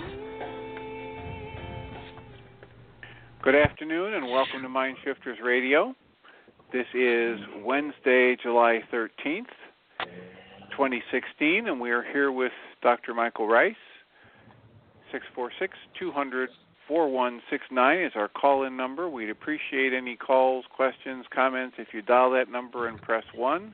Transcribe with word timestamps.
Good 3.42 3.56
afternoon 3.56 4.16
and 4.16 4.26
welcome 4.26 4.62
to 4.64 4.70
Mind 4.70 4.98
Shifters 5.04 5.38
Radio. 5.44 5.96
This 6.74 6.88
is 6.94 7.40
Wednesday, 7.64 8.36
July 8.42 8.82
13th, 8.92 9.48
2016, 10.72 11.68
and 11.68 11.80
we 11.80 11.92
are 11.92 12.04
here 12.04 12.32
with 12.32 12.52
Dr. 12.82 13.14
Michael 13.14 13.48
Ryce. 13.48 13.76
646 15.12 15.78
200 16.00 16.50
4169 16.88 18.00
is 18.00 18.12
our 18.16 18.28
call 18.28 18.64
in 18.66 18.76
number. 18.76 19.10
We'd 19.10 19.30
appreciate 19.30 19.94
any 19.94 20.16
calls, 20.16 20.66
questions, 20.76 21.26
comments. 21.34 21.76
If 21.80 21.90
you 21.94 22.02
dial 22.02 22.32
that 22.32 22.50
number 22.50 22.88
and 22.88 23.02
press 23.02 23.24
1, 23.34 23.74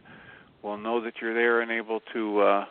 we'll 0.63 0.77
know 0.77 1.03
that 1.03 1.13
you're 1.21 1.33
there 1.33 1.61
and 1.61 1.71
able 1.71 2.01
to 2.13 2.39
uh, 2.41 2.65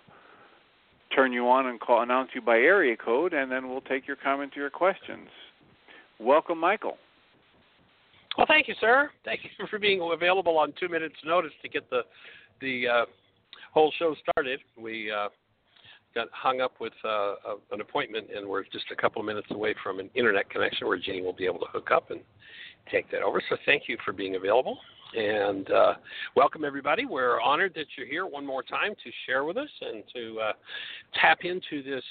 turn 1.15 1.33
you 1.33 1.49
on 1.49 1.67
and 1.67 1.81
call, 1.81 2.03
announce 2.03 2.31
you 2.35 2.41
by 2.41 2.57
area 2.57 2.97
code, 2.97 3.33
and 3.33 3.51
then 3.51 3.69
we'll 3.69 3.81
take 3.81 4.07
your 4.07 4.17
comments 4.17 4.57
or 4.57 4.61
your 4.61 4.71
questions. 4.71 5.29
Welcome, 6.21 6.59
Michael. 6.59 6.97
Well, 8.37 8.47
thank 8.47 8.69
you, 8.69 8.75
sir. 8.81 9.11
Thank 9.25 9.41
you 9.43 9.67
for 9.69 9.79
being 9.79 10.01
available 10.13 10.59
on 10.59 10.73
two 10.79 10.89
minutes' 10.89 11.17
notice 11.25 11.53
to 11.63 11.69
get 11.69 11.91
the 11.91 12.03
the 12.61 12.87
uh, 12.87 13.05
whole 13.73 13.93
show 13.99 14.15
started. 14.21 14.61
We 14.81 15.11
uh, 15.11 15.29
got 16.19 16.29
hung 16.33 16.61
up 16.61 16.73
with 16.81 16.93
uh, 17.05 17.09
a, 17.09 17.57
an 17.71 17.81
appointment, 17.81 18.27
and 18.35 18.47
we're 18.47 18.65
just 18.65 18.87
a 18.91 18.97
couple 18.97 19.21
of 19.21 19.27
minutes 19.27 19.47
away 19.51 19.75
from 19.85 20.01
an 20.01 20.11
internet 20.15 20.51
connection 20.51 20.89
where 20.89 20.99
Jeanie 20.99 21.23
will 21.23 21.33
be 21.33 21.45
able 21.45 21.61
to 21.61 21.67
hook 21.71 21.91
up 21.93 22.11
and 22.11 22.21
take 22.91 23.09
that 23.13 23.23
over. 23.23 23.41
So, 23.49 23.57
thank 23.65 23.85
you 23.87 23.97
for 24.05 24.13
being 24.13 24.35
available. 24.35 24.77
And 25.17 25.71
uh, 25.71 25.95
welcome, 26.35 26.65
everybody. 26.65 27.07
We're 27.07 27.41
honored 27.41 27.73
that 27.77 27.87
you're 27.97 28.07
here 28.07 28.27
one 28.27 28.45
more 28.45 28.65
time 28.65 28.95
to 28.95 29.11
share 29.27 29.45
with 29.45 29.57
us 29.57 29.69
and 29.81 30.03
to 30.15 30.41
uh, 30.41 30.53
tap 31.21 31.39
into 31.43 31.83
this 31.85 32.03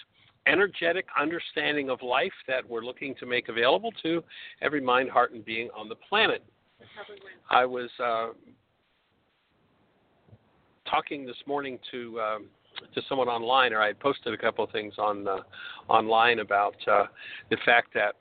energetic 0.48 1.06
understanding 1.20 1.90
of 1.90 2.02
life 2.02 2.32
that 2.48 2.68
we're 2.68 2.84
looking 2.84 3.14
to 3.20 3.26
make 3.26 3.50
available 3.50 3.92
to 4.04 4.24
every 4.62 4.80
mind, 4.80 5.10
heart, 5.10 5.34
and 5.34 5.44
being 5.44 5.70
on 5.76 5.90
the 5.90 5.96
planet. 5.96 6.44
I 7.50 7.66
was 7.66 7.90
uh, 8.02 8.30
talking 10.90 11.26
this 11.26 11.36
morning 11.46 11.78
to 11.92 12.20
um, 12.22 12.46
to 12.94 13.02
someone 13.08 13.28
online, 13.28 13.74
or 13.74 13.82
I 13.82 13.88
had 13.88 14.00
posted 14.00 14.34
a 14.34 14.38
couple 14.38 14.64
of 14.64 14.72
things 14.72 14.94
on 14.98 15.28
uh, 15.28 15.38
online 15.88 16.40
about 16.40 16.76
uh, 16.88 17.06
the 17.50 17.58
fact 17.66 17.94
that 17.94 18.16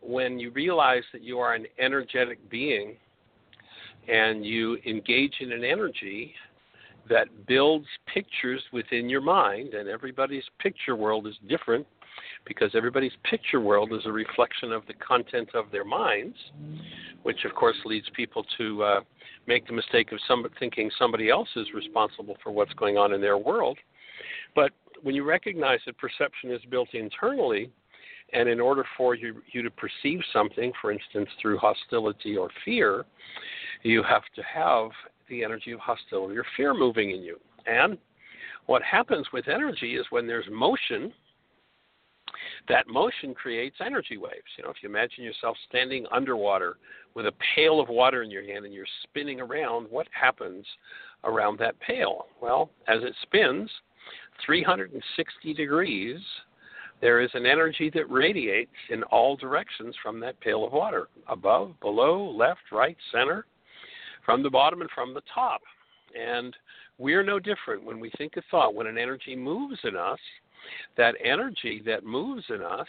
when 0.00 0.38
you 0.38 0.50
realize 0.50 1.04
that 1.12 1.22
you 1.22 1.38
are 1.38 1.54
an 1.54 1.66
energetic 1.78 2.38
being 2.50 2.96
and 4.08 4.44
you 4.44 4.78
engage 4.84 5.34
in 5.40 5.52
an 5.52 5.64
energy 5.64 6.34
that 7.08 7.28
builds 7.46 7.86
pictures 8.12 8.62
within 8.72 9.08
your 9.08 9.20
mind, 9.20 9.74
and 9.74 9.88
everybody's 9.88 10.44
picture 10.60 10.96
world 10.96 11.26
is 11.26 11.34
different 11.48 11.86
because 12.46 12.70
everybody's 12.74 13.12
picture 13.24 13.60
world 13.60 13.92
is 13.92 14.04
a 14.04 14.12
reflection 14.12 14.72
of 14.72 14.86
the 14.86 14.94
content 14.94 15.50
of 15.54 15.66
their 15.70 15.84
minds, 15.84 16.36
which 17.22 17.44
of 17.44 17.54
course 17.54 17.76
leads 17.84 18.06
people 18.14 18.44
to 18.58 18.82
uh, 18.82 19.00
make 19.46 19.66
the 19.66 19.72
mistake 19.72 20.12
of 20.12 20.18
some, 20.26 20.44
thinking 20.58 20.90
somebody 20.98 21.30
else 21.30 21.48
is 21.56 21.66
responsible 21.74 22.36
for 22.42 22.50
what's 22.50 22.72
going 22.74 22.96
on 22.96 23.12
in 23.12 23.20
their 23.20 23.38
world. 23.38 23.78
But 24.54 24.72
when 25.02 25.14
you 25.14 25.24
recognize 25.24 25.80
that 25.86 25.98
perception 25.98 26.50
is 26.50 26.60
built 26.70 26.94
internally, 26.94 27.70
and 28.32 28.48
in 28.48 28.60
order 28.60 28.84
for 28.96 29.14
you, 29.14 29.42
you 29.52 29.62
to 29.62 29.70
perceive 29.70 30.20
something, 30.32 30.72
for 30.80 30.90
instance, 30.90 31.28
through 31.40 31.58
hostility 31.58 32.36
or 32.36 32.48
fear, 32.64 33.04
you 33.82 34.02
have 34.02 34.22
to 34.34 34.42
have 34.42 34.90
the 35.28 35.44
energy 35.44 35.72
of 35.72 35.80
hostility 35.80 36.36
or 36.36 36.44
fear 36.56 36.72
moving 36.72 37.10
in 37.10 37.22
you. 37.22 37.38
And 37.66 37.98
what 38.66 38.82
happens 38.82 39.26
with 39.32 39.48
energy 39.48 39.96
is 39.96 40.06
when 40.10 40.26
there's 40.26 40.46
motion, 40.50 41.12
that 42.68 42.88
motion 42.88 43.34
creates 43.34 43.76
energy 43.84 44.16
waves. 44.16 44.44
You 44.56 44.64
know, 44.64 44.70
if 44.70 44.76
you 44.82 44.88
imagine 44.88 45.24
yourself 45.24 45.56
standing 45.68 46.06
underwater 46.12 46.78
with 47.14 47.26
a 47.26 47.32
pail 47.54 47.80
of 47.80 47.88
water 47.88 48.22
in 48.22 48.30
your 48.30 48.44
hand 48.44 48.64
and 48.64 48.74
you're 48.74 48.86
spinning 49.02 49.40
around, 49.40 49.86
what 49.90 50.06
happens 50.18 50.66
around 51.24 51.58
that 51.58 51.78
pail? 51.80 52.26
Well, 52.40 52.70
as 52.88 53.02
it 53.02 53.14
spins 53.22 53.70
360 54.44 55.54
degrees, 55.54 56.20
there 57.00 57.20
is 57.20 57.30
an 57.34 57.46
energy 57.46 57.90
that 57.94 58.10
radiates 58.10 58.70
in 58.90 59.02
all 59.04 59.36
directions 59.36 59.94
from 60.02 60.20
that 60.20 60.38
pail 60.40 60.64
of 60.64 60.72
water 60.72 61.08
above, 61.28 61.74
below, 61.80 62.30
left, 62.30 62.60
right, 62.70 62.96
center, 63.10 63.44
from 64.24 64.42
the 64.42 64.50
bottom 64.50 64.80
and 64.80 64.90
from 64.94 65.12
the 65.12 65.22
top. 65.34 65.60
And 66.18 66.54
we're 66.98 67.24
no 67.24 67.40
different 67.40 67.84
when 67.84 67.98
we 67.98 68.10
think 68.16 68.36
a 68.36 68.42
thought, 68.50 68.74
when 68.74 68.86
an 68.86 68.98
energy 68.98 69.34
moves 69.34 69.78
in 69.82 69.96
us, 69.96 70.18
that 70.96 71.14
energy 71.22 71.82
that 71.86 72.04
moves 72.04 72.44
in 72.48 72.62
us 72.62 72.86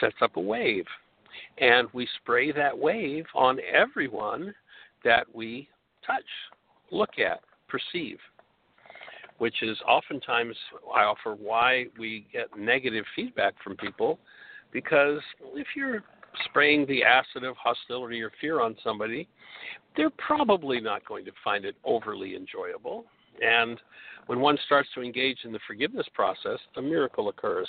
sets 0.00 0.16
up 0.22 0.36
a 0.36 0.40
wave. 0.40 0.86
And 1.58 1.88
we 1.92 2.08
spray 2.22 2.52
that 2.52 2.76
wave 2.76 3.24
on 3.34 3.58
everyone 3.72 4.54
that 5.04 5.26
we 5.34 5.68
touch, 6.06 6.24
look 6.90 7.18
at, 7.18 7.40
perceive, 7.68 8.18
which 9.38 9.62
is 9.62 9.76
oftentimes 9.86 10.56
I 10.94 11.02
offer 11.02 11.34
why 11.34 11.86
we 11.98 12.26
get 12.32 12.56
negative 12.56 13.04
feedback 13.16 13.54
from 13.62 13.76
people 13.76 14.18
because 14.72 15.20
if 15.54 15.68
you're 15.76 16.02
spraying 16.46 16.86
the 16.86 17.02
acid 17.04 17.44
of 17.44 17.56
hostility 17.56 18.20
or 18.20 18.30
fear 18.40 18.60
on 18.60 18.76
somebody, 18.82 19.28
they're 19.96 20.10
probably 20.10 20.80
not 20.80 21.06
going 21.06 21.24
to 21.24 21.32
find 21.42 21.64
it 21.64 21.76
overly 21.84 22.34
enjoyable. 22.34 23.04
And 23.40 23.78
when 24.26 24.40
one 24.40 24.58
starts 24.64 24.88
to 24.94 25.02
engage 25.02 25.38
in 25.44 25.52
the 25.52 25.60
forgiveness 25.66 26.06
process, 26.14 26.58
a 26.76 26.82
miracle 26.82 27.28
occurs. 27.28 27.68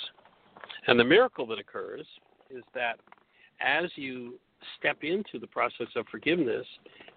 And 0.86 0.98
the 0.98 1.04
miracle 1.04 1.46
that 1.48 1.58
occurs 1.58 2.06
is 2.50 2.64
that 2.74 2.98
as 3.60 3.90
you 3.96 4.34
step 4.78 4.98
into 5.02 5.38
the 5.38 5.46
process 5.46 5.88
of 5.96 6.06
forgiveness 6.10 6.66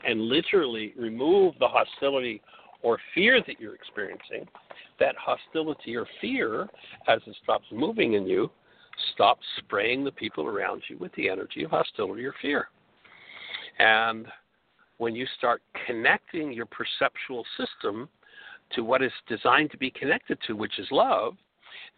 and 0.05 0.21
literally 0.21 0.93
remove 0.97 1.55
the 1.59 1.67
hostility 1.67 2.41
or 2.81 2.97
fear 3.13 3.41
that 3.45 3.59
you're 3.59 3.75
experiencing, 3.75 4.47
that 4.99 5.15
hostility 5.17 5.95
or 5.95 6.05
fear, 6.21 6.67
as 7.07 7.19
it 7.27 7.35
stops 7.43 7.65
moving 7.71 8.13
in 8.13 8.25
you, 8.25 8.49
stops 9.13 9.45
spraying 9.57 10.03
the 10.03 10.11
people 10.11 10.45
around 10.45 10.81
you 10.89 10.97
with 10.97 11.13
the 11.13 11.29
energy 11.29 11.63
of 11.63 11.71
hostility 11.71 12.25
or 12.25 12.33
fear. 12.41 12.67
And 13.79 14.27
when 14.97 15.15
you 15.15 15.25
start 15.37 15.61
connecting 15.85 16.51
your 16.51 16.67
perceptual 16.67 17.45
system 17.57 18.09
to 18.75 18.83
what 18.83 19.01
is 19.01 19.11
designed 19.27 19.71
to 19.71 19.77
be 19.77 19.91
connected 19.91 20.37
to, 20.47 20.55
which 20.55 20.79
is 20.79 20.87
love, 20.91 21.35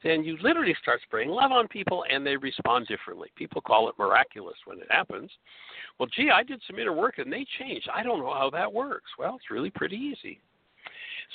then 0.03 0.23
you 0.23 0.37
literally 0.41 0.75
start 0.81 0.99
spraying 1.03 1.29
love 1.29 1.51
on 1.51 1.67
people 1.67 2.03
and 2.11 2.25
they 2.25 2.35
respond 2.35 2.87
differently. 2.87 3.29
People 3.35 3.61
call 3.61 3.87
it 3.89 3.95
miraculous 3.99 4.57
when 4.65 4.79
it 4.79 4.87
happens. 4.89 5.29
Well, 5.99 6.09
gee, 6.15 6.31
I 6.31 6.43
did 6.43 6.61
some 6.67 6.79
inner 6.79 6.93
work 6.93 7.19
and 7.19 7.31
they 7.31 7.45
changed. 7.59 7.87
I 7.93 8.03
don't 8.03 8.19
know 8.19 8.33
how 8.33 8.49
that 8.51 8.71
works. 8.71 9.11
Well, 9.19 9.35
it's 9.35 9.51
really 9.51 9.69
pretty 9.69 9.97
easy. 9.97 10.39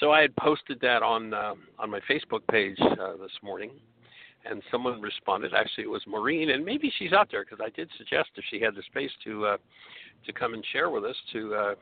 So 0.01 0.11
I 0.11 0.21
had 0.21 0.35
posted 0.37 0.79
that 0.81 1.03
on 1.03 1.33
uh, 1.33 1.55
on 1.79 1.91
my 1.91 2.01
Facebook 2.01 2.47
page 2.51 2.77
uh, 2.81 3.17
this 3.17 3.33
morning, 3.43 3.71
and 4.45 4.63
someone 4.71 5.01
responded. 5.01 5.55
Actually, 5.55 5.85
it 5.85 5.91
was 5.91 6.03
Maureen, 6.07 6.51
and 6.51 6.65
maybe 6.65 6.93
she's 6.99 7.13
out 7.13 7.29
there 7.31 7.45
because 7.45 7.65
I 7.65 7.71
did 7.71 7.89
suggest 7.97 8.29
if 8.37 8.45
she 8.51 8.61
had 8.61 8.75
the 8.75 8.83
space 8.83 9.11
to 9.25 9.47
uh, 9.47 9.57
to 10.27 10.33
come 10.35 10.53
and 10.53 10.63
share 10.71 10.91
with 10.91 11.05
us 11.05 11.17
to 11.33 11.55
uh, 11.55 11.75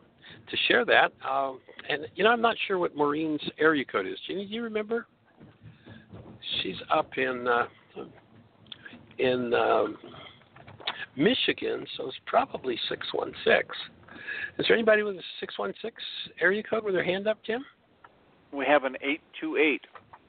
to 0.51 0.57
share 0.69 0.85
that. 0.85 1.13
Um, 1.29 1.61
and 1.89 2.07
you 2.15 2.25
know, 2.25 2.31
I'm 2.31 2.41
not 2.41 2.57
sure 2.67 2.79
what 2.79 2.97
Maureen's 2.97 3.43
area 3.59 3.85
code 3.85 4.07
is. 4.07 4.19
Do 4.27 4.35
you 4.35 4.63
remember? 4.63 5.07
She's 6.63 6.77
up 6.93 7.11
in 7.17 7.49
uh, 7.49 7.67
in 9.19 9.55
um, 9.55 9.97
Michigan, 11.17 11.87
so 11.97 12.09
it's 12.09 12.17
probably 12.27 12.79
six 12.89 13.07
one 13.13 13.33
six. 13.45 13.69
Is 14.59 14.67
there 14.69 14.77
anybody 14.77 15.03
with 15.03 15.17
a 15.17 15.23
six 15.41 15.59
one 15.59 15.73
six 15.83 16.03
area 16.41 16.63
code 16.63 16.85
with 16.85 16.95
their 16.95 17.05
hand 17.05 17.27
up, 17.27 17.39
Jim? 17.45 17.65
We 18.53 18.65
have 18.67 18.85
an 18.85 18.97
eight 19.03 19.21
two 19.41 19.57
eight 19.57 19.83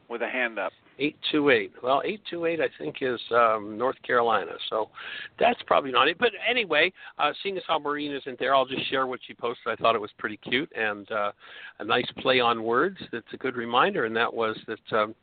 with 0.09 0.21
a 0.21 0.29
hand 0.29 0.57
up. 0.59 0.71
Eight 0.97 1.17
two 1.31 1.49
eight. 1.49 1.73
Well, 1.83 2.01
eight 2.05 2.21
two 2.29 2.45
eight, 2.45 2.61
I 2.61 2.69
think, 2.77 2.97
is 3.01 3.19
um, 3.31 3.77
North 3.77 4.01
Carolina, 4.01 4.51
so 4.69 4.89
that's 5.37 5.59
probably 5.67 5.91
not 5.91 6.07
it. 6.07 6.17
But 6.17 6.31
anyway, 6.49 6.93
uh, 7.19 7.33
seeing 7.43 7.57
as 7.57 7.63
how 7.67 7.79
Maureen 7.79 8.13
isn't 8.13 8.39
there, 8.39 8.55
I'll 8.55 8.65
just 8.65 8.89
share 8.89 9.05
what 9.05 9.19
she 9.27 9.33
posted. 9.33 9.67
I 9.67 9.75
thought 9.75 9.95
it 9.95 10.01
was 10.01 10.11
pretty 10.17 10.37
cute 10.37 10.71
and 10.73 11.11
uh, 11.11 11.31
a 11.79 11.83
nice 11.83 12.09
play 12.19 12.39
on 12.39 12.63
words. 12.63 12.97
That's 13.11 13.25
a 13.33 13.37
good 13.37 13.57
reminder, 13.57 14.05
and 14.05 14.15
that 14.15 14.33
was 14.33 14.57
that. 14.67 14.97
Um, 14.97 15.15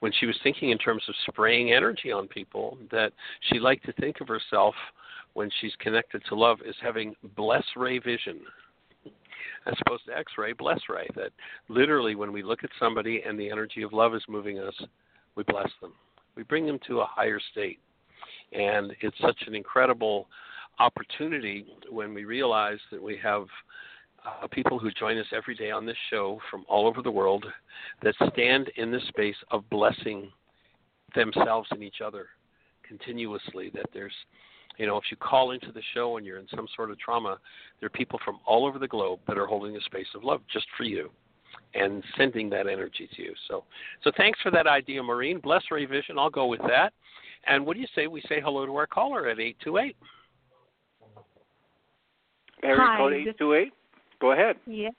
when 0.00 0.12
she 0.20 0.26
was 0.26 0.36
thinking 0.44 0.70
in 0.70 0.78
terms 0.78 1.02
of 1.08 1.14
spraying 1.28 1.72
energy 1.72 2.12
on 2.12 2.28
people, 2.28 2.78
that 2.92 3.12
she 3.50 3.58
liked 3.58 3.84
to 3.86 3.92
think 3.94 4.20
of 4.20 4.28
herself 4.28 4.74
when 5.34 5.50
she's 5.60 5.72
connected 5.80 6.22
to 6.28 6.36
love 6.36 6.58
as 6.68 6.74
having 6.80 7.14
bless 7.36 7.64
ray 7.76 7.98
vision 7.98 8.40
as 9.66 9.74
opposed 9.84 10.04
to 10.06 10.16
x-ray 10.16 10.52
bless 10.52 10.80
ray 10.88 11.06
that 11.14 11.30
literally 11.68 12.14
when 12.14 12.32
we 12.32 12.42
look 12.42 12.64
at 12.64 12.70
somebody 12.78 13.22
and 13.26 13.38
the 13.38 13.50
energy 13.50 13.82
of 13.82 13.92
love 13.92 14.14
is 14.14 14.22
moving 14.28 14.58
us 14.58 14.74
we 15.38 15.44
bless 15.44 15.70
them. 15.80 15.92
We 16.36 16.42
bring 16.42 16.66
them 16.66 16.80
to 16.88 17.00
a 17.00 17.06
higher 17.06 17.40
state. 17.52 17.78
And 18.52 18.92
it's 19.00 19.16
such 19.20 19.38
an 19.46 19.54
incredible 19.54 20.26
opportunity 20.80 21.64
when 21.90 22.12
we 22.12 22.24
realize 22.24 22.78
that 22.90 23.02
we 23.02 23.16
have 23.22 23.46
uh, 24.26 24.48
people 24.48 24.78
who 24.78 24.90
join 24.90 25.16
us 25.16 25.26
every 25.34 25.54
day 25.54 25.70
on 25.70 25.86
this 25.86 25.96
show 26.10 26.40
from 26.50 26.64
all 26.68 26.88
over 26.88 27.02
the 27.02 27.10
world 27.10 27.46
that 28.02 28.14
stand 28.32 28.70
in 28.76 28.90
the 28.90 29.00
space 29.08 29.36
of 29.52 29.68
blessing 29.70 30.28
themselves 31.14 31.68
and 31.70 31.84
each 31.84 32.00
other 32.04 32.26
continuously. 32.86 33.70
That 33.72 33.86
there's, 33.94 34.12
you 34.76 34.86
know, 34.86 34.96
if 34.96 35.04
you 35.08 35.16
call 35.18 35.52
into 35.52 35.70
the 35.70 35.82
show 35.94 36.16
and 36.16 36.26
you're 36.26 36.38
in 36.38 36.48
some 36.54 36.66
sort 36.74 36.90
of 36.90 36.98
trauma, 36.98 37.38
there 37.78 37.86
are 37.86 37.90
people 37.90 38.18
from 38.24 38.40
all 38.44 38.66
over 38.66 38.80
the 38.80 38.88
globe 38.88 39.20
that 39.28 39.38
are 39.38 39.46
holding 39.46 39.76
a 39.76 39.80
space 39.82 40.08
of 40.16 40.24
love 40.24 40.40
just 40.52 40.66
for 40.76 40.82
you 40.82 41.10
and 41.74 42.02
sending 42.16 42.48
that 42.50 42.66
energy 42.66 43.08
to 43.16 43.22
you. 43.22 43.34
So, 43.48 43.64
so 44.02 44.10
thanks 44.16 44.38
for 44.42 44.50
that 44.50 44.66
idea, 44.66 45.02
Maureen. 45.02 45.38
Bless 45.38 45.62
Ray 45.70 45.84
Vision. 45.84 46.18
I'll 46.18 46.30
go 46.30 46.46
with 46.46 46.60
that. 46.62 46.92
And 47.46 47.64
what 47.64 47.74
do 47.74 47.80
you 47.80 47.86
say 47.94 48.06
we 48.06 48.20
say 48.22 48.40
hello 48.42 48.66
to 48.66 48.76
our 48.76 48.86
caller 48.86 49.28
at 49.28 49.38
eight 49.38 49.56
two 49.62 49.78
eight? 49.78 49.96
Area 52.62 52.96
code 52.96 53.12
eight 53.12 53.38
two 53.38 53.54
eight. 53.54 53.72
Go 54.20 54.32
ahead. 54.32 54.56
Yeah. 54.66 54.90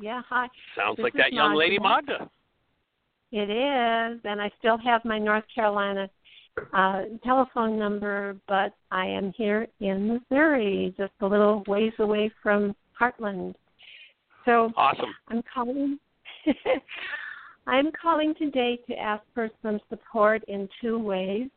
Yeah, 0.00 0.22
hi. 0.28 0.48
Sounds 0.76 0.96
This 0.96 1.04
like 1.04 1.14
is 1.14 1.18
that 1.18 1.32
young 1.32 1.54
lady 1.54 1.78
Magda. 1.78 2.12
Magda. 2.12 2.30
It 3.32 3.50
is, 3.50 4.20
and 4.24 4.40
I 4.40 4.50
still 4.58 4.76
have 4.78 5.04
my 5.04 5.18
North 5.18 5.44
Carolina 5.54 6.08
uh 6.74 7.02
telephone 7.24 7.78
number, 7.78 8.36
but 8.48 8.74
I 8.90 9.06
am 9.06 9.32
here 9.36 9.68
in 9.78 10.20
Missouri, 10.30 10.92
just 10.98 11.12
a 11.20 11.26
little 11.26 11.62
ways 11.66 11.92
away 12.00 12.30
from 12.42 12.74
Heartland. 13.00 13.54
So 14.44 14.72
Awesome. 14.76 15.14
I'm 15.28 15.42
calling 15.52 15.98
I'm 17.66 17.90
calling 18.00 18.34
today 18.38 18.78
to 18.88 18.94
ask 18.94 19.22
for 19.34 19.48
some 19.62 19.80
support 19.88 20.42
in 20.48 20.68
two 20.80 20.98
ways. 20.98 21.48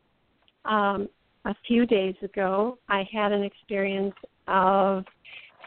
Um, 0.64 1.08
a 1.44 1.54
few 1.66 1.86
days 1.86 2.14
ago, 2.22 2.78
I 2.88 3.04
had 3.12 3.32
an 3.32 3.42
experience 3.42 4.14
of 4.46 5.04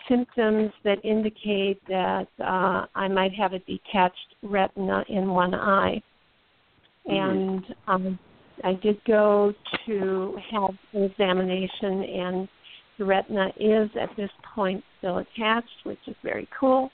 symptoms 0.07 0.71
that 0.83 1.03
indicate 1.03 1.81
that 1.87 2.27
uh, 2.39 2.85
I 2.95 3.07
might 3.07 3.33
have 3.33 3.53
a 3.53 3.59
detached 3.59 4.35
retina 4.41 5.03
in 5.09 5.29
one 5.29 5.53
eye. 5.53 6.01
And 7.05 7.63
um, 7.87 8.19
I 8.63 8.73
did 8.73 9.03
go 9.05 9.53
to 9.85 10.37
have 10.51 10.71
an 10.93 11.03
examination, 11.03 12.03
and 12.03 12.47
the 12.97 13.05
retina 13.05 13.49
is 13.59 13.89
at 13.99 14.09
this 14.17 14.31
point 14.55 14.83
still 14.97 15.19
attached, 15.19 15.67
which 15.83 15.99
is 16.07 16.15
very 16.23 16.47
cool. 16.59 16.89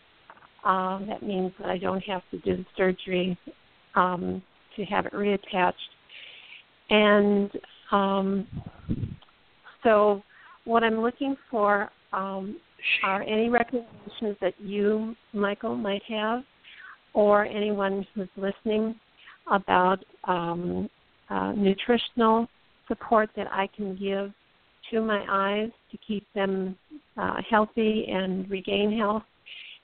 Um, 0.64 1.08
that 1.10 1.24
means 1.24 1.52
that 1.60 1.70
I 1.70 1.78
don't 1.78 2.04
have 2.04 2.22
to 2.32 2.38
do 2.40 2.58
the 2.58 2.66
surgery 2.78 3.38
um, 3.96 4.42
to 4.76 4.86
have 4.86 5.06
it 5.06 5.14
reattached. 5.14 5.74
And 6.90 7.52
um, 7.92 8.48
so, 9.84 10.24
what 10.66 10.84
I'm 10.84 11.02
looking 11.02 11.36
for 11.52 11.90
um, 12.14 12.58
are 13.04 13.24
any 13.24 13.50
recommendations 13.50 14.38
that 14.42 14.54
you, 14.60 15.16
Michael, 15.34 15.76
might 15.76 16.04
have, 16.08 16.44
or 17.14 17.46
anyone 17.46 18.06
who's 18.16 18.30
listening 18.38 18.96
about 19.52 20.00
um, 20.26 20.90
uh, 21.30 21.52
nutritional 21.52 22.48
support 22.88 23.30
that 23.36 23.48
I 23.52 23.68
can 23.76 23.96
give 23.96 24.32
to 24.92 25.02
my 25.02 25.26
eyes 25.30 25.72
to 25.92 25.98
keep 26.06 26.26
them 26.34 26.78
uh, 27.18 27.36
healthy 27.50 28.08
and 28.10 28.50
regain 28.50 28.98
health 28.98 29.24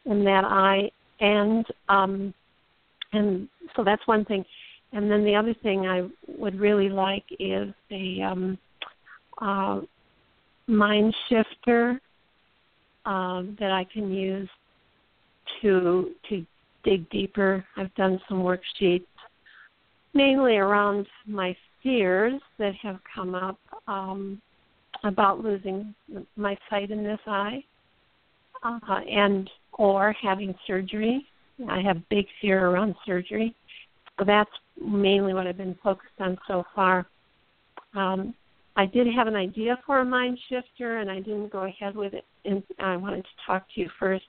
in 0.09 0.23
that 0.25 0.43
eye. 0.43 0.91
And 1.21 1.65
um, 1.87 2.33
and 3.13 3.47
so 3.75 3.83
that's 3.83 4.05
one 4.05 4.25
thing. 4.25 4.43
And 4.91 5.09
then 5.09 5.23
the 5.23 5.35
other 5.35 5.53
thing 5.61 5.87
I 5.87 6.07
would 6.37 6.59
really 6.59 6.89
like 6.89 7.23
is 7.39 7.73
a 7.91 8.21
um, 8.21 8.57
uh, 9.39 9.81
mind 10.67 11.15
shifter 11.29 11.99
um, 13.05 13.55
that 13.59 13.71
I 13.71 13.85
can 13.91 14.11
use 14.11 14.49
to 15.61 16.11
to 16.29 16.45
dig 16.83 17.09
deeper. 17.09 17.65
I've 17.77 17.93
done 17.95 18.19
some 18.27 18.39
worksheets 18.39 19.05
mainly 20.13 20.57
around 20.57 21.07
my 21.27 21.55
fears 21.83 22.41
that 22.57 22.73
have 22.75 22.99
come 23.13 23.35
up 23.35 23.57
um, 23.87 24.41
about 25.03 25.43
losing 25.43 25.93
my 26.35 26.57
sight 26.69 26.91
in 26.91 27.03
this 27.03 27.19
eye 27.27 27.63
uh, 28.63 28.99
and 29.09 29.49
or 29.79 30.13
having 30.21 30.53
surgery. 30.67 31.25
I 31.67 31.81
have 31.81 32.07
big 32.09 32.25
fear 32.41 32.67
around 32.67 32.95
surgery. 33.05 33.55
So 34.19 34.25
that's 34.25 34.51
mainly 34.79 35.33
what 35.33 35.47
I've 35.47 35.57
been 35.57 35.77
focused 35.81 36.19
on 36.19 36.37
so 36.47 36.65
far. 36.75 37.07
Um, 37.95 38.35
I 38.75 38.85
did 38.85 39.07
have 39.07 39.27
an 39.27 39.35
idea 39.35 39.79
for 39.85 39.99
a 39.99 40.05
mind 40.05 40.37
shifter, 40.49 40.97
and 40.97 41.09
I 41.09 41.19
didn't 41.21 41.51
go 41.51 41.63
ahead 41.63 41.95
with 41.95 42.13
it. 42.13 42.25
And 42.45 42.61
I 42.79 42.97
wanted 42.97 43.23
to 43.23 43.29
talk 43.47 43.65
to 43.73 43.81
you 43.81 43.89
first, 43.97 44.25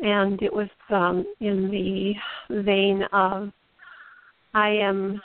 and 0.00 0.40
it 0.42 0.52
was 0.52 0.68
um, 0.90 1.24
in 1.40 1.70
the 1.70 2.62
vein 2.62 3.02
of 3.12 3.50
I 4.54 4.68
am. 4.68 5.20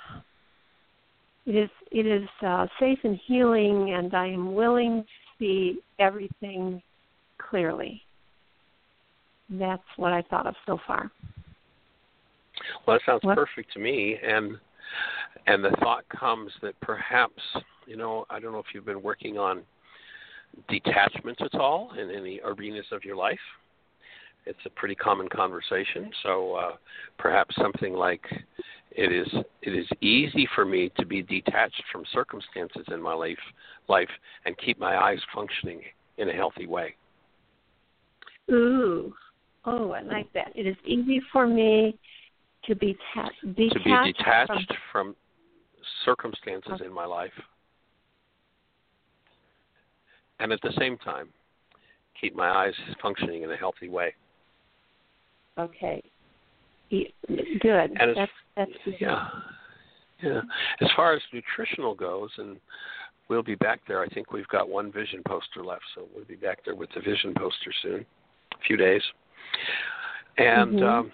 It 1.45 1.55
is 1.55 1.69
it 1.91 2.05
is 2.05 2.27
uh, 2.45 2.67
safe 2.79 2.99
and 3.03 3.19
healing, 3.27 3.93
and 3.93 4.13
I 4.13 4.27
am 4.27 4.55
willing 4.55 5.03
to 5.03 5.07
see 5.37 5.79
everything 5.99 6.81
clearly. 7.37 8.01
That's 9.49 9.83
what 9.97 10.13
I 10.13 10.21
thought 10.23 10.47
of 10.47 10.55
so 10.65 10.79
far. 10.87 11.11
Well, 12.85 12.97
that 12.97 13.01
sounds 13.05 13.23
What? 13.23 13.35
perfect 13.37 13.73
to 13.73 13.79
me, 13.79 14.17
and 14.23 14.57
and 15.47 15.63
the 15.63 15.71
thought 15.81 16.07
comes 16.09 16.51
that 16.61 16.79
perhaps 16.81 17.41
you 17.85 17.97
know 17.97 18.25
I 18.29 18.39
don't 18.39 18.51
know 18.51 18.59
if 18.59 18.67
you've 18.73 18.85
been 18.85 19.01
working 19.01 19.37
on 19.37 19.63
detachment 20.69 21.41
at 21.41 21.55
all 21.55 21.91
in 21.93 22.11
any 22.11 22.39
arenas 22.43 22.85
of 22.91 23.03
your 23.03 23.15
life. 23.15 23.39
It's 24.45 24.59
a 24.65 24.69
pretty 24.69 24.95
common 24.95 25.29
conversation, 25.29 26.11
so 26.21 26.55
uh, 26.55 26.71
perhaps 27.17 27.55
something 27.55 27.93
like 27.93 28.25
it 28.91 29.11
is 29.11 29.27
it 29.61 29.73
is 29.73 29.87
easy 30.01 30.47
for 30.53 30.65
me 30.65 30.91
to 30.97 31.05
be 31.05 31.21
detached 31.21 31.83
from 31.91 32.03
circumstances 32.13 32.85
in 32.89 33.01
my 33.01 33.13
life 33.13 33.37
life 33.87 34.09
and 34.45 34.57
keep 34.57 34.79
my 34.79 34.97
eyes 34.97 35.19
functioning 35.33 35.81
in 36.17 36.29
a 36.29 36.33
healthy 36.33 36.67
way. 36.67 36.95
Ooh, 38.51 39.13
oh, 39.65 39.91
I 39.91 40.01
like 40.01 40.31
that. 40.33 40.51
It 40.55 40.67
is 40.67 40.75
easy 40.85 41.21
for 41.31 41.47
me 41.47 41.97
to 42.65 42.75
be 42.75 42.95
ta- 43.13 43.29
detached, 43.55 43.73
to 43.73 43.83
be 43.83 44.13
detached 44.13 44.73
from 44.91 45.13
from 45.13 45.15
circumstances 46.05 46.81
in 46.85 46.93
my 46.93 47.05
life 47.05 47.31
and 50.39 50.51
at 50.51 50.61
the 50.61 50.71
same 50.79 50.97
time 50.97 51.27
keep 52.19 52.35
my 52.35 52.49
eyes 52.49 52.73
functioning 53.01 53.43
in 53.43 53.51
a 53.51 53.55
healthy 53.57 53.89
way 53.89 54.13
Okay. 55.59 56.01
Good. 56.89 57.91
And 57.99 58.15
that's 58.15 58.31
that's 58.55 58.71
good. 58.85 58.95
yeah 58.99 59.27
yeah 60.21 60.41
as 60.81 60.87
far 60.95 61.13
as 61.13 61.21
nutritional 61.33 61.93
goes 61.93 62.29
and 62.37 62.57
we'll 63.29 63.43
be 63.43 63.55
back 63.55 63.81
there 63.87 64.01
i 64.01 64.07
think 64.07 64.31
we've 64.31 64.47
got 64.47 64.69
one 64.69 64.91
vision 64.91 65.21
poster 65.27 65.63
left 65.63 65.83
so 65.95 66.05
we'll 66.15 66.25
be 66.25 66.35
back 66.35 66.59
there 66.65 66.75
with 66.75 66.89
the 66.95 67.01
vision 67.01 67.33
poster 67.37 67.73
soon 67.81 68.05
a 68.53 68.57
few 68.65 68.77
days 68.77 69.01
and 70.37 70.79
Mhm. 70.79 70.83
um 70.83 71.13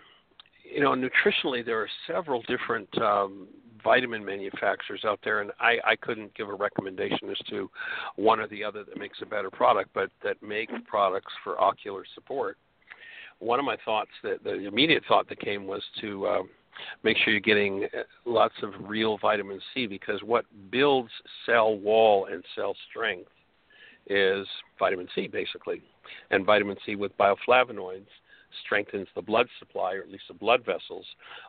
you 0.63 0.79
know 0.81 0.91
nutritionally 0.91 1.65
there 1.65 1.79
are 1.81 1.89
several 2.07 2.41
different 2.43 2.89
um 3.01 3.47
vitamin 3.83 4.23
manufacturers 4.23 5.05
out 5.05 5.19
there 5.23 5.39
and 5.41 5.51
I, 5.59 5.79
I 5.85 5.95
couldn't 5.95 6.33
give 6.33 6.49
a 6.49 6.53
recommendation 6.53 7.29
as 7.29 7.37
to 7.49 7.69
one 8.17 8.39
or 8.41 8.47
the 8.47 8.61
other 8.63 8.83
that 8.83 8.97
makes 8.97 9.21
a 9.21 9.25
better 9.25 9.49
product 9.49 9.91
but 9.93 10.11
that 10.21 10.41
make 10.43 10.69
products 10.85 11.33
for 11.43 11.59
ocular 11.61 12.03
support 12.13 12.57
one 13.39 13.57
of 13.57 13.65
my 13.65 13.77
thoughts 13.85 14.11
that 14.21 14.43
the 14.43 14.67
immediate 14.67 15.03
thought 15.07 15.27
that 15.29 15.39
came 15.39 15.65
was 15.65 15.81
to 16.01 16.27
uh, 16.27 16.43
make 17.03 17.17
sure 17.17 17.31
you're 17.31 17.39
getting 17.39 17.85
uh, 17.85 18.03
lots 18.25 18.55
of 18.61 18.73
real 18.81 19.17
vitamin 19.17 19.61
C 19.73 19.87
because 19.87 20.21
what 20.23 20.45
builds 20.69 21.11
cell 21.45 21.75
wall 21.77 22.25
and 22.25 22.43
cell 22.55 22.75
strength 22.89 23.31
is 24.07 24.45
vitamin 24.77 25.07
C 25.15 25.27
basically, 25.27 25.81
and 26.31 26.45
vitamin 26.45 26.75
C 26.85 26.95
with 26.95 27.17
bioflavonoids 27.17 28.07
strengthens 28.65 29.07
the 29.15 29.21
blood 29.21 29.47
supply, 29.59 29.93
or 29.95 30.01
at 30.01 30.09
least 30.09 30.25
the 30.27 30.33
blood 30.33 30.65
vessels. 30.65 31.05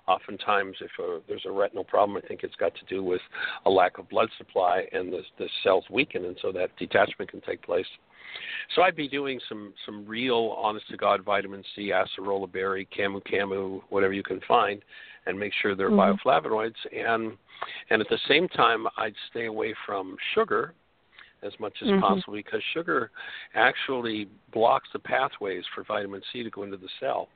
Oftentimes, 0.07 0.77
if 0.81 0.91
uh, 0.99 1.21
there's 1.29 1.45
a 1.47 1.51
retinal 1.51 1.85
problem, 1.85 2.21
I 2.23 2.27
think 2.27 2.43
it's 2.43 2.55
got 2.57 2.75
to 2.75 2.85
do 2.87 3.03
with 3.03 3.21
a 3.67 3.71
lack 3.71 3.99
of 3.99 4.09
blood 4.09 4.29
supply, 4.39 4.85
and 4.93 5.13
the, 5.13 5.23
the 5.39 5.49
cells 5.63 5.85
weaken, 5.91 6.25
and 6.25 6.37
so 6.41 6.53
that 6.53 6.77
detachment 6.79 7.31
can 7.31 7.41
take 7.43 7.63
place. 7.63 7.87
So 8.75 8.83
I'd 8.83 8.97
be 8.97 9.09
doing 9.09 9.41
some 9.49 9.75
some 9.85 10.07
real, 10.07 10.57
honest 10.57 10.89
to 10.91 10.97
God, 10.97 11.25
vitamin 11.25 11.65
C, 11.75 11.91
acerola 11.91 12.51
berry, 12.51 12.89
camu 12.97 13.21
camu, 13.27 13.81
whatever 13.89 14.13
you 14.13 14.23
can 14.23 14.41
find, 14.47 14.83
and 15.27 15.39
make 15.39 15.53
sure 15.61 15.75
they're 15.75 15.91
mm-hmm. 15.91 16.29
bioflavonoids. 16.29 16.75
And 16.97 17.37
and 17.91 18.01
at 18.01 18.09
the 18.09 18.19
same 18.29 18.49
time, 18.49 18.87
I'd 18.97 19.15
stay 19.31 19.47
away 19.47 19.75
from 19.87 20.17
sugar 20.35 20.75
as 21.43 21.53
much 21.59 21.75
as 21.83 21.89
mm-hmm. 21.89 22.01
possible 22.01 22.35
because 22.35 22.61
sugar 22.75 23.11
actually 23.55 24.29
blocks 24.53 24.89
the 24.93 24.99
pathways 24.99 25.65
for 25.75 25.85
vitamin 25.85 26.21
C 26.33 26.43
to 26.43 26.51
go 26.51 26.63
into 26.63 26.77
the 26.77 26.89
cell. 26.99 27.29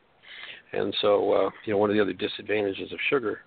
And 0.72 0.94
so, 1.00 1.32
uh, 1.32 1.50
you 1.64 1.72
know, 1.72 1.78
one 1.78 1.90
of 1.90 1.96
the 1.96 2.02
other 2.02 2.12
disadvantages 2.12 2.92
of 2.92 2.98
sugar. 3.08 3.40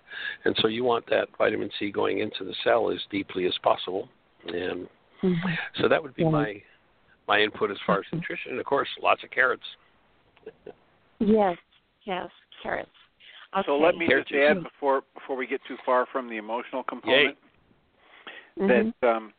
And 0.44 0.56
so, 0.60 0.68
you 0.68 0.84
want 0.84 1.04
that 1.10 1.28
vitamin 1.36 1.70
C 1.78 1.90
going 1.90 2.20
into 2.20 2.44
the 2.44 2.54
cell 2.64 2.90
as 2.90 2.98
deeply 3.10 3.46
as 3.46 3.52
possible. 3.62 4.08
And 4.46 4.88
mm-hmm. 5.22 5.48
so, 5.80 5.88
that 5.88 6.02
would 6.02 6.14
be 6.14 6.22
yeah. 6.22 6.30
my 6.30 6.62
my 7.26 7.40
input 7.40 7.70
as 7.70 7.76
far 7.86 7.98
as 7.98 8.04
nutrition. 8.12 8.52
And 8.52 8.60
of 8.60 8.64
course, 8.64 8.88
lots 9.02 9.22
of 9.22 9.30
carrots. 9.30 9.62
yes, 11.18 11.56
yes, 12.04 12.28
carrots. 12.62 12.88
Okay. 13.56 13.66
So 13.66 13.76
let 13.76 13.96
me 13.96 14.08
just 14.08 14.32
add 14.32 14.62
before 14.62 15.02
before 15.14 15.36
we 15.36 15.46
get 15.46 15.60
too 15.66 15.76
far 15.84 16.06
from 16.10 16.28
the 16.28 16.36
emotional 16.36 16.82
component 16.82 17.36
Yay. 18.58 18.66
that 18.66 18.92
mm-hmm. 19.02 19.06
um, 19.06 19.32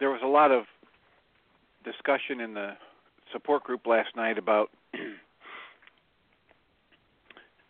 there 0.00 0.10
was 0.10 0.20
a 0.22 0.28
lot 0.28 0.50
of 0.50 0.64
discussion 1.84 2.40
in 2.40 2.54
the 2.54 2.72
support 3.32 3.64
group 3.64 3.86
last 3.86 4.16
night 4.16 4.38
about 4.38 4.70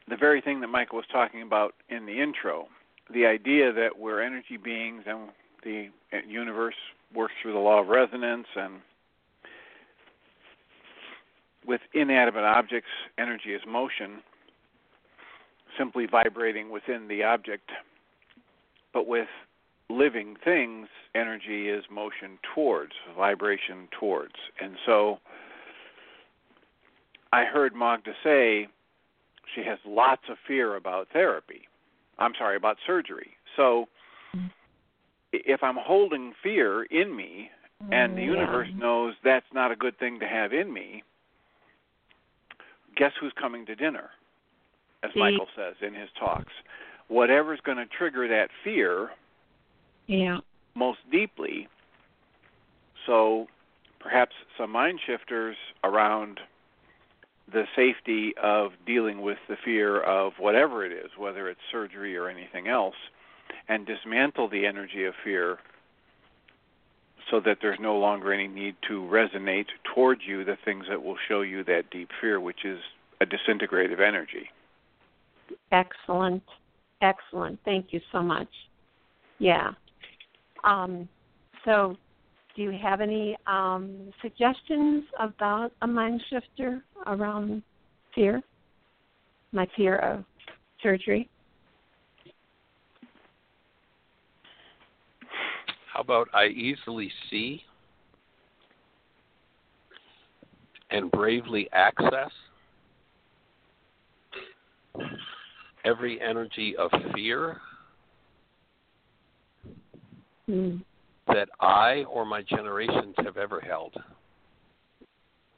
the 0.08 0.16
very 0.16 0.40
thing 0.40 0.60
that 0.60 0.68
Michael 0.68 0.96
was 0.96 1.06
talking 1.10 1.42
about 1.42 1.74
in 1.88 2.06
the 2.06 2.20
intro 2.20 2.68
the 3.12 3.26
idea 3.26 3.72
that 3.72 3.98
we're 3.98 4.22
energy 4.22 4.56
beings 4.56 5.02
and 5.06 5.28
the 5.62 5.88
universe 6.26 6.74
works 7.14 7.34
through 7.42 7.52
the 7.52 7.58
law 7.58 7.80
of 7.80 7.88
resonance 7.88 8.46
and 8.56 8.74
with 11.66 11.80
inanimate 11.92 12.44
objects 12.44 12.88
energy 13.18 13.50
is 13.54 13.62
motion 13.66 14.22
simply 15.78 16.06
vibrating 16.06 16.70
within 16.70 17.08
the 17.08 17.22
object 17.22 17.70
but 18.92 19.06
with 19.06 19.28
living 19.98 20.36
things, 20.44 20.88
energy 21.14 21.68
is 21.68 21.84
motion 21.90 22.38
towards, 22.54 22.92
vibration 23.16 23.88
towards. 23.98 24.34
And 24.60 24.76
so 24.86 25.18
I 27.32 27.44
heard 27.44 27.74
Magda 27.74 28.12
say 28.22 28.68
she 29.54 29.62
has 29.62 29.78
lots 29.86 30.22
of 30.30 30.36
fear 30.46 30.76
about 30.76 31.08
therapy. 31.12 31.62
I'm 32.18 32.32
sorry, 32.38 32.56
about 32.56 32.76
surgery. 32.86 33.30
So 33.56 33.86
if 35.32 35.62
I'm 35.62 35.76
holding 35.78 36.32
fear 36.42 36.84
in 36.84 37.14
me 37.16 37.50
and 37.90 38.16
the 38.16 38.20
mm, 38.20 38.26
universe 38.26 38.68
knows 38.76 39.14
that's 39.24 39.46
not 39.52 39.72
a 39.72 39.76
good 39.76 39.98
thing 39.98 40.20
to 40.20 40.26
have 40.26 40.52
in 40.52 40.72
me, 40.72 41.02
guess 42.96 43.12
who's 43.20 43.32
coming 43.40 43.66
to 43.66 43.74
dinner? 43.74 44.10
As 45.02 45.10
Michael 45.16 45.48
says 45.54 45.74
in 45.86 45.92
his 45.92 46.08
talks. 46.18 46.52
Whatever's 47.08 47.60
going 47.66 47.76
to 47.76 47.86
trigger 47.86 48.26
that 48.28 48.48
fear 48.62 49.10
yeah. 50.06 50.38
most 50.74 50.98
deeply. 51.10 51.68
So 53.06 53.46
perhaps 54.00 54.32
some 54.58 54.70
mind 54.70 55.00
shifters 55.06 55.56
around 55.82 56.40
the 57.52 57.64
safety 57.76 58.32
of 58.42 58.72
dealing 58.86 59.20
with 59.20 59.38
the 59.48 59.56
fear 59.64 60.00
of 60.00 60.32
whatever 60.38 60.84
it 60.84 60.92
is, 60.92 61.10
whether 61.18 61.48
it's 61.48 61.60
surgery 61.70 62.16
or 62.16 62.28
anything 62.28 62.68
else, 62.68 62.94
and 63.68 63.86
dismantle 63.86 64.48
the 64.48 64.66
energy 64.66 65.04
of 65.04 65.14
fear 65.22 65.58
so 67.30 67.40
that 67.40 67.58
there's 67.62 67.78
no 67.80 67.96
longer 67.96 68.32
any 68.32 68.48
need 68.48 68.76
to 68.88 69.00
resonate 69.00 69.66
towards 69.94 70.22
you 70.26 70.44
the 70.44 70.56
things 70.64 70.86
that 70.88 71.02
will 71.02 71.16
show 71.28 71.40
you 71.40 71.64
that 71.64 71.90
deep 71.90 72.10
fear, 72.20 72.40
which 72.40 72.64
is 72.64 72.78
a 73.20 73.26
disintegrative 73.26 74.00
energy. 74.00 74.50
Excellent. 75.72 76.42
Excellent. 77.00 77.58
Thank 77.64 77.92
you 77.92 78.00
so 78.12 78.22
much. 78.22 78.48
Yeah. 79.38 79.72
Um, 80.64 81.08
so, 81.64 81.96
do 82.56 82.62
you 82.62 82.72
have 82.82 83.00
any 83.00 83.36
um, 83.46 84.10
suggestions 84.22 85.04
about 85.20 85.72
a 85.82 85.86
mind 85.86 86.22
shifter 86.30 86.82
around 87.06 87.62
fear? 88.14 88.42
My 89.52 89.66
fear 89.76 89.96
of 89.96 90.24
surgery. 90.82 91.28
How 95.92 96.00
about 96.00 96.28
I 96.34 96.46
easily 96.46 97.10
see 97.30 97.62
and 100.90 101.10
bravely 101.10 101.68
access 101.72 102.30
every 105.84 106.20
energy 106.20 106.74
of 106.76 106.90
fear 107.14 107.60
mm. 110.48 110.82
that 111.28 111.48
I 111.60 112.04
or 112.04 112.24
my 112.24 112.42
generations 112.42 113.14
have 113.18 113.36
ever 113.36 113.60
held. 113.60 113.94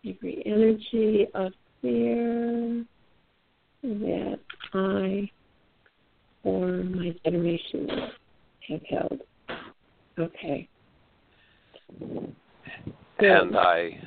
Every 0.04 0.42
energy 0.46 1.26
of 1.34 1.52
fear 1.82 2.84
that 3.82 4.38
I 4.72 5.30
or 6.44 6.68
my 6.84 7.14
generations 7.24 7.90
have 8.68 8.80
held. 8.88 9.20
Okay. 10.18 10.68
And 13.18 13.56
I 13.56 14.00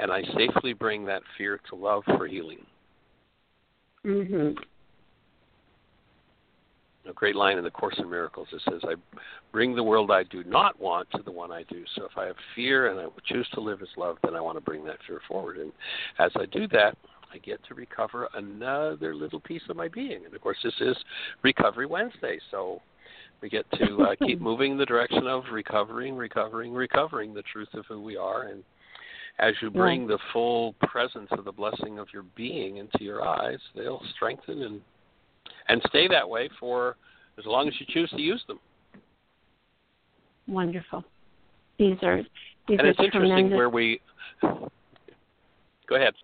and 0.00 0.12
I 0.12 0.22
safely 0.36 0.74
bring 0.74 1.04
that 1.06 1.22
fear 1.36 1.60
to 1.70 1.74
love 1.74 2.02
for 2.04 2.26
healing. 2.26 2.64
Mhm 4.04 4.56
a 7.08 7.12
great 7.12 7.36
line 7.36 7.58
in 7.58 7.64
the 7.64 7.70
Course 7.70 7.96
in 7.98 8.08
Miracles. 8.08 8.48
It 8.52 8.62
says, 8.62 8.80
"I 8.84 8.94
bring 9.52 9.74
the 9.74 9.82
world 9.82 10.10
I 10.10 10.24
do 10.24 10.44
not 10.44 10.78
want 10.78 11.10
to 11.12 11.22
the 11.22 11.30
one 11.30 11.52
I 11.52 11.62
do." 11.64 11.84
So 11.94 12.04
if 12.04 12.16
I 12.16 12.26
have 12.26 12.36
fear 12.54 12.88
and 12.88 13.00
I 13.00 13.06
choose 13.24 13.48
to 13.50 13.60
live 13.60 13.82
as 13.82 13.96
love, 13.96 14.18
then 14.22 14.34
I 14.34 14.40
want 14.40 14.56
to 14.56 14.62
bring 14.62 14.84
that 14.84 15.02
fear 15.06 15.20
forward. 15.26 15.58
And 15.58 15.72
as 16.18 16.30
I 16.36 16.46
do 16.46 16.66
that, 16.68 16.96
I 17.32 17.38
get 17.38 17.62
to 17.64 17.74
recover 17.74 18.28
another 18.34 19.14
little 19.14 19.40
piece 19.40 19.62
of 19.68 19.76
my 19.76 19.88
being. 19.88 20.24
And 20.24 20.34
of 20.34 20.40
course, 20.40 20.58
this 20.62 20.80
is 20.80 20.96
Recovery 21.42 21.86
Wednesday, 21.86 22.38
so 22.50 22.80
we 23.40 23.48
get 23.48 23.70
to 23.72 24.02
uh, 24.02 24.14
keep 24.26 24.40
moving 24.40 24.72
in 24.72 24.78
the 24.78 24.86
direction 24.86 25.26
of 25.26 25.44
recovering, 25.52 26.16
recovering, 26.16 26.72
recovering 26.72 27.34
the 27.34 27.42
truth 27.42 27.72
of 27.74 27.84
who 27.86 28.00
we 28.00 28.16
are. 28.16 28.44
And 28.44 28.64
as 29.38 29.54
you 29.62 29.70
bring 29.70 30.06
the 30.06 30.18
full 30.32 30.74
presence 30.82 31.28
of 31.32 31.44
the 31.44 31.52
blessing 31.52 31.98
of 31.98 32.08
your 32.12 32.24
being 32.34 32.78
into 32.78 33.04
your 33.04 33.24
eyes, 33.24 33.60
they'll 33.74 34.02
strengthen 34.16 34.62
and 34.62 34.80
and 35.68 35.80
stay 35.88 36.08
that 36.08 36.28
way 36.28 36.48
for 36.58 36.96
as 37.38 37.46
long 37.46 37.68
as 37.68 37.74
you 37.78 37.86
choose 37.88 38.10
to 38.10 38.20
use 38.20 38.42
them. 38.48 38.58
Wonderful. 40.46 41.04
These 41.78 41.96
are 42.02 42.22
these 42.66 42.78
and 42.78 42.80
are 42.80 42.90
it's 42.90 42.98
interesting 42.98 43.20
tremendous. 43.20 43.56
where 43.56 43.70
we. 43.70 44.00
Go 44.42 45.96
ahead. 45.96 46.14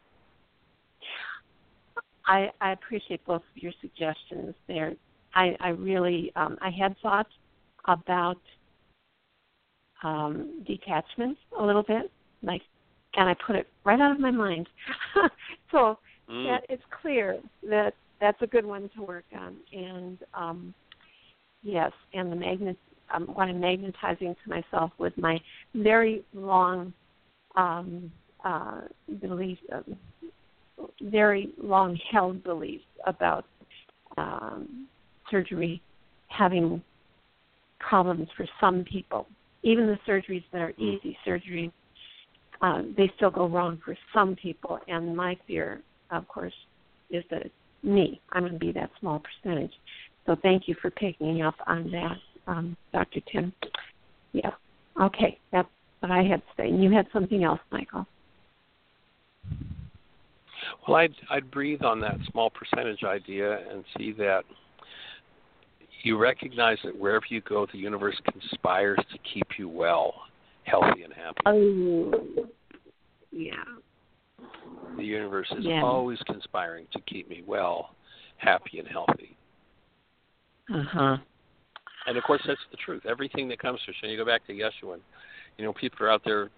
I, 2.26 2.50
I 2.60 2.72
appreciate 2.72 3.24
both 3.26 3.42
of 3.54 3.62
your 3.62 3.72
suggestions 3.80 4.54
there. 4.66 4.94
I, 5.34 5.56
I 5.60 5.68
really 5.68 6.32
um, 6.36 6.56
I 6.60 6.70
had 6.70 6.96
thought 7.02 7.26
about 7.86 8.38
um, 10.02 10.62
detachment 10.66 11.36
a 11.58 11.64
little 11.64 11.82
bit, 11.82 12.10
like, 12.42 12.62
and 13.16 13.28
I 13.28 13.34
put 13.46 13.56
it 13.56 13.66
right 13.84 14.00
out 14.00 14.12
of 14.12 14.20
my 14.20 14.30
mind. 14.30 14.68
so 15.70 15.98
mm. 16.30 16.46
that 16.46 16.64
it's 16.68 16.82
clear 17.02 17.38
that 17.68 17.94
that's 18.20 18.40
a 18.42 18.46
good 18.46 18.64
one 18.64 18.90
to 18.96 19.02
work 19.02 19.24
on. 19.34 19.56
And 19.72 20.18
um, 20.34 20.74
yes, 21.62 21.92
and 22.12 22.30
the 22.30 22.36
magnet, 22.36 22.76
um, 23.12 23.26
what 23.34 23.48
I'm 23.48 23.60
magnetizing 23.60 24.34
to 24.44 24.50
myself 24.50 24.90
with 24.98 25.16
my 25.16 25.40
very 25.74 26.24
long 26.32 26.92
um, 27.56 28.10
uh, 28.44 28.82
belief, 29.20 29.58
uh, 29.72 29.82
very 31.02 31.50
long 31.62 31.98
held 32.10 32.42
beliefs 32.42 32.84
about 33.06 33.44
um, 34.16 34.88
surgery 35.30 35.80
having 36.28 36.82
problems 37.78 38.28
for 38.36 38.46
some 38.60 38.84
people. 38.84 39.26
Even 39.62 39.86
the 39.86 39.98
surgeries 40.06 40.44
that 40.52 40.60
are 40.60 40.72
easy 40.78 41.16
surgeries, 41.26 41.72
uh, 42.60 42.82
they 42.96 43.10
still 43.16 43.30
go 43.30 43.46
wrong 43.46 43.80
for 43.84 43.96
some 44.12 44.36
people. 44.36 44.78
And 44.88 45.16
my 45.16 45.36
fear 45.46 45.82
of 46.10 46.28
course, 46.28 46.54
is 47.10 47.24
the 47.30 47.50
me. 47.84 48.20
I'm 48.32 48.42
going 48.42 48.52
to 48.52 48.58
be 48.58 48.72
that 48.72 48.90
small 49.00 49.20
percentage. 49.20 49.72
So 50.26 50.36
thank 50.42 50.68
you 50.68 50.74
for 50.80 50.90
picking 50.90 51.42
up 51.42 51.54
on 51.66 51.90
that, 51.90 52.16
um, 52.46 52.76
Dr. 52.92 53.20
Tim. 53.30 53.52
Yeah. 54.32 54.50
Okay, 55.00 55.38
that's 55.52 55.68
what 56.00 56.10
I 56.10 56.22
had 56.22 56.40
to 56.40 56.52
say. 56.56 56.68
And 56.68 56.82
you 56.82 56.90
had 56.90 57.06
something 57.12 57.44
else, 57.44 57.60
Michael. 57.70 58.06
Well, 60.86 60.96
I'd 60.96 61.14
I'd 61.30 61.50
breathe 61.50 61.82
on 61.82 62.00
that 62.00 62.16
small 62.30 62.50
percentage 62.50 63.04
idea 63.04 63.58
and 63.70 63.84
see 63.96 64.12
that 64.12 64.44
you 66.02 66.18
recognize 66.18 66.78
that 66.84 66.98
wherever 66.98 67.24
you 67.28 67.40
go, 67.40 67.66
the 67.72 67.78
universe 67.78 68.16
conspires 68.30 68.98
to 69.12 69.18
keep 69.32 69.46
you 69.58 69.68
well, 69.68 70.14
healthy, 70.64 71.02
and 71.02 71.12
happy. 71.12 71.40
Oh, 71.46 72.48
yeah. 73.30 73.54
The 74.96 75.04
universe 75.04 75.50
is 75.52 75.64
Yeah. 75.64 75.82
always 75.82 76.18
conspiring 76.22 76.86
to 76.92 77.00
keep 77.00 77.28
me 77.28 77.42
well, 77.46 77.94
happy, 78.36 78.78
and 78.78 78.88
healthy. 78.88 79.36
Uh 80.72 80.82
huh. 80.82 81.16
And 82.06 82.16
of 82.16 82.24
course, 82.24 82.42
that's 82.46 82.60
the 82.70 82.76
truth. 82.76 83.06
Everything 83.06 83.48
that 83.48 83.58
comes 83.58 83.80
to 83.84 83.90
us, 83.90 83.96
and 84.02 84.10
you 84.10 84.18
go 84.18 84.24
back 84.24 84.46
to 84.46 84.52
Yeshua, 84.52 84.94
and, 84.94 85.02
you 85.58 85.64
know, 85.64 85.72
people 85.72 86.06
are 86.06 86.10
out 86.10 86.22
there 86.24 86.50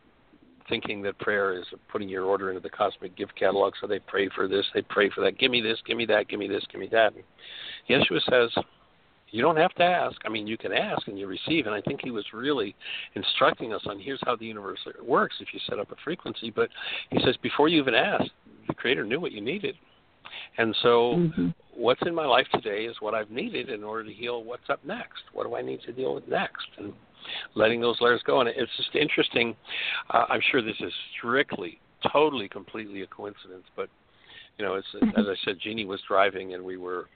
thinking 0.69 1.01
that 1.03 1.19
prayer 1.19 1.59
is 1.59 1.65
putting 1.89 2.09
your 2.09 2.25
order 2.25 2.51
into 2.51 2.61
the 2.61 2.71
cosmic 2.71 3.17
gift 3.17 3.35
catalog. 3.37 3.73
So 3.81 3.87
they 3.87 4.01
pray 4.01 4.29
for 4.35 4.49
this, 4.49 4.67
they 4.75 4.83
pray 4.83 5.09
for 5.11 5.21
that. 5.23 5.39
Give 5.39 5.51
me 5.51 5.61
this, 5.61 5.79
give 5.87 5.97
me 5.97 6.07
that, 6.07 6.29
give 6.29 6.41
me 6.41 6.49
this, 6.49 6.65
give 6.71 6.81
me 6.81 6.89
that. 6.91 7.13
And 7.15 7.25
Yeshua 7.89 8.21
says, 8.29 8.65
you 9.31 9.43
don't 9.43 9.57
have 9.57 9.75
to 9.75 9.83
ask. 9.83 10.17
I 10.25 10.29
mean, 10.29 10.47
you 10.47 10.57
can 10.57 10.73
ask 10.73 11.09
and 11.09 11.19
you 11.19 11.27
receive. 11.27 11.67
And 11.67 11.75
I 11.75 11.81
think 11.81 12.01
he 12.03 12.11
was 12.11 12.25
really 12.33 12.75
instructing 13.15 13.73
us 13.73 13.83
on 13.87 13.99
here's 13.99 14.21
how 14.25 14.37
the 14.37 14.47
universe 14.47 14.79
works 15.03 15.37
if 15.41 15.49
you 15.53 15.61
set 15.69 15.79
up 15.79 15.91
a 15.91 15.97
frequency. 16.05 16.51
But 16.51 16.69
he 17.11 17.19
says, 17.25 17.37
before 17.43 17.69
you 17.69 17.81
even 17.81 17.95
asked, 17.95 18.31
the 18.69 18.75
Creator 18.75 19.05
knew 19.05 19.21
what 19.21 19.33
you 19.33 19.41
needed. 19.41 19.75
And 20.59 20.75
so, 20.83 21.15
Mm-hmm. 21.17 21.49
what's 21.75 22.01
in 22.07 22.15
my 22.15 22.27
life 22.27 22.47
today 22.53 22.85
is 22.85 22.97
what 23.01 23.15
I've 23.15 23.31
needed 23.31 23.69
in 23.69 23.85
order 23.85 24.05
to 24.05 24.13
heal 24.13 24.43
what's 24.43 24.69
up 24.69 24.85
next. 24.85 25.23
What 25.33 25.47
do 25.47 25.55
I 25.55 25.63
need 25.63 25.81
to 25.83 25.93
deal 25.93 26.15
with 26.15 26.27
next? 26.29 26.67
And 26.79 26.93
letting 27.55 27.81
those 27.81 27.97
layers 28.01 28.23
go. 28.25 28.41
And 28.41 28.49
it's 28.49 28.71
just 28.77 28.95
interesting. 28.95 29.55
Uh, 30.11 30.25
I'm 30.29 30.41
sure 30.51 30.63
this 30.63 30.77
is 30.81 30.93
strictly, 31.19 31.79
totally, 32.13 32.49
completely 32.49 33.03
a 33.03 33.07
coincidence, 33.07 33.65
but 33.75 33.89
you 34.59 34.65
know, 34.65 34.75
it's 34.75 34.87
as 35.17 35.27
I 35.27 35.35
said, 35.45 35.57
Jeanie 35.63 35.85
was 35.85 36.01
driving 36.09 36.55
and 36.55 36.65
we 36.65 36.77
were 36.79 37.09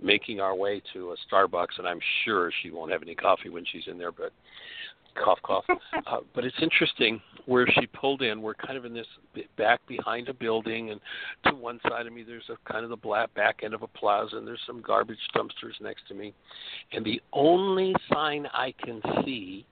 making 0.00 0.40
our 0.40 0.54
way 0.54 0.82
to 0.92 1.12
a 1.12 1.16
Starbucks, 1.30 1.78
and 1.78 1.86
I'm 1.86 2.00
sure 2.24 2.50
she 2.62 2.70
won't 2.70 2.92
have 2.92 3.02
any 3.02 3.14
coffee 3.14 3.48
when 3.48 3.64
she's 3.70 3.84
in 3.86 3.98
there, 3.98 4.12
but 4.12 4.32
cough, 5.14 5.38
cough. 5.42 5.64
Uh, 6.06 6.18
but 6.34 6.44
it's 6.44 6.56
interesting 6.60 7.20
where 7.46 7.66
she 7.78 7.86
pulled 7.86 8.22
in. 8.22 8.42
We're 8.42 8.54
kind 8.54 8.76
of 8.76 8.84
in 8.84 8.92
this 8.92 9.06
b- 9.34 9.46
back 9.56 9.80
behind 9.86 10.28
a 10.28 10.34
building, 10.34 10.90
and 10.90 11.00
to 11.46 11.54
one 11.54 11.78
side 11.88 12.06
of 12.06 12.12
me, 12.12 12.24
there's 12.24 12.48
a 12.50 12.56
kind 12.70 12.82
of 12.82 12.90
the 12.90 12.96
black 12.96 13.32
back 13.34 13.60
end 13.62 13.72
of 13.72 13.82
a 13.82 13.86
plaza, 13.86 14.36
and 14.36 14.46
there's 14.46 14.60
some 14.66 14.82
garbage 14.82 15.18
dumpsters 15.34 15.80
next 15.80 16.08
to 16.08 16.14
me. 16.14 16.34
And 16.92 17.04
the 17.04 17.20
only 17.32 17.94
sign 18.12 18.46
I 18.52 18.74
can 18.82 19.00
see, 19.24 19.64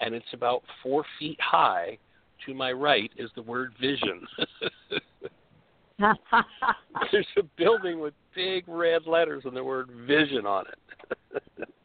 and 0.00 0.14
it's 0.14 0.26
about 0.32 0.62
four 0.82 1.04
feet 1.18 1.38
high, 1.40 1.96
to 2.46 2.54
my 2.54 2.72
right 2.72 3.10
is 3.16 3.30
the 3.36 3.42
word 3.42 3.72
vision. 3.80 4.26
There's 7.12 7.26
a 7.38 7.42
building 7.56 8.00
with 8.00 8.14
big 8.34 8.64
red 8.66 9.06
letters 9.06 9.42
and 9.44 9.56
the 9.56 9.64
word 9.64 9.90
vision 10.06 10.46
on 10.46 10.64
it. 10.66 11.68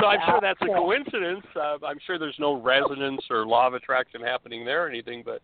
So 0.00 0.06
I'm 0.06 0.20
sure 0.24 0.38
that's 0.40 0.60
a 0.62 0.66
coincidence. 0.66 1.44
Uh, 1.56 1.76
I'm 1.84 1.98
sure 2.06 2.18
there's 2.18 2.36
no 2.38 2.60
resonance 2.60 3.22
or 3.30 3.46
law 3.46 3.66
of 3.66 3.74
attraction 3.74 4.20
happening 4.20 4.64
there 4.64 4.86
or 4.86 4.88
anything, 4.88 5.22
but 5.24 5.42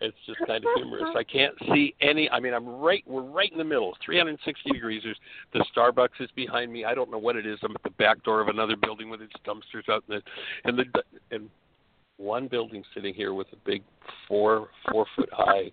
it's 0.00 0.16
just 0.26 0.38
kind 0.46 0.64
of 0.64 0.70
humorous. 0.76 1.14
I 1.16 1.24
can't 1.24 1.54
see 1.72 1.94
any. 2.00 2.30
I 2.30 2.40
mean, 2.40 2.54
I'm 2.54 2.66
right. 2.66 3.02
We're 3.06 3.22
right 3.22 3.50
in 3.50 3.58
the 3.58 3.64
middle, 3.64 3.96
360 4.04 4.70
degrees. 4.70 5.02
There's 5.04 5.18
the 5.52 5.64
Starbucks 5.76 6.20
is 6.20 6.30
behind 6.36 6.72
me. 6.72 6.84
I 6.84 6.94
don't 6.94 7.10
know 7.10 7.18
what 7.18 7.36
it 7.36 7.46
is. 7.46 7.58
I'm 7.62 7.72
at 7.72 7.82
the 7.82 7.90
back 7.90 8.22
door 8.22 8.40
of 8.40 8.48
another 8.48 8.76
building 8.76 9.10
with 9.10 9.20
its 9.20 9.34
dumpsters 9.46 9.88
out 9.90 10.04
in 10.08 10.16
the 10.16 10.22
and 10.64 10.78
the 10.78 11.02
and 11.30 11.50
one 12.16 12.48
building 12.48 12.82
sitting 12.94 13.14
here 13.14 13.34
with 13.34 13.48
a 13.52 13.56
big 13.64 13.82
four 14.26 14.68
four 14.90 15.06
foot 15.16 15.28
high 15.32 15.70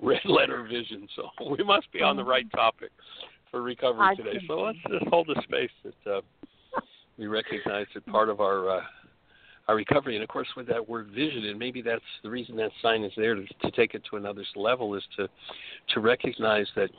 red 0.00 0.24
letter 0.24 0.62
vision. 0.62 1.08
So 1.16 1.28
we 1.50 1.64
must 1.64 1.90
be 1.92 2.00
on 2.00 2.16
the 2.16 2.24
right 2.24 2.50
topic 2.52 2.90
for 3.54 3.62
recovery 3.62 4.04
I 4.04 4.14
today. 4.16 4.40
So 4.48 4.60
let's 4.60 4.78
just 4.90 5.06
hold 5.06 5.28
the 5.28 5.40
space 5.42 5.70
that 5.84 6.12
uh, 6.12 6.20
we 7.16 7.28
recognize 7.28 7.86
that 7.94 8.04
part 8.06 8.28
of 8.28 8.40
our 8.40 8.78
uh, 8.78 8.80
our 9.68 9.76
recovery, 9.76 10.16
and 10.16 10.22
of 10.22 10.28
course 10.28 10.48
with 10.56 10.66
that 10.66 10.86
word 10.86 11.08
vision, 11.14 11.44
and 11.44 11.58
maybe 11.58 11.80
that's 11.80 12.02
the 12.22 12.28
reason 12.28 12.56
that 12.56 12.70
sign 12.82 13.04
is 13.04 13.12
there 13.16 13.34
to, 13.34 13.46
to 13.62 13.70
take 13.70 13.94
it 13.94 14.02
to 14.10 14.16
another 14.16 14.44
level, 14.56 14.94
is 14.96 15.04
to 15.16 15.28
to 15.90 16.00
recognize 16.00 16.66
that 16.74 16.90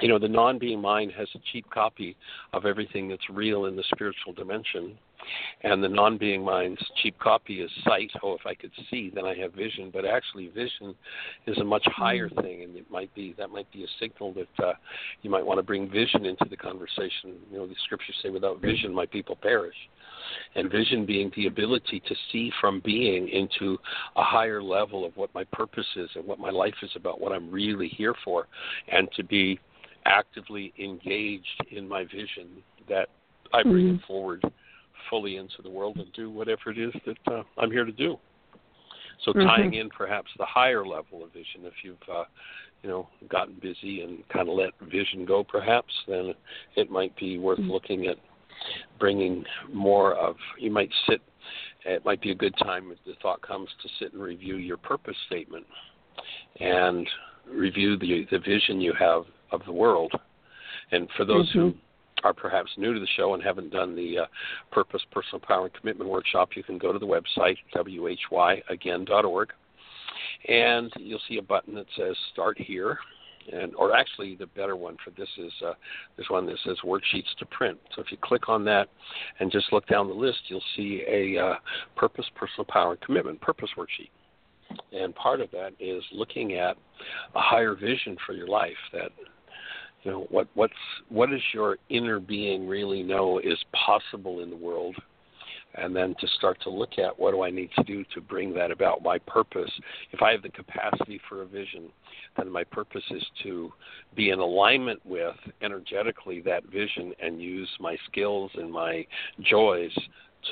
you 0.00 0.08
know 0.08 0.18
the 0.18 0.28
non-being 0.28 0.80
mind 0.80 1.12
has 1.16 1.28
a 1.34 1.38
cheap 1.52 1.68
copy 1.70 2.16
of 2.52 2.66
everything 2.66 3.08
that's 3.08 3.28
real 3.30 3.66
in 3.66 3.76
the 3.76 3.84
spiritual 3.92 4.32
dimension 4.34 4.96
and 5.62 5.82
the 5.82 5.88
non-being 5.88 6.44
mind's 6.44 6.80
cheap 7.02 7.18
copy 7.18 7.60
is 7.60 7.70
sight. 7.84 8.10
Oh 8.22 8.34
if 8.34 8.46
i 8.46 8.54
could 8.54 8.70
see 8.90 9.10
then 9.14 9.24
i 9.24 9.34
have 9.34 9.52
vision. 9.52 9.90
But 9.92 10.04
actually 10.04 10.48
vision 10.48 10.94
is 11.46 11.58
a 11.58 11.64
much 11.64 11.84
higher 11.86 12.28
thing 12.28 12.62
and 12.62 12.76
it 12.76 12.90
might 12.90 13.12
be 13.14 13.34
that 13.38 13.50
might 13.50 13.70
be 13.72 13.84
a 13.84 13.88
signal 14.00 14.34
that 14.34 14.64
uh, 14.64 14.72
you 15.22 15.30
might 15.30 15.44
want 15.44 15.58
to 15.58 15.62
bring 15.62 15.90
vision 15.90 16.24
into 16.24 16.46
the 16.48 16.56
conversation. 16.56 17.36
You 17.50 17.58
know 17.58 17.66
the 17.66 17.74
scriptures 17.84 18.16
say 18.22 18.30
without 18.30 18.60
vision 18.60 18.94
my 18.94 19.06
people 19.06 19.36
perish. 19.36 19.76
And 20.56 20.70
vision 20.70 21.06
being 21.06 21.30
the 21.36 21.46
ability 21.46 22.02
to 22.08 22.14
see 22.32 22.50
from 22.60 22.80
being 22.84 23.28
into 23.28 23.78
a 24.16 24.24
higher 24.24 24.60
level 24.60 25.04
of 25.04 25.16
what 25.16 25.32
my 25.34 25.44
purpose 25.52 25.86
is 25.94 26.10
and 26.16 26.26
what 26.26 26.40
my 26.40 26.50
life 26.50 26.74
is 26.82 26.90
about 26.96 27.20
what 27.20 27.32
i'm 27.32 27.50
really 27.50 27.88
here 27.88 28.14
for 28.24 28.48
and 28.90 29.08
to 29.16 29.22
be 29.22 29.60
actively 30.06 30.72
engaged 30.78 31.64
in 31.70 31.88
my 31.88 32.04
vision 32.04 32.62
that 32.88 33.08
I 33.52 33.62
bring 33.62 33.88
it 33.96 34.00
forward 34.06 34.42
fully 35.10 35.36
into 35.36 35.62
the 35.62 35.70
world 35.70 35.96
and 35.98 36.12
do 36.12 36.30
whatever 36.30 36.70
it 36.70 36.78
is 36.78 36.92
that 37.06 37.32
uh, 37.32 37.42
I'm 37.58 37.70
here 37.70 37.84
to 37.84 37.92
do. 37.92 38.18
So 39.24 39.32
tying 39.32 39.74
in 39.74 39.88
perhaps 39.88 40.30
the 40.38 40.44
higher 40.44 40.86
level 40.86 41.24
of 41.24 41.32
vision, 41.32 41.62
if 41.62 41.72
you've 41.82 41.96
uh, 42.12 42.24
you 42.82 42.88
know 42.88 43.08
gotten 43.28 43.54
busy 43.60 44.02
and 44.02 44.26
kind 44.28 44.48
of 44.48 44.54
let 44.54 44.70
vision 44.90 45.24
go, 45.24 45.42
perhaps 45.42 45.92
then 46.06 46.32
it 46.76 46.90
might 46.90 47.16
be 47.16 47.38
worth 47.38 47.58
looking 47.58 48.06
at 48.06 48.16
bringing 48.98 49.44
more 49.72 50.14
of. 50.14 50.36
You 50.58 50.70
might 50.70 50.90
sit. 51.08 51.20
It 51.86 52.04
might 52.04 52.20
be 52.20 52.30
a 52.30 52.34
good 52.34 52.54
time 52.58 52.90
if 52.90 52.98
the 53.06 53.14
thought 53.22 53.40
comes 53.40 53.68
to 53.82 53.88
sit 53.98 54.12
and 54.12 54.22
review 54.22 54.56
your 54.56 54.76
purpose 54.76 55.16
statement 55.26 55.64
and 56.60 57.08
review 57.50 57.96
the 57.96 58.26
the 58.30 58.38
vision 58.38 58.80
you 58.80 58.92
have 58.98 59.22
of 59.52 59.62
the 59.66 59.72
world. 59.72 60.12
And 60.92 61.08
for 61.16 61.24
those 61.24 61.50
who 61.52 61.74
are 62.24 62.32
perhaps 62.32 62.70
new 62.76 62.94
to 62.94 63.00
the 63.00 63.06
show 63.16 63.34
and 63.34 63.42
haven't 63.42 63.70
done 63.70 63.94
the 63.94 64.20
uh, 64.20 64.26
Purpose, 64.70 65.02
Personal 65.10 65.40
Power, 65.40 65.66
and 65.66 65.74
Commitment 65.74 66.08
workshop, 66.10 66.50
you 66.54 66.62
can 66.62 66.78
go 66.78 66.92
to 66.92 66.98
the 66.98 67.06
website, 67.06 67.56
whyagain.org, 67.74 69.52
and 70.48 70.92
you'll 70.96 71.20
see 71.28 71.38
a 71.38 71.42
button 71.42 71.74
that 71.74 71.86
says 71.96 72.16
Start 72.32 72.58
Here. 72.58 72.98
And, 73.52 73.76
or 73.76 73.94
actually, 73.94 74.34
the 74.34 74.46
better 74.46 74.74
one 74.74 74.96
for 75.04 75.10
this 75.10 75.28
is 75.38 75.52
uh, 75.64 75.74
there's 76.16 76.28
one 76.28 76.46
that 76.46 76.56
says 76.64 76.76
worksheets 76.84 77.32
to 77.38 77.46
print. 77.46 77.78
So 77.94 78.02
if 78.02 78.10
you 78.10 78.18
click 78.20 78.48
on 78.48 78.64
that 78.64 78.88
and 79.38 79.52
just 79.52 79.72
look 79.72 79.86
down 79.86 80.08
the 80.08 80.14
list, 80.14 80.38
you'll 80.48 80.60
see 80.76 81.04
a 81.08 81.40
uh, 81.40 81.54
purpose, 81.94 82.26
personal 82.34 82.66
power, 82.68 82.92
and 82.92 83.00
commitment 83.02 83.40
purpose 83.40 83.70
worksheet. 83.78 84.10
And 84.92 85.14
part 85.14 85.40
of 85.40 85.50
that 85.52 85.74
is 85.78 86.02
looking 86.12 86.54
at 86.54 86.76
a 87.36 87.40
higher 87.40 87.76
vision 87.76 88.16
for 88.26 88.32
your 88.32 88.48
life 88.48 88.72
that 88.92 89.12
you 90.06 90.12
know 90.12 90.26
what 90.30 90.46
what's 90.54 90.72
what 91.08 91.30
does 91.30 91.42
your 91.52 91.78
inner 91.88 92.20
being 92.20 92.68
really 92.68 93.02
know 93.02 93.40
is 93.40 93.58
possible 93.72 94.40
in 94.40 94.50
the 94.50 94.56
world? 94.56 94.94
And 95.74 95.94
then 95.94 96.14
to 96.20 96.28
start 96.38 96.58
to 96.62 96.70
look 96.70 96.98
at 96.98 97.18
what 97.18 97.32
do 97.32 97.42
I 97.42 97.50
need 97.50 97.70
to 97.76 97.82
do 97.82 98.04
to 98.14 98.20
bring 98.20 98.54
that 98.54 98.70
about? 98.70 99.02
My 99.02 99.18
purpose 99.18 99.70
if 100.12 100.22
I 100.22 100.30
have 100.30 100.42
the 100.42 100.48
capacity 100.48 101.20
for 101.28 101.42
a 101.42 101.46
vision 101.46 101.90
then 102.36 102.50
my 102.50 102.62
purpose 102.62 103.02
is 103.10 103.24
to 103.42 103.72
be 104.14 104.30
in 104.30 104.38
alignment 104.38 105.04
with 105.04 105.34
energetically 105.60 106.40
that 106.42 106.64
vision 106.66 107.12
and 107.20 107.42
use 107.42 107.68
my 107.80 107.96
skills 108.08 108.50
and 108.54 108.70
my 108.70 109.04
joys 109.40 109.92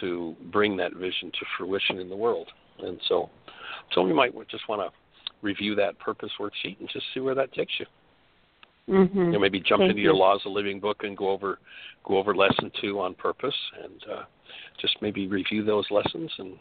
to 0.00 0.34
bring 0.50 0.76
that 0.78 0.94
vision 0.94 1.30
to 1.30 1.46
fruition 1.56 1.98
in 2.00 2.08
the 2.08 2.16
world. 2.16 2.48
And 2.80 2.98
so 3.08 3.30
so 3.94 4.02
we 4.02 4.12
might 4.12 4.34
just 4.48 4.68
want 4.68 4.82
to 4.82 4.90
review 5.42 5.76
that 5.76 5.96
purpose 6.00 6.30
worksheet 6.40 6.80
and 6.80 6.88
just 6.92 7.04
see 7.14 7.20
where 7.20 7.36
that 7.36 7.52
takes 7.52 7.74
you 7.78 7.86
Mm-hmm. 8.88 9.18
you 9.18 9.32
know, 9.32 9.38
maybe 9.38 9.60
jump 9.60 9.80
Thank 9.80 9.90
into 9.90 10.02
your 10.02 10.14
laws 10.14 10.40
of 10.44 10.52
living 10.52 10.78
book 10.78 11.04
and 11.04 11.16
go 11.16 11.30
over 11.30 11.58
go 12.06 12.18
over 12.18 12.34
lesson 12.34 12.70
two 12.82 13.00
on 13.00 13.14
purpose 13.14 13.54
and 13.82 14.04
uh, 14.12 14.22
just 14.78 14.96
maybe 15.00 15.26
review 15.26 15.64
those 15.64 15.86
lessons 15.90 16.30
and 16.38 16.58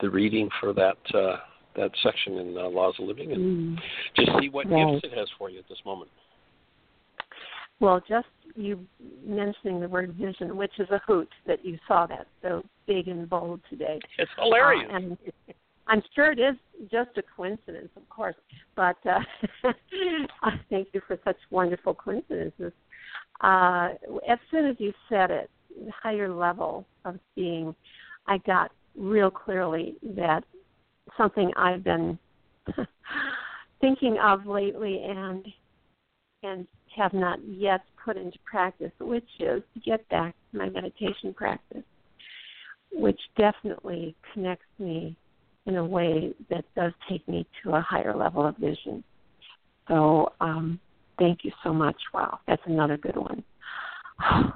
the 0.00 0.08
reading 0.08 0.48
for 0.58 0.72
that 0.72 0.96
uh, 1.14 1.36
that 1.76 1.90
section 2.02 2.38
in 2.38 2.56
uh, 2.56 2.68
laws 2.68 2.94
of 2.98 3.06
living 3.06 3.32
and 3.32 3.44
Mm. 3.44 3.78
just 4.16 4.30
see 4.40 4.48
what 4.48 4.70
Right. 4.70 4.94
gifts 4.94 5.04
it 5.04 5.18
has 5.18 5.28
for 5.36 5.50
you 5.50 5.58
at 5.58 5.68
this 5.68 5.84
moment. 5.84 6.10
Well, 7.80 8.00
just 8.08 8.28
you 8.56 8.86
mentioning 9.22 9.80
the 9.80 9.88
word 9.88 10.14
vision, 10.14 10.56
which 10.56 10.78
is 10.78 10.88
a 10.90 10.98
hoot 11.06 11.28
that 11.46 11.64
you 11.64 11.78
saw 11.86 12.06
that 12.06 12.26
so 12.40 12.64
big 12.86 13.08
and 13.08 13.28
bold 13.28 13.60
today. 13.68 14.00
It's 14.18 14.30
hilarious. 14.38 14.90
Uh, 14.90 14.96
and 14.96 15.18
I'm 15.86 16.02
sure 16.14 16.32
it 16.32 16.38
is 16.38 16.56
just 16.90 17.10
a 17.16 17.22
coincidence, 17.36 17.90
of 17.96 18.08
course, 18.08 18.36
but 18.74 18.96
uh, 19.06 19.20
thank 20.70 20.88
you 20.92 21.00
for 21.06 21.18
such 21.24 21.36
wonderful 21.50 21.94
coincidences. 21.94 22.72
Uh, 23.40 23.90
as 24.28 24.38
soon 24.50 24.66
as 24.66 24.76
you 24.78 24.92
said 25.08 25.30
it, 25.30 25.50
the 25.76 25.92
higher 26.02 26.32
level 26.32 26.86
of 27.04 27.18
being, 27.34 27.74
I 28.26 28.38
got 28.38 28.70
real 28.96 29.30
clearly 29.30 29.96
that 30.16 30.44
something 31.16 31.50
I've 31.56 31.84
been 31.84 32.18
thinking 33.80 34.16
of 34.22 34.46
lately 34.46 35.02
and 35.04 35.46
and 36.42 36.66
have 36.94 37.12
not 37.14 37.38
yet 37.46 37.80
put 38.04 38.16
into 38.16 38.38
practice, 38.44 38.92
which 39.00 39.28
is 39.40 39.62
to 39.72 39.80
get 39.84 40.06
back 40.10 40.34
to 40.52 40.58
my 40.58 40.68
meditation 40.68 41.32
practice, 41.34 41.82
which 42.92 43.18
definitely 43.36 44.14
connects 44.32 44.66
me 44.78 45.16
in 45.66 45.76
a 45.76 45.84
way 45.84 46.32
that 46.50 46.64
does 46.76 46.92
take 47.08 47.26
me 47.28 47.46
to 47.62 47.74
a 47.74 47.80
higher 47.80 48.14
level 48.14 48.46
of 48.46 48.56
vision. 48.56 49.02
So 49.88 50.32
um, 50.40 50.78
thank 51.18 51.44
you 51.44 51.52
so 51.62 51.72
much. 51.72 51.96
Wow, 52.12 52.40
that's 52.46 52.62
another 52.66 52.96
good 52.96 53.16
one. 53.16 53.42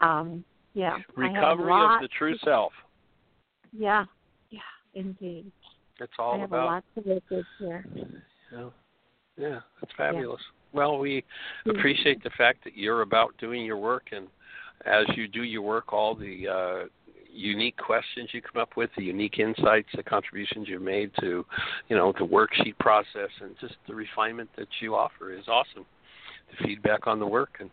um, 0.00 0.44
yeah. 0.74 0.96
Recovery 1.16 1.72
of 1.72 2.00
the 2.00 2.08
true 2.16 2.36
self. 2.44 2.72
Yeah, 3.72 4.04
yeah, 4.50 4.60
indeed. 4.94 5.50
That's 5.98 6.12
all 6.18 6.34
I 6.34 6.38
have 6.38 6.50
about. 6.50 6.62
a 6.62 6.66
lot 6.66 6.84
to 6.94 7.08
work 7.08 7.22
with 7.30 7.46
here. 7.58 7.84
Yeah, 8.52 8.68
yeah, 9.36 9.60
that's 9.80 9.92
fabulous. 9.96 10.40
Yeah. 10.40 10.78
Well, 10.78 10.98
we 10.98 11.24
appreciate 11.68 12.22
the 12.24 12.30
fact 12.36 12.64
that 12.64 12.76
you're 12.76 13.02
about 13.02 13.36
doing 13.38 13.64
your 13.64 13.76
work, 13.76 14.06
and 14.10 14.26
as 14.86 15.06
you 15.16 15.28
do 15.28 15.44
your 15.44 15.62
work, 15.62 15.92
all 15.92 16.16
the 16.16 16.48
uh, 16.48 16.88
unique 17.34 17.76
questions 17.76 18.30
you 18.32 18.40
come 18.40 18.60
up 18.60 18.76
with, 18.76 18.90
the 18.96 19.04
unique 19.04 19.38
insights, 19.38 19.88
the 19.94 20.02
contributions 20.02 20.68
you've 20.68 20.82
made 20.82 21.10
to, 21.20 21.44
you 21.88 21.96
know, 21.96 22.12
the 22.18 22.26
worksheet 22.26 22.78
process, 22.78 23.30
and 23.40 23.54
just 23.60 23.74
the 23.88 23.94
refinement 23.94 24.48
that 24.56 24.68
you 24.80 24.94
offer 24.94 25.32
is 25.32 25.46
awesome. 25.48 25.84
The 26.50 26.64
feedback 26.64 27.06
on 27.06 27.18
the 27.18 27.26
work 27.26 27.56
and 27.60 27.70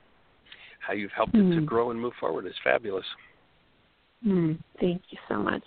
how 0.80 0.93
you've 0.93 1.12
helped 1.12 1.34
mm. 1.34 1.52
it 1.52 1.56
to 1.56 1.60
hmm. 1.60 1.65
grow 1.65 1.91
and 1.91 2.02
move 2.02 2.13
forward 2.19 2.47
is 2.47 2.54
fabulous. 2.63 3.06
Mm, 4.26 4.60
thank 4.80 5.02
you 5.10 5.17
so 5.28 5.38
much. 5.38 5.63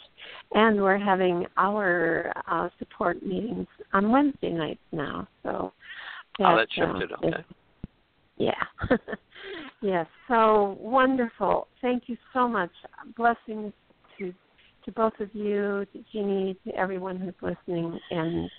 And 0.53 0.81
we're 0.81 0.99
having 0.99 1.47
our 1.57 2.33
uh, 2.47 2.69
support 2.79 3.23
meetings 3.25 3.67
on 3.93 4.11
Wednesday 4.11 4.51
nights 4.51 4.81
now. 4.93 5.27
So 5.43 5.73
that, 6.39 6.53
oh, 6.53 6.57
that 6.57 6.69
shifted. 6.71 7.13
Uh, 7.13 7.27
okay. 7.27 7.45
Yeah. 8.37 8.89
yes. 9.83 10.07
So 10.29 10.77
wonderful. 10.81 11.69
Thank 11.81 12.05
you 12.07 12.17
so 12.33 12.47
much. 12.47 12.71
Blessings 13.17 13.73
to 14.19 14.33
to 14.85 14.93
both 14.93 15.15
of 15.19 15.35
you, 15.35 15.87
to 15.93 16.05
Jeanie, 16.13 16.57
to 16.67 16.75
everyone 16.77 17.19
who's 17.19 17.35
listening, 17.41 17.99
and 18.11 18.51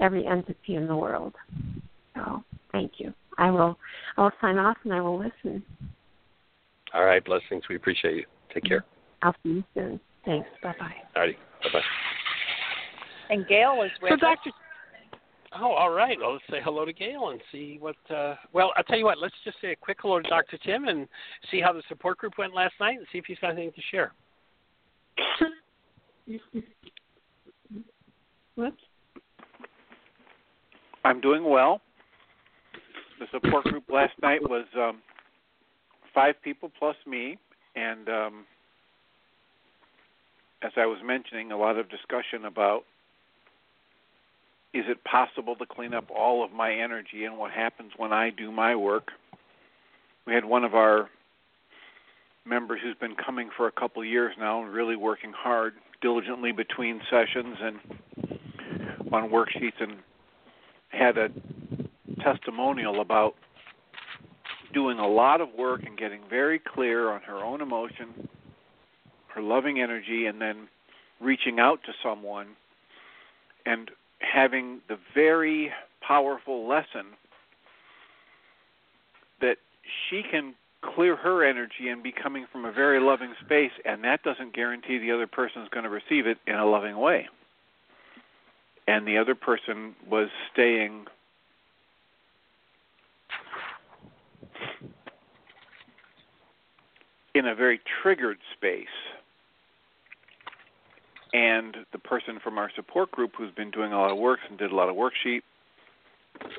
every 0.00 0.26
entity 0.26 0.76
in 0.76 0.86
the 0.86 0.96
world. 0.96 1.34
So 2.14 2.42
thank 2.72 2.92
you. 2.98 3.12
I 3.36 3.50
will 3.50 3.78
I 4.16 4.22
will 4.22 4.32
sign 4.40 4.58
off 4.58 4.76
and 4.84 4.92
I 4.92 5.00
will 5.00 5.18
listen. 5.18 5.62
All 6.94 7.04
right, 7.04 7.24
blessings. 7.24 7.64
We 7.68 7.76
appreciate 7.76 8.16
you. 8.16 8.24
Take 8.52 8.64
care. 8.64 8.84
I'll 9.22 9.34
see 9.42 9.50
you 9.50 9.64
soon. 9.74 10.00
Thanks. 10.24 10.48
Bye 10.62 10.74
bye. 10.78 10.94
All 11.14 11.22
righty. 11.22 11.36
Bye 11.62 11.68
bye. 11.72 11.80
And 13.30 13.46
Gail 13.46 13.82
is 13.84 13.90
with 14.00 14.12
so, 14.12 14.16
Doctor. 14.16 14.50
Oh, 15.60 15.72
all 15.72 15.90
right. 15.90 16.18
Well, 16.20 16.32
let's 16.32 16.44
say 16.50 16.60
hello 16.62 16.84
to 16.84 16.92
Gail 16.92 17.30
and 17.30 17.40
see 17.52 17.78
what. 17.80 17.96
Uh, 18.10 18.34
well, 18.52 18.72
I'll 18.76 18.84
tell 18.84 18.98
you 18.98 19.04
what. 19.04 19.18
Let's 19.18 19.34
just 19.44 19.58
say 19.60 19.72
a 19.72 19.76
quick 19.76 19.98
hello 20.00 20.20
to 20.20 20.28
Dr. 20.28 20.58
Tim 20.58 20.88
and 20.88 21.08
see 21.50 21.60
how 21.60 21.72
the 21.72 21.82
support 21.88 22.18
group 22.18 22.34
went 22.38 22.54
last 22.54 22.74
night 22.80 22.98
and 22.98 23.06
see 23.12 23.18
if 23.18 23.24
he's 23.26 23.38
got 23.38 23.52
anything 23.52 23.72
to 23.72 23.82
share. 23.90 24.12
What? 28.54 28.74
I'm 31.04 31.20
doing 31.20 31.48
well. 31.48 31.80
The 33.18 33.26
support 33.32 33.64
group 33.64 33.84
last 33.88 34.12
night 34.22 34.42
was 34.42 34.66
um, 34.76 35.00
five 36.14 36.34
people 36.42 36.70
plus 36.78 36.96
me, 37.06 37.38
and 37.74 38.08
um, 38.08 38.44
as 40.62 40.72
I 40.76 40.86
was 40.86 40.98
mentioning, 41.04 41.52
a 41.52 41.56
lot 41.56 41.78
of 41.78 41.88
discussion 41.88 42.44
about 42.44 42.82
is 44.74 44.84
it 44.86 45.02
possible 45.04 45.56
to 45.56 45.66
clean 45.66 45.94
up 45.94 46.10
all 46.14 46.44
of 46.44 46.52
my 46.52 46.72
energy 46.72 47.24
and 47.24 47.38
what 47.38 47.50
happens 47.50 47.92
when 47.96 48.12
I 48.12 48.30
do 48.30 48.52
my 48.52 48.76
work. 48.76 49.08
We 50.26 50.34
had 50.34 50.44
one 50.44 50.62
of 50.62 50.74
our 50.74 51.08
members 52.48 52.80
who's 52.82 52.96
been 52.96 53.14
coming 53.14 53.50
for 53.56 53.66
a 53.66 53.72
couple 53.72 54.02
of 54.02 54.08
years 54.08 54.32
now 54.38 54.62
and 54.62 54.72
really 54.72 54.96
working 54.96 55.32
hard 55.32 55.74
diligently 56.00 56.52
between 56.52 57.00
sessions 57.10 57.56
and 57.60 57.78
on 59.12 59.30
worksheets 59.30 59.80
and 59.80 59.96
had 60.88 61.18
a 61.18 61.28
testimonial 62.22 63.00
about 63.00 63.34
doing 64.72 64.98
a 64.98 65.08
lot 65.08 65.40
of 65.40 65.48
work 65.56 65.82
and 65.86 65.96
getting 65.98 66.20
very 66.28 66.58
clear 66.58 67.10
on 67.10 67.20
her 67.22 67.36
own 67.36 67.60
emotion, 67.60 68.28
her 69.28 69.40
loving 69.42 69.80
energy, 69.80 70.26
and 70.26 70.40
then 70.40 70.68
reaching 71.20 71.58
out 71.58 71.80
to 71.84 71.92
someone 72.02 72.48
and 73.66 73.90
having 74.20 74.80
the 74.88 74.98
very 75.14 75.70
powerful 76.00 76.68
lesson 76.68 77.06
that 79.40 79.56
she 80.08 80.22
can 80.30 80.54
clear 80.82 81.16
her 81.16 81.44
energy 81.44 81.88
and 81.88 82.02
be 82.02 82.12
coming 82.12 82.46
from 82.50 82.64
a 82.64 82.72
very 82.72 83.00
loving 83.00 83.34
space, 83.44 83.72
and 83.84 84.04
that 84.04 84.22
doesn't 84.22 84.54
guarantee 84.54 84.98
the 84.98 85.12
other 85.12 85.26
person 85.26 85.62
is 85.62 85.68
going 85.70 85.84
to 85.84 85.90
receive 85.90 86.26
it 86.26 86.38
in 86.46 86.54
a 86.54 86.66
loving 86.66 86.98
way. 86.98 87.28
And 88.86 89.06
the 89.06 89.18
other 89.18 89.34
person 89.34 89.94
was 90.08 90.28
staying 90.52 91.06
in 97.34 97.46
a 97.46 97.54
very 97.54 97.80
triggered 98.02 98.38
space. 98.56 98.86
And 101.34 101.76
the 101.92 101.98
person 101.98 102.38
from 102.42 102.56
our 102.56 102.70
support 102.74 103.10
group 103.10 103.32
who's 103.36 103.52
been 103.52 103.70
doing 103.70 103.92
a 103.92 103.98
lot 103.98 104.10
of 104.10 104.16
work 104.16 104.40
and 104.48 104.58
did 104.58 104.72
a 104.72 104.74
lot 104.74 104.88
of 104.88 104.96
worksheet 104.96 105.42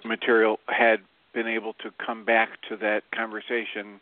material 0.03 0.59
had 0.67 0.99
been 1.33 1.47
able 1.47 1.73
to 1.73 1.91
come 2.05 2.25
back 2.25 2.49
to 2.69 2.77
that 2.77 3.03
conversation 3.11 3.99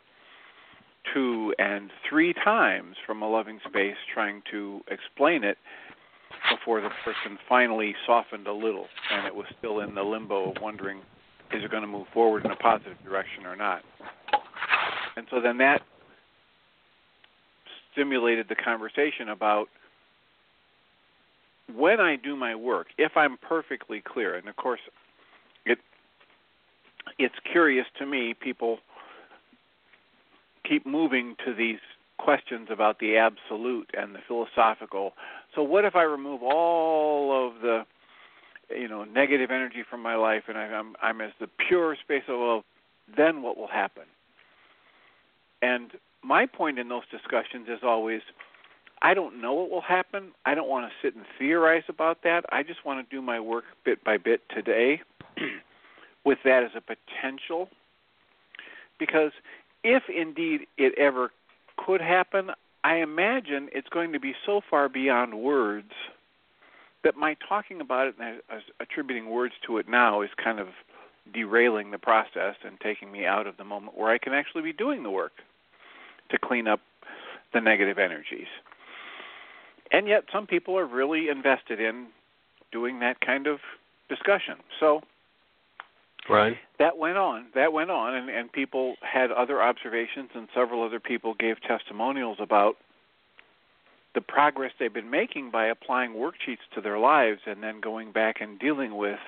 two 1.12 1.54
and 1.58 1.90
three 2.08 2.32
times 2.32 2.96
from 3.06 3.22
a 3.22 3.28
loving 3.28 3.60
space 3.68 3.96
trying 4.12 4.42
to 4.50 4.80
explain 4.90 5.44
it 5.44 5.58
before 6.50 6.80
the 6.80 6.90
person 7.04 7.38
finally 7.48 7.94
softened 8.06 8.46
a 8.46 8.52
little 8.52 8.86
and 9.12 9.26
it 9.26 9.34
was 9.34 9.46
still 9.58 9.80
in 9.80 9.94
the 9.94 10.02
limbo 10.02 10.50
of 10.50 10.56
wondering 10.60 10.98
is 11.52 11.64
it 11.64 11.70
going 11.70 11.82
to 11.82 11.88
move 11.88 12.06
forward 12.12 12.44
in 12.44 12.50
a 12.50 12.56
positive 12.56 12.96
direction 13.04 13.46
or 13.46 13.56
not. 13.56 13.82
And 15.16 15.26
so 15.30 15.40
then 15.40 15.58
that 15.58 15.80
stimulated 17.92 18.46
the 18.48 18.54
conversation 18.54 19.30
about 19.30 19.68
when 21.74 22.00
I 22.00 22.16
do 22.16 22.36
my 22.36 22.54
work, 22.54 22.88
if 22.98 23.12
I'm 23.16 23.36
perfectly 23.36 24.02
clear, 24.06 24.36
and 24.36 24.48
of 24.48 24.56
course 24.56 24.80
it 25.64 25.78
it's 27.18 27.34
curious 27.50 27.86
to 27.98 28.06
me 28.06 28.34
people 28.38 28.78
keep 30.68 30.86
moving 30.86 31.36
to 31.44 31.54
these 31.54 31.78
questions 32.18 32.68
about 32.70 32.98
the 32.98 33.16
absolute 33.16 33.90
and 33.96 34.14
the 34.14 34.18
philosophical. 34.26 35.12
So 35.54 35.62
what 35.62 35.84
if 35.84 35.96
I 35.96 36.02
remove 36.02 36.42
all 36.42 37.46
of 37.46 37.60
the 37.62 37.86
you 38.70 38.88
know 38.88 39.04
negative 39.04 39.50
energy 39.50 39.82
from 39.88 40.02
my 40.02 40.16
life 40.16 40.44
and 40.48 40.58
I'm 40.58 40.94
I'm 41.00 41.20
as 41.20 41.32
the 41.40 41.48
pure 41.68 41.96
space 42.02 42.24
of 42.28 42.38
love? 42.38 42.64
Then 43.16 43.42
what 43.42 43.56
will 43.56 43.68
happen? 43.68 44.04
And 45.62 45.92
my 46.22 46.46
point 46.46 46.78
in 46.78 46.88
those 46.88 47.04
discussions 47.10 47.68
is 47.68 47.80
always 47.82 48.20
I 49.00 49.14
don't 49.14 49.40
know 49.40 49.52
what 49.54 49.70
will 49.70 49.80
happen. 49.80 50.32
I 50.44 50.54
don't 50.54 50.68
want 50.68 50.90
to 50.90 51.06
sit 51.06 51.14
and 51.14 51.24
theorize 51.38 51.84
about 51.88 52.22
that. 52.24 52.44
I 52.50 52.62
just 52.62 52.84
want 52.84 53.08
to 53.08 53.16
do 53.16 53.22
my 53.22 53.38
work 53.38 53.64
bit 53.84 54.02
by 54.02 54.18
bit 54.18 54.42
today 54.54 55.02
with 56.24 56.38
that 56.44 56.64
as 56.64 56.70
a 56.76 56.80
potential. 56.80 57.68
Because 58.98 59.30
if 59.88 60.02
indeed 60.14 60.66
it 60.76 60.92
ever 60.98 61.30
could 61.78 62.02
happen, 62.02 62.50
I 62.84 62.96
imagine 62.96 63.70
it's 63.72 63.88
going 63.88 64.12
to 64.12 64.20
be 64.20 64.34
so 64.44 64.60
far 64.68 64.90
beyond 64.90 65.40
words 65.40 65.92
that 67.04 67.16
my 67.16 67.36
talking 67.48 67.80
about 67.80 68.08
it 68.08 68.14
and 68.20 68.42
attributing 68.80 69.30
words 69.30 69.54
to 69.66 69.78
it 69.78 69.88
now 69.88 70.20
is 70.20 70.28
kind 70.42 70.60
of 70.60 70.68
derailing 71.32 71.90
the 71.90 71.98
process 71.98 72.56
and 72.64 72.78
taking 72.80 73.10
me 73.10 73.24
out 73.24 73.46
of 73.46 73.56
the 73.56 73.64
moment 73.64 73.96
where 73.96 74.10
I 74.10 74.18
can 74.18 74.34
actually 74.34 74.62
be 74.62 74.74
doing 74.74 75.02
the 75.02 75.10
work 75.10 75.32
to 76.30 76.38
clean 76.38 76.68
up 76.68 76.80
the 77.54 77.60
negative 77.60 77.98
energies. 77.98 78.48
And 79.90 80.06
yet, 80.06 80.24
some 80.30 80.46
people 80.46 80.76
are 80.78 80.84
really 80.84 81.30
invested 81.30 81.80
in 81.80 82.08
doing 82.72 83.00
that 83.00 83.22
kind 83.22 83.46
of 83.46 83.60
discussion. 84.10 84.56
So, 84.78 85.00
Right. 86.28 86.56
That 86.78 86.98
went 86.98 87.16
on. 87.16 87.46
That 87.54 87.72
went 87.72 87.90
on, 87.90 88.14
and, 88.14 88.28
and 88.28 88.52
people 88.52 88.96
had 89.00 89.30
other 89.30 89.62
observations, 89.62 90.30
and 90.34 90.48
several 90.54 90.82
other 90.82 91.00
people 91.00 91.34
gave 91.34 91.60
testimonials 91.62 92.38
about 92.40 92.76
the 94.14 94.20
progress 94.20 94.72
they've 94.78 94.92
been 94.92 95.10
making 95.10 95.50
by 95.50 95.66
applying 95.66 96.12
worksheets 96.12 96.66
to 96.74 96.80
their 96.80 96.98
lives 96.98 97.40
and 97.46 97.62
then 97.62 97.80
going 97.80 98.12
back 98.12 98.40
and 98.40 98.58
dealing 98.58 98.96
with 98.96 99.18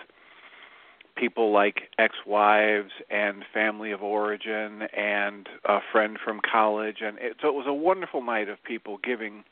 people 1.17 1.53
like 1.53 1.91
ex-wives 1.99 2.91
and 3.11 3.45
family 3.53 3.93
of 3.93 4.03
origin 4.03 4.83
and 4.97 5.49
a 5.67 5.79
friend 5.93 6.19
from 6.25 6.41
college 6.41 6.99
and 7.03 7.19
it, 7.19 7.37
so 7.43 7.49
it 7.49 7.55
was 7.55 7.67
a 7.69 7.73
wonderful 7.73 8.23
night 8.23 8.49
of 8.49 8.63
people 8.65 8.99
giving 9.05 9.45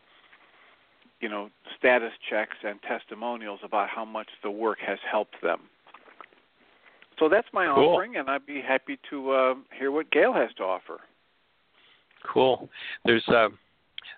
you 1.21 1.29
know 1.29 1.51
status 1.77 2.13
checks 2.29 2.57
and 2.65 2.81
testimonials 2.83 3.61
about 3.63 3.89
how 3.89 4.05
much 4.05 4.29
the 4.43 4.51
work 4.51 4.79
has 4.81 4.99
helped 5.09 5.43
them 5.43 5.61
so 7.19 7.29
that's 7.29 7.49
my 7.53 7.67
Cool. 7.67 7.91
offering 7.95 8.17
and 8.17 8.29
i'd 8.31 8.47
be 8.47 8.61
happy 8.61 8.99
to 9.11 9.31
uh, 9.31 9.55
hear 9.79 9.91
what 9.91 10.11
gail 10.11 10.33
has 10.33 10.51
to 10.57 10.63
offer 10.63 11.01
Cool. 12.33 12.69
There's 13.05 13.27
uh, 13.29 13.49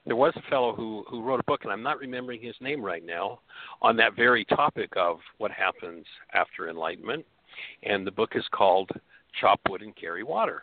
there 0.06 0.16
was 0.16 0.32
a 0.36 0.50
fellow 0.50 0.74
who 0.74 1.04
who 1.08 1.22
wrote 1.22 1.40
a 1.40 1.44
book, 1.44 1.60
and 1.64 1.72
I'm 1.72 1.82
not 1.82 1.98
remembering 1.98 2.40
his 2.40 2.54
name 2.60 2.82
right 2.82 3.04
now, 3.04 3.40
on 3.82 3.96
that 3.96 4.16
very 4.16 4.44
topic 4.46 4.90
of 4.96 5.18
what 5.38 5.50
happens 5.50 6.04
after 6.32 6.68
enlightenment. 6.68 7.24
And 7.82 8.06
the 8.06 8.10
book 8.10 8.30
is 8.34 8.44
called 8.52 8.90
"Chop 9.40 9.60
Wood 9.68 9.82
and 9.82 9.94
Carry 9.96 10.22
Water." 10.22 10.62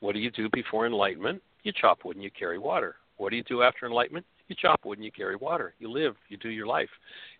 What 0.00 0.14
do 0.14 0.18
you 0.20 0.30
do 0.30 0.48
before 0.52 0.86
enlightenment? 0.86 1.42
You 1.62 1.72
chop 1.78 2.04
wood 2.04 2.16
and 2.16 2.24
you 2.24 2.30
carry 2.30 2.58
water. 2.58 2.96
What 3.18 3.30
do 3.30 3.36
you 3.36 3.42
do 3.44 3.62
after 3.62 3.86
enlightenment? 3.86 4.24
You 4.48 4.56
chop 4.58 4.84
wood 4.84 4.96
and 4.96 5.04
you 5.04 5.12
carry 5.12 5.36
water. 5.36 5.74
You 5.78 5.90
live, 5.90 6.16
you 6.30 6.38
do 6.38 6.48
your 6.48 6.66
life, 6.66 6.88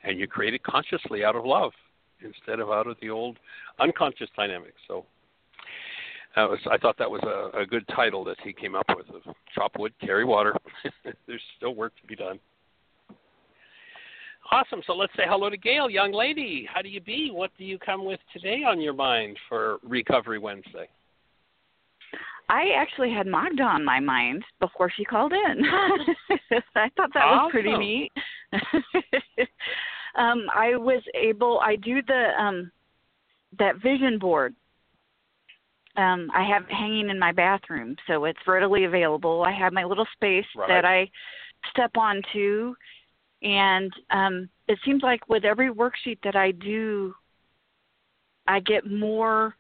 and 0.05 0.19
you 0.19 0.27
create 0.27 0.53
it 0.53 0.63
consciously 0.63 1.25
out 1.25 1.37
of 1.37 1.45
love 1.47 1.73
instead 2.25 2.61
of 2.61 2.71
out 2.71 2.87
of 2.87 2.97
the 3.01 3.11
old 3.11 3.39
unconscious 3.79 4.29
dynamics. 4.37 4.77
So 4.89 5.05
that 6.37 6.49
was 6.49 6.59
I 6.71 6.79
thought 6.79 6.97
that 6.99 7.11
was 7.11 7.23
a, 7.23 7.61
a 7.61 7.67
good 7.67 7.87
title 7.89 8.25
that 8.25 8.37
he 8.43 8.53
came 8.53 8.75
up 8.75 8.87
with 8.97 9.09
of 9.11 9.35
chop 9.55 9.73
wood, 9.79 9.93
carry 10.01 10.25
water. 10.25 10.55
There's 11.27 11.43
still 11.57 11.75
work 11.75 11.93
to 12.01 12.07
be 12.07 12.17
done. 12.17 12.39
Awesome. 14.53 14.83
So 14.87 14.95
let's 14.95 15.13
say 15.17 15.23
hello 15.29 15.49
to 15.49 15.57
Gail, 15.57 15.89
young 15.89 16.13
lady. 16.13 16.69
How 16.73 16.83
do 16.83 16.89
you 16.89 17.01
be? 17.01 17.31
What 17.33 17.51
do 17.57 17.65
you 17.65 17.79
come 17.79 18.05
with 18.05 18.19
today 18.33 18.63
on 18.67 18.81
your 18.81 18.95
mind 18.95 19.37
for 19.49 19.79
Recovery 19.85 20.39
Wednesday? 20.39 20.89
I 22.49 22.71
actually 22.77 23.13
had 23.13 23.29
Magda 23.29 23.63
on 23.63 23.85
my 23.85 24.01
mind 24.01 24.43
before 24.59 24.91
she 24.97 25.05
called 25.05 25.33
in. 25.33 25.65
I 26.75 26.89
thought 26.97 27.11
that 27.15 27.25
was 27.25 27.49
pretty 27.53 27.77
neat. 27.77 28.11
um, 30.17 30.47
I 30.55 30.77
was 30.77 31.03
able. 31.15 31.61
I 31.61 31.77
do 31.77 32.03
the 32.03 32.31
um, 32.39 32.71
that 33.59 33.77
vision 33.83 34.19
board. 34.19 34.55
Um, 35.97 36.31
I 36.35 36.45
have 36.45 36.67
hanging 36.69 37.11
in 37.11 37.19
my 37.19 37.33
bathroom, 37.33 37.97
so 38.07 38.25
it's 38.25 38.39
readily 38.47 38.85
available. 38.85 39.43
I 39.43 39.53
have 39.53 39.73
my 39.73 39.85
little 39.85 40.07
space 40.15 40.47
Right. 40.55 40.69
that 40.69 40.85
I 40.85 41.11
step 41.71 41.91
onto, 41.97 42.75
and 43.43 43.93
um, 44.11 44.49
it 44.69 44.79
seems 44.85 45.03
like 45.03 45.29
with 45.29 45.45
every 45.45 45.71
worksheet 45.71 46.19
that 46.23 46.37
I 46.37 46.53
do, 46.53 47.13
I 48.47 48.61
get 48.61 48.91
more 48.91 49.57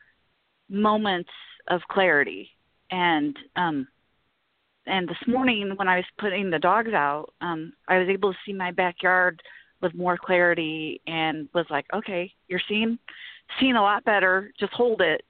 moments 0.68 1.30
of 1.68 1.80
clarity 1.90 2.48
and 2.90 3.36
um 3.56 3.86
and 4.86 5.08
this 5.08 5.16
morning 5.26 5.72
when 5.76 5.88
I 5.88 5.96
was 5.96 6.04
putting 6.18 6.50
the 6.50 6.58
dogs 6.58 6.92
out, 6.92 7.32
um, 7.40 7.72
I 7.86 7.98
was 7.98 8.08
able 8.08 8.32
to 8.32 8.38
see 8.44 8.52
my 8.52 8.70
backyard 8.70 9.40
with 9.80 9.94
more 9.94 10.18
clarity 10.18 11.00
and 11.06 11.48
was 11.54 11.66
like, 11.70 11.86
Okay, 11.94 12.32
you're 12.48 12.60
seeing 12.68 12.98
seeing 13.58 13.74
a 13.74 13.82
lot 13.82 14.04
better, 14.04 14.52
just 14.58 14.72
hold 14.72 15.00
it 15.00 15.22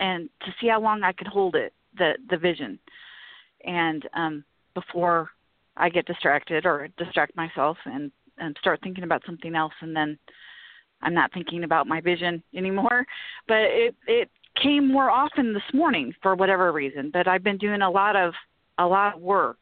and 0.00 0.28
to 0.40 0.54
see 0.60 0.68
how 0.68 0.80
long 0.80 1.02
I 1.02 1.12
could 1.12 1.26
hold 1.26 1.54
it, 1.54 1.72
the 1.96 2.12
the 2.30 2.36
vision. 2.36 2.78
And 3.64 4.08
um 4.14 4.44
before 4.74 5.30
I 5.76 5.88
get 5.88 6.06
distracted 6.06 6.66
or 6.66 6.88
distract 6.98 7.36
myself 7.36 7.76
and, 7.86 8.10
and 8.38 8.56
start 8.60 8.80
thinking 8.82 9.04
about 9.04 9.22
something 9.26 9.54
else 9.54 9.72
and 9.80 9.94
then 9.94 10.18
I'm 11.02 11.14
not 11.14 11.32
thinking 11.32 11.64
about 11.64 11.86
my 11.86 12.00
vision 12.00 12.42
anymore. 12.56 13.04
But 13.48 13.60
it 13.60 13.94
it 14.06 14.30
came 14.62 14.90
more 14.90 15.10
often 15.10 15.52
this 15.52 15.62
morning 15.72 16.12
for 16.22 16.34
whatever 16.34 16.72
reason. 16.72 17.10
But 17.12 17.26
I've 17.26 17.44
been 17.44 17.58
doing 17.58 17.82
a 17.82 17.90
lot 17.90 18.16
of 18.16 18.34
a 18.78 18.86
lot 18.86 19.14
of 19.14 19.20
work 19.20 19.58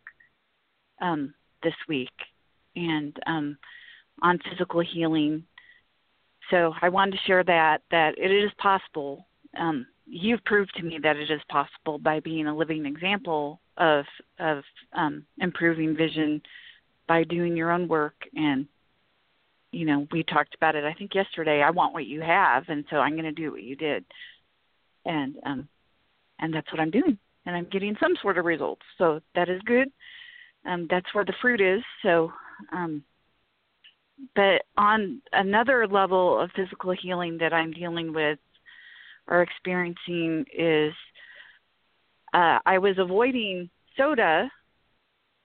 um, 1.00 1.34
this 1.62 1.74
week 1.88 2.10
and 2.76 3.16
um, 3.26 3.58
on 4.22 4.38
physical 4.50 4.80
healing. 4.80 5.44
So 6.50 6.72
I 6.82 6.88
wanted 6.88 7.12
to 7.12 7.18
share 7.26 7.44
that 7.44 7.82
that 7.90 8.18
it 8.18 8.30
is 8.30 8.50
possible. 8.58 9.26
Um, 9.56 9.86
you've 10.06 10.44
proved 10.44 10.72
to 10.76 10.82
me 10.82 10.98
that 11.02 11.16
it 11.16 11.30
is 11.30 11.40
possible 11.48 11.98
by 11.98 12.20
being 12.20 12.46
a 12.46 12.56
living 12.56 12.86
example 12.86 13.60
of 13.76 14.04
of 14.38 14.62
um, 14.92 15.24
improving 15.38 15.96
vision 15.96 16.42
by 17.06 17.24
doing 17.24 17.56
your 17.56 17.70
own 17.70 17.88
work 17.88 18.14
and 18.34 18.66
you 19.72 19.86
know 19.86 20.06
we 20.10 20.22
talked 20.24 20.54
about 20.54 20.74
it 20.74 20.84
i 20.84 20.92
think 20.92 21.14
yesterday 21.14 21.62
i 21.62 21.70
want 21.70 21.94
what 21.94 22.06
you 22.06 22.20
have 22.20 22.64
and 22.68 22.84
so 22.90 22.96
i'm 22.96 23.12
going 23.12 23.24
to 23.24 23.32
do 23.32 23.50
what 23.50 23.62
you 23.62 23.76
did 23.76 24.04
and 25.06 25.36
um 25.46 25.68
and 26.40 26.52
that's 26.52 26.70
what 26.72 26.80
i'm 26.80 26.90
doing 26.90 27.16
and 27.46 27.56
i'm 27.56 27.66
getting 27.70 27.96
some 28.00 28.14
sort 28.20 28.38
of 28.38 28.44
results 28.44 28.82
so 28.98 29.20
that 29.34 29.48
is 29.48 29.60
good 29.64 29.88
um 30.66 30.86
that's 30.90 31.14
where 31.14 31.24
the 31.24 31.34
fruit 31.40 31.60
is 31.60 31.82
so 32.02 32.32
um 32.72 33.02
but 34.34 34.62
on 34.76 35.20
another 35.32 35.86
level 35.86 36.40
of 36.40 36.50
physical 36.54 36.94
healing 37.00 37.38
that 37.38 37.52
i'm 37.52 37.72
dealing 37.72 38.12
with 38.12 38.38
or 39.28 39.42
experiencing 39.42 40.44
is 40.56 40.92
uh 42.34 42.58
i 42.66 42.78
was 42.78 42.96
avoiding 42.98 43.68
soda 43.96 44.50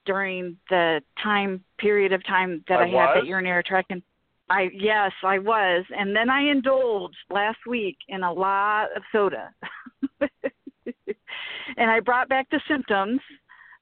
during 0.04 0.56
the 0.70 1.00
time 1.22 1.62
period 1.78 2.12
of 2.12 2.24
time 2.26 2.64
that 2.68 2.78
I 2.78 2.84
I, 2.84 2.88
had 2.88 3.16
that 3.16 3.26
urinary 3.26 3.62
tract 3.64 3.90
and 3.90 4.02
I 4.48 4.68
yes, 4.72 5.12
I 5.24 5.38
was. 5.38 5.84
And 5.96 6.14
then 6.14 6.30
I 6.30 6.50
indulged 6.50 7.16
last 7.30 7.58
week 7.66 7.96
in 8.08 8.22
a 8.22 8.32
lot 8.32 8.88
of 8.96 9.02
soda. 9.10 9.50
and 11.76 11.90
I 11.90 12.00
brought 12.00 12.28
back 12.28 12.48
the 12.50 12.60
symptoms 12.68 13.20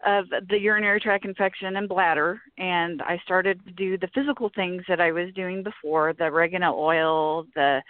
of 0.04 0.26
the 0.48 0.58
urinary 0.58 1.00
tract 1.00 1.24
infection 1.24 1.76
and 1.76 1.88
bladder 1.88 2.40
and 2.58 3.00
I 3.02 3.18
started 3.24 3.64
to 3.64 3.72
do 3.72 3.96
the 3.96 4.08
physical 4.14 4.50
things 4.54 4.82
that 4.88 5.00
I 5.00 5.12
was 5.12 5.32
doing 5.34 5.62
before, 5.62 6.12
the 6.12 6.24
oregano 6.24 6.74
oil, 6.74 7.46
the 7.54 7.82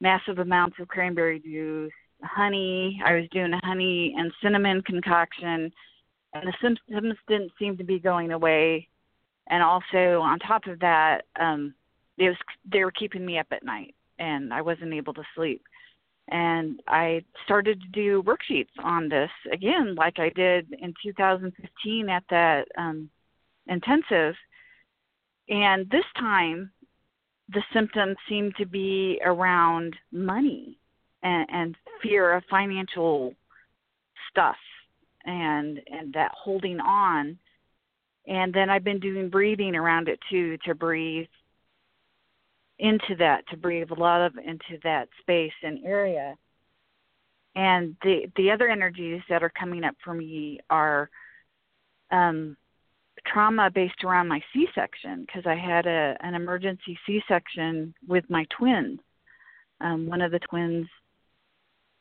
massive 0.00 0.38
amounts 0.38 0.76
of 0.80 0.88
cranberry 0.88 1.40
juice, 1.40 1.92
honey. 2.22 3.00
I 3.04 3.14
was 3.14 3.28
doing 3.30 3.52
a 3.52 3.66
honey 3.66 4.14
and 4.16 4.32
cinnamon 4.42 4.82
concoction 4.82 5.72
and 6.34 6.48
the 6.48 6.54
symptoms 6.62 7.16
didn't 7.28 7.52
seem 7.58 7.76
to 7.76 7.84
be 7.84 7.98
going 7.98 8.32
away. 8.32 8.88
And 9.48 9.62
also 9.62 10.20
on 10.20 10.38
top 10.38 10.66
of 10.66 10.78
that, 10.80 11.22
um, 11.38 11.74
it 12.18 12.28
was 12.28 12.36
they 12.70 12.84
were 12.84 12.92
keeping 12.92 13.24
me 13.24 13.38
up 13.38 13.46
at 13.50 13.64
night, 13.64 13.94
and 14.18 14.52
I 14.52 14.62
wasn't 14.62 14.92
able 14.92 15.14
to 15.14 15.22
sleep. 15.34 15.62
And 16.28 16.80
I 16.88 17.24
started 17.44 17.80
to 17.80 17.88
do 17.88 18.22
worksheets 18.22 18.70
on 18.82 19.08
this 19.08 19.30
again, 19.52 19.94
like 19.96 20.18
I 20.18 20.30
did 20.30 20.72
in 20.80 20.94
2015 21.02 22.08
at 22.08 22.24
that 22.30 22.68
um, 22.78 23.10
intensive. 23.66 24.34
And 25.48 25.90
this 25.90 26.04
time, 26.18 26.70
the 27.52 27.62
symptoms 27.74 28.16
seemed 28.28 28.54
to 28.56 28.66
be 28.66 29.20
around 29.24 29.96
money 30.12 30.78
and, 31.22 31.46
and 31.52 31.76
fear 32.02 32.32
of 32.34 32.44
financial 32.48 33.34
stuff 34.30 34.56
and 35.24 35.80
and 35.86 36.12
that 36.12 36.32
holding 36.34 36.80
on 36.80 37.38
and 38.26 38.52
then 38.52 38.68
i've 38.68 38.82
been 38.82 38.98
doing 38.98 39.28
breathing 39.28 39.76
around 39.76 40.08
it 40.08 40.18
too 40.30 40.56
to 40.64 40.74
breathe 40.74 41.28
into 42.82 43.14
that 43.16 43.46
to 43.48 43.56
breathe 43.56 43.90
love 43.96 44.32
into 44.44 44.78
that 44.82 45.08
space 45.20 45.52
and 45.62 45.84
area. 45.84 46.34
And 47.54 47.96
the 48.02 48.22
the 48.36 48.50
other 48.50 48.68
energies 48.68 49.22
that 49.28 49.42
are 49.42 49.52
coming 49.58 49.84
up 49.84 49.94
for 50.04 50.14
me 50.14 50.58
are 50.68 51.08
um 52.10 52.56
trauma 53.26 53.70
based 53.70 54.02
around 54.02 54.26
my 54.26 54.40
c-section 54.52 55.20
because 55.20 55.44
i 55.46 55.54
had 55.54 55.86
a 55.86 56.16
an 56.20 56.34
emergency 56.34 56.98
c-section 57.06 57.94
with 58.08 58.24
my 58.28 58.44
twins. 58.58 58.98
Um 59.80 60.06
one 60.06 60.20
of 60.20 60.32
the 60.32 60.40
twins 60.40 60.88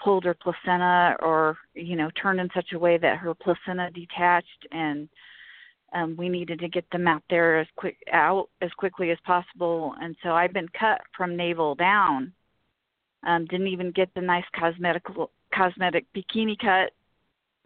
pulled 0.04 0.24
her 0.24 0.34
placenta 0.34 1.16
or 1.22 1.58
you 1.76 1.96
know 1.96 2.10
turned 2.20 2.40
in 2.40 2.50
such 2.56 2.72
a 2.74 2.80
way 2.80 2.98
that 2.98 3.18
her 3.18 3.36
placenta 3.36 3.92
detached 3.92 4.68
and 4.72 5.08
um 5.94 6.16
we 6.18 6.30
needed 6.30 6.60
to 6.60 6.70
get 6.70 6.90
them 6.92 7.08
out 7.08 7.24
there 7.30 7.60
as 7.60 7.68
quick 7.76 7.98
out 8.12 8.50
as 8.62 8.72
quickly 8.78 9.12
as 9.12 9.18
possible. 9.26 9.94
And 10.02 10.16
so 10.24 10.32
I've 10.32 10.54
been 10.54 10.70
cut 10.70 11.02
from 11.16 11.36
navel 11.36 11.76
down. 11.76 12.34
Um 13.26 13.46
didn't 13.46 13.68
even 13.68 13.92
get 13.92 14.10
the 14.14 14.22
nice 14.22 14.46
cosmetic 14.58 15.04
cosmetic 15.54 16.06
bikini 16.16 16.58
cut. 16.60 16.92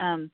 Um 0.03 0.31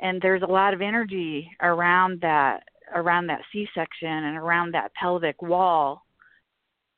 and 0.00 0.20
there's 0.20 0.42
a 0.42 0.46
lot 0.46 0.74
of 0.74 0.82
energy 0.82 1.50
around 1.62 2.20
that 2.20 2.64
around 2.94 3.26
that 3.26 3.40
C-section 3.52 4.08
and 4.08 4.36
around 4.36 4.72
that 4.72 4.92
pelvic 4.94 5.40
wall. 5.40 6.02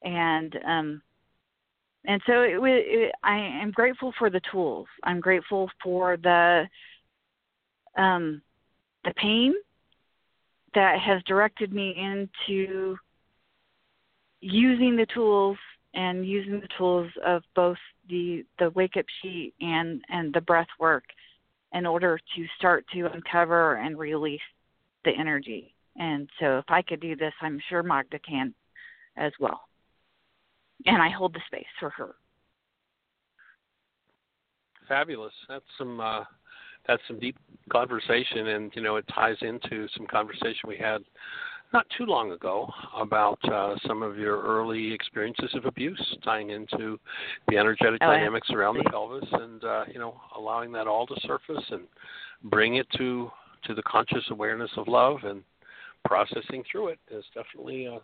And 0.03 0.59
um 0.67 1.03
and 2.07 2.23
so 2.27 2.43
it, 2.43 2.59
it, 2.63 3.13
I 3.25 3.37
am 3.37 3.73
grateful 3.73 4.13
for 4.19 4.31
the 4.31 4.41
tools. 4.51 4.87
I'm 5.03 5.21
grateful 5.21 5.69
for 5.83 6.17
the 6.17 6.67
um, 7.97 8.43
the 9.05 9.13
pain 9.17 9.55
that 10.77 11.01
has 11.01 11.23
directed 11.27 11.73
me 11.73 11.95
into 11.97 12.97
using 14.41 14.95
the 14.95 15.07
tools 15.13 15.57
and 15.95 16.29
using 16.29 16.61
the 16.61 16.69
tools 16.77 17.11
of 17.25 17.43
both 17.57 17.79
the 18.11 18.45
the 18.59 18.69
wake 18.71 18.97
up 18.99 19.07
sheet 19.23 19.55
and 19.61 20.03
and 20.11 20.33
the 20.35 20.41
breath 20.43 20.69
work 20.79 21.05
in 21.73 21.87
order 21.87 22.21
to 22.37 22.45
start 22.59 22.85
to 22.93 23.07
uncover 23.13 23.77
and 23.77 23.99
release 23.99 24.41
the 25.05 25.13
energy. 25.19 25.75
And 25.97 26.29
so 26.39 26.59
if 26.59 26.67
I 26.69 26.83
could 26.83 27.01
do 27.01 27.17
this, 27.17 27.33
I'm 27.41 27.59
sure 27.71 27.83
Magda 27.83 28.19
can 28.19 28.55
as 29.17 29.33
well. 29.41 29.63
And 30.85 31.03
I 31.03 31.09
hold 31.09 31.33
the 31.33 31.41
space 31.47 31.65
for 31.81 31.89
her. 31.91 32.15
Fabulous. 34.87 35.33
That's 35.49 35.65
some 35.79 36.01
uh, 36.01 36.25
that's 36.87 37.03
some 37.09 37.19
deep 37.19 37.37
conversation, 37.71 38.49
and 38.49 38.73
you 38.75 38.83
know 38.83 38.97
it 38.97 39.05
ties 39.15 39.37
into 39.43 39.87
some 39.97 40.07
conversation 40.07 40.69
we 40.69 40.77
had 40.77 41.03
not 41.73 41.87
too 41.97 42.05
long 42.05 42.33
ago 42.33 42.71
about 42.97 43.39
uh, 43.53 43.75
some 43.87 44.03
of 44.03 44.17
your 44.17 44.41
early 44.43 44.93
experiences 44.93 45.51
of 45.55 45.65
abuse, 45.65 46.17
tying 46.25 46.51
into 46.51 46.99
the 47.49 47.57
energetic 47.59 47.99
oh, 48.03 48.07
dynamics 48.07 48.49
around 48.51 48.77
the 48.79 48.85
pelvis, 48.91 49.29
and 49.33 49.65
uh, 49.65 49.85
you 49.93 49.99
know 49.99 50.21
allowing 50.37 50.73
that 50.73 50.87
all 50.87 51.07
to 51.07 51.15
surface 51.23 51.65
and 51.71 51.83
bring 52.45 52.77
it 52.77 52.87
to 52.97 53.31
to 53.65 53.75
the 53.75 53.83
conscious 53.83 54.25
awareness 54.31 54.71
of 54.77 54.87
love 54.87 55.19
and 55.25 55.43
processing 56.05 56.63
through 56.71 56.89
it 56.89 56.99
is 57.11 57.25
definitely 57.35 57.87
a, 57.87 57.99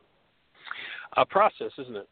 a 1.16 1.25
process, 1.25 1.71
isn't 1.79 1.97
it? 1.97 2.09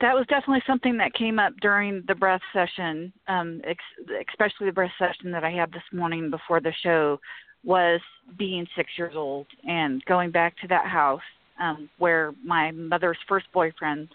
That 0.00 0.14
was 0.14 0.26
definitely 0.28 0.62
something 0.66 0.96
that 0.98 1.14
came 1.14 1.38
up 1.38 1.52
during 1.60 2.02
the 2.06 2.14
breath 2.14 2.42
session, 2.52 3.12
um, 3.28 3.60
ex- 3.64 4.28
especially 4.30 4.66
the 4.66 4.72
breath 4.72 4.92
session 4.98 5.30
that 5.32 5.44
I 5.44 5.50
had 5.50 5.72
this 5.72 5.82
morning 5.92 6.30
before 6.30 6.60
the 6.60 6.72
show, 6.82 7.18
was 7.64 8.00
being 8.38 8.66
six 8.76 8.90
years 8.96 9.14
old 9.16 9.46
and 9.66 10.04
going 10.04 10.30
back 10.30 10.54
to 10.58 10.68
that 10.68 10.86
house 10.86 11.22
um, 11.58 11.88
where 11.98 12.32
my 12.44 12.70
mother's 12.72 13.18
first 13.28 13.46
boyfriend 13.52 14.08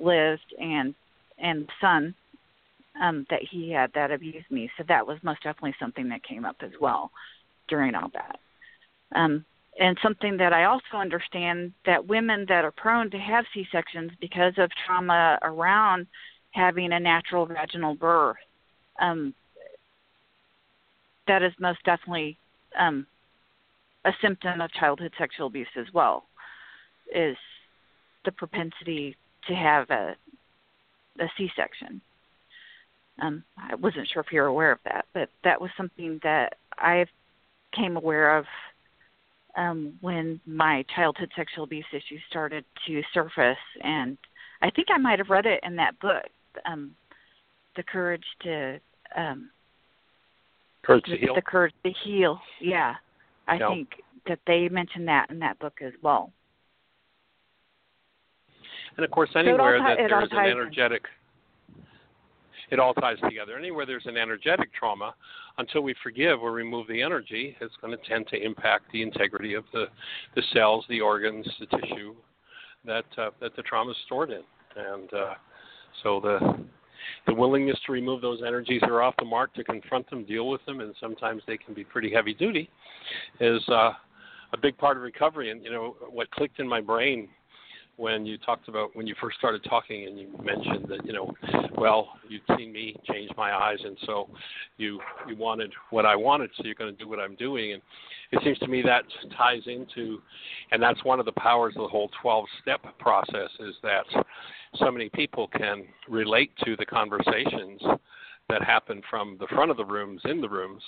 lived 0.00 0.54
and 0.60 0.94
and 1.38 1.68
son 1.80 2.14
um, 3.00 3.24
that 3.30 3.40
he 3.48 3.70
had 3.70 3.92
that 3.94 4.10
abused 4.10 4.50
me. 4.50 4.68
So 4.76 4.84
that 4.88 5.06
was 5.06 5.18
most 5.22 5.42
definitely 5.44 5.74
something 5.78 6.08
that 6.08 6.24
came 6.24 6.44
up 6.44 6.56
as 6.62 6.72
well 6.80 7.10
during 7.68 7.94
all 7.94 8.10
that. 8.12 8.38
Um, 9.14 9.44
and 9.78 9.96
something 10.02 10.36
that 10.38 10.52
I 10.52 10.64
also 10.64 10.96
understand 10.96 11.72
that 11.86 12.06
women 12.06 12.44
that 12.48 12.64
are 12.64 12.72
prone 12.72 13.10
to 13.10 13.18
have 13.18 13.44
C 13.54 13.66
sections 13.70 14.10
because 14.20 14.54
of 14.58 14.70
trauma 14.86 15.38
around 15.42 16.06
having 16.50 16.92
a 16.92 17.00
natural 17.00 17.46
vaginal 17.46 17.94
birth, 17.94 18.36
um, 19.00 19.34
that 21.26 21.42
is 21.42 21.52
most 21.60 21.78
definitely 21.84 22.38
um, 22.78 23.06
a 24.04 24.12
symptom 24.20 24.60
of 24.60 24.72
childhood 24.72 25.12
sexual 25.18 25.46
abuse 25.46 25.68
as 25.76 25.86
well. 25.92 26.24
Is 27.14 27.36
the 28.24 28.32
propensity 28.32 29.16
to 29.46 29.54
have 29.54 29.88
a 29.90 30.14
a 31.20 31.28
C 31.36 31.50
section. 31.56 32.00
Um, 33.20 33.42
I 33.56 33.74
wasn't 33.74 34.08
sure 34.12 34.22
if 34.22 34.32
you're 34.32 34.46
aware 34.46 34.70
of 34.70 34.78
that, 34.84 35.06
but 35.12 35.28
that 35.42 35.60
was 35.60 35.70
something 35.76 36.20
that 36.22 36.54
I 36.76 37.06
came 37.74 37.96
aware 37.96 38.36
of 38.36 38.44
um, 39.58 39.94
when 40.00 40.40
my 40.46 40.84
childhood 40.94 41.30
sexual 41.36 41.64
abuse 41.64 41.84
issues 41.92 42.20
started 42.30 42.64
to 42.86 43.02
surface, 43.12 43.58
and 43.82 44.16
I 44.62 44.70
think 44.70 44.88
I 44.94 44.98
might 44.98 45.18
have 45.18 45.28
read 45.28 45.46
it 45.46 45.60
in 45.64 45.76
that 45.76 45.98
book, 46.00 46.24
um, 46.64 46.94
"The 47.76 47.82
Courage 47.82 48.24
to." 48.42 48.80
Um, 49.16 49.50
courage 50.82 51.04
to 51.06 51.16
heal. 51.16 51.34
The 51.34 51.42
courage 51.42 51.74
to 51.84 51.90
heal. 52.04 52.40
Yeah, 52.60 52.94
I 53.48 53.58
think 53.58 53.88
that 54.26 54.38
they 54.46 54.68
mentioned 54.68 55.08
that 55.08 55.30
in 55.30 55.38
that 55.40 55.58
book 55.58 55.80
as 55.82 55.92
well. 56.02 56.30
And 58.96 59.04
of 59.04 59.10
course, 59.10 59.30
anywhere 59.34 59.78
ti- 59.78 59.84
that 59.84 60.00
it 60.00 60.12
all 60.12 60.20
there's 60.20 60.32
an 60.32 60.38
energetic, 60.38 61.04
it 62.70 62.78
all 62.78 62.94
ties 62.94 63.18
together. 63.22 63.56
Anywhere 63.56 63.86
there's 63.86 64.06
an 64.06 64.16
energetic 64.16 64.72
trauma, 64.74 65.14
until 65.58 65.82
we 65.82 65.94
forgive 66.02 66.40
or 66.40 66.52
remove 66.52 66.86
the 66.86 67.02
energy, 67.02 67.56
it's 67.60 67.74
going 67.80 67.96
to 67.96 68.08
tend 68.08 68.26
to 68.28 68.42
impact 68.42 68.84
the 68.92 69.02
integrity 69.02 69.54
of 69.54 69.64
the, 69.72 69.86
the 70.34 70.42
cells, 70.52 70.84
the 70.88 71.00
organs, 71.00 71.46
the 71.60 71.66
tissue 71.66 72.14
that 72.84 73.04
uh, 73.16 73.30
that 73.40 73.54
the 73.56 73.62
trauma 73.62 73.90
is 73.90 73.96
stored 74.06 74.30
in. 74.30 74.42
And 74.76 75.12
uh, 75.12 75.34
so 76.02 76.20
the 76.20 76.64
the 77.26 77.34
willingness 77.34 77.78
to 77.86 77.92
remove 77.92 78.20
those 78.20 78.40
energies 78.46 78.80
that 78.82 78.90
are 78.90 79.02
off 79.02 79.14
the 79.18 79.24
mark, 79.24 79.54
to 79.54 79.64
confront 79.64 80.08
them, 80.10 80.24
deal 80.24 80.48
with 80.48 80.64
them, 80.66 80.80
and 80.80 80.94
sometimes 81.00 81.42
they 81.46 81.56
can 81.56 81.74
be 81.74 81.84
pretty 81.84 82.12
heavy 82.12 82.34
duty, 82.34 82.70
is 83.40 83.62
uh, 83.68 83.92
a 84.52 84.58
big 84.60 84.76
part 84.78 84.96
of 84.96 85.02
recovery. 85.02 85.50
And 85.50 85.62
you 85.62 85.70
know 85.70 85.96
what 86.10 86.30
clicked 86.30 86.60
in 86.60 86.68
my 86.68 86.80
brain 86.80 87.28
when 87.98 88.24
you 88.24 88.38
talked 88.38 88.68
about 88.68 88.94
when 88.94 89.08
you 89.08 89.14
first 89.20 89.36
started 89.38 89.62
talking 89.64 90.06
and 90.06 90.18
you 90.18 90.28
mentioned 90.42 90.86
that 90.88 91.04
you 91.04 91.12
know 91.12 91.34
well 91.76 92.10
you'd 92.28 92.40
seen 92.56 92.72
me 92.72 92.96
change 93.10 93.28
my 93.36 93.52
eyes 93.52 93.78
and 93.84 93.98
so 94.06 94.28
you 94.76 95.00
you 95.28 95.36
wanted 95.36 95.72
what 95.90 96.06
I 96.06 96.14
wanted 96.14 96.48
so 96.56 96.62
you're 96.64 96.76
going 96.76 96.96
to 96.96 97.04
do 97.04 97.10
what 97.10 97.18
I'm 97.18 97.34
doing. 97.34 97.72
And 97.72 97.82
it 98.30 98.40
seems 98.44 98.58
to 98.60 98.68
me 98.68 98.82
that 98.82 99.02
ties 99.36 99.62
into 99.66 100.22
and 100.70 100.80
that's 100.80 101.04
one 101.04 101.18
of 101.18 101.26
the 101.26 101.32
powers 101.32 101.74
of 101.76 101.82
the 101.82 101.88
whole 101.88 102.08
12 102.22 102.44
step 102.62 102.80
process 103.00 103.50
is 103.58 103.74
that 103.82 104.04
so 104.76 104.92
many 104.92 105.08
people 105.10 105.48
can 105.48 105.84
relate 106.08 106.52
to 106.64 106.76
the 106.76 106.86
conversations 106.86 107.82
that 108.48 108.62
happen 108.62 109.02
from 109.10 109.36
the 109.40 109.46
front 109.48 109.72
of 109.72 109.76
the 109.76 109.84
rooms 109.84 110.20
in 110.24 110.40
the 110.40 110.48
rooms. 110.48 110.82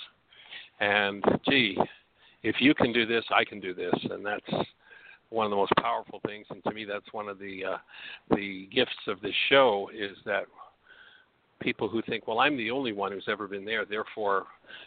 And 0.79 1.23
gee 1.47 1.77
if 2.41 2.55
you 2.59 2.73
can 2.73 2.93
do 2.93 3.05
this 3.05 3.25
I 3.35 3.43
can 3.43 3.59
do 3.59 3.73
this. 3.73 3.95
And 4.09 4.25
that's 4.25 4.65
one 5.31 5.45
of 5.45 5.49
the 5.49 5.55
most 5.55 5.71
powerful 5.79 6.19
things, 6.25 6.45
and 6.49 6.63
to 6.65 6.71
me, 6.71 6.85
that's 6.85 7.11
one 7.13 7.27
of 7.27 7.39
the 7.39 7.63
uh, 7.65 7.77
the 8.35 8.67
gifts 8.71 8.91
of 9.07 9.19
this 9.21 9.33
show 9.49 9.89
is 9.93 10.17
that 10.25 10.43
people 11.61 11.87
who 11.87 12.01
think, 12.03 12.27
well, 12.27 12.39
I'm 12.39 12.57
the 12.57 12.69
only 12.69 12.91
one 12.91 13.11
who's 13.11 13.27
ever 13.29 13.47
been 13.47 13.63
there, 13.63 13.85
therefore, 13.85 14.45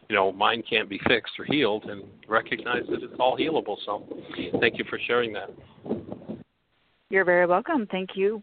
you 0.08 0.16
know, 0.16 0.32
mine 0.32 0.62
can't 0.68 0.88
be 0.88 1.00
fixed 1.06 1.32
or 1.38 1.44
healed, 1.44 1.84
and 1.84 2.04
recognize 2.28 2.82
that 2.90 3.02
it's 3.02 3.14
all 3.18 3.38
healable. 3.38 3.76
So, 3.86 4.06
thank 4.60 4.78
you 4.78 4.84
for 4.88 4.98
sharing 5.06 5.32
that. 5.32 5.50
You're 7.10 7.24
very 7.24 7.46
welcome. 7.46 7.86
Thank 7.90 8.10
you. 8.14 8.42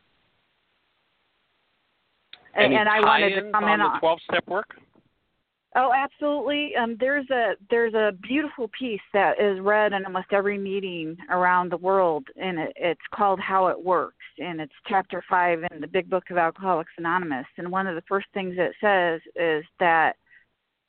Any 2.55 2.75
and 2.75 2.89
I 2.89 2.99
wanted 2.99 3.35
to 3.35 3.51
comment 3.51 3.81
on 3.81 3.93
the 3.93 3.99
12 3.99 4.19
step 4.29 4.47
work. 4.47 4.75
Oh, 5.73 5.91
absolutely. 5.95 6.75
Um, 6.75 6.97
there's 6.99 7.29
a 7.29 7.53
there's 7.69 7.93
a 7.93 8.11
beautiful 8.21 8.69
piece 8.77 8.99
that 9.13 9.39
is 9.39 9.61
read 9.61 9.93
in 9.93 10.05
almost 10.05 10.27
every 10.33 10.57
meeting 10.57 11.15
around 11.29 11.71
the 11.71 11.77
world, 11.77 12.27
and 12.35 12.59
it, 12.59 12.73
it's 12.75 13.01
called 13.15 13.39
"How 13.39 13.67
It 13.67 13.81
Works," 13.81 14.17
and 14.37 14.59
it's 14.59 14.73
chapter 14.87 15.23
five 15.29 15.59
in 15.71 15.79
the 15.79 15.87
Big 15.87 16.09
Book 16.09 16.25
of 16.29 16.37
Alcoholics 16.37 16.91
Anonymous. 16.97 17.45
And 17.57 17.71
one 17.71 17.87
of 17.87 17.95
the 17.95 18.03
first 18.09 18.27
things 18.33 18.55
it 18.57 18.73
says 18.81 19.21
is 19.37 19.63
that 19.79 20.17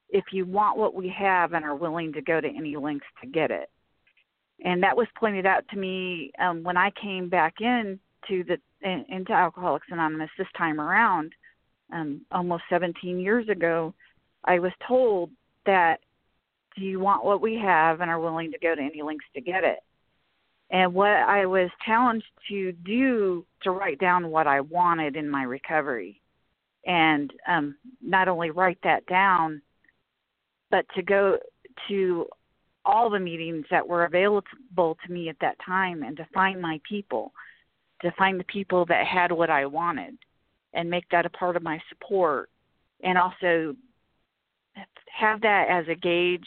if 0.08 0.24
you 0.32 0.46
want 0.46 0.76
what 0.76 0.94
we 0.94 1.08
have 1.16 1.52
and 1.52 1.64
are 1.64 1.76
willing 1.76 2.12
to 2.14 2.20
go 2.20 2.40
to 2.40 2.48
any 2.48 2.74
lengths 2.74 3.06
to 3.20 3.28
get 3.28 3.52
it, 3.52 3.70
and 4.64 4.82
that 4.82 4.96
was 4.96 5.06
pointed 5.14 5.46
out 5.46 5.62
to 5.70 5.76
me 5.76 6.32
um, 6.40 6.64
when 6.64 6.76
I 6.76 6.90
came 7.00 7.28
back 7.28 7.60
in 7.60 8.00
to 8.26 8.42
the 8.42 8.58
in, 8.80 9.04
into 9.08 9.32
Alcoholics 9.32 9.86
Anonymous 9.92 10.30
this 10.36 10.48
time 10.58 10.80
around, 10.80 11.34
um, 11.92 12.22
almost 12.32 12.64
17 12.68 13.20
years 13.20 13.48
ago 13.48 13.94
I 14.44 14.58
was 14.58 14.72
told 14.86 15.30
that 15.66 16.00
do 16.76 16.82
you 16.82 17.00
want 17.00 17.24
what 17.24 17.42
we 17.42 17.56
have 17.56 18.00
and 18.00 18.10
are 18.10 18.20
willing 18.20 18.50
to 18.52 18.58
go 18.58 18.74
to 18.74 18.80
any 18.80 19.02
lengths 19.02 19.26
to 19.34 19.40
get 19.40 19.62
it? 19.64 19.80
And 20.70 20.94
what 20.94 21.10
I 21.10 21.44
was 21.44 21.68
challenged 21.84 22.26
to 22.48 22.72
do 22.72 23.44
to 23.62 23.70
write 23.70 23.98
down 23.98 24.30
what 24.30 24.46
I 24.46 24.62
wanted 24.62 25.16
in 25.16 25.28
my 25.28 25.42
recovery 25.42 26.20
and 26.86 27.30
um, 27.46 27.76
not 28.00 28.26
only 28.26 28.50
write 28.50 28.78
that 28.82 29.04
down, 29.06 29.60
but 30.70 30.86
to 30.96 31.02
go 31.02 31.38
to 31.88 32.26
all 32.84 33.10
the 33.10 33.20
meetings 33.20 33.66
that 33.70 33.86
were 33.86 34.04
available 34.04 34.96
to 35.06 35.12
me 35.12 35.28
at 35.28 35.36
that 35.40 35.56
time 35.64 36.02
and 36.02 36.16
to 36.16 36.26
find 36.34 36.60
my 36.60 36.80
people, 36.88 37.32
to 38.00 38.10
find 38.12 38.40
the 38.40 38.44
people 38.44 38.84
that 38.86 39.06
had 39.06 39.30
what 39.30 39.50
I 39.50 39.66
wanted 39.66 40.16
and 40.72 40.90
make 40.90 41.08
that 41.10 41.26
a 41.26 41.30
part 41.30 41.56
of 41.56 41.62
my 41.62 41.80
support 41.90 42.50
and 43.04 43.18
also 43.18 43.76
have 45.22 45.40
that 45.42 45.68
as 45.70 45.86
a 45.88 45.94
gauge 45.94 46.46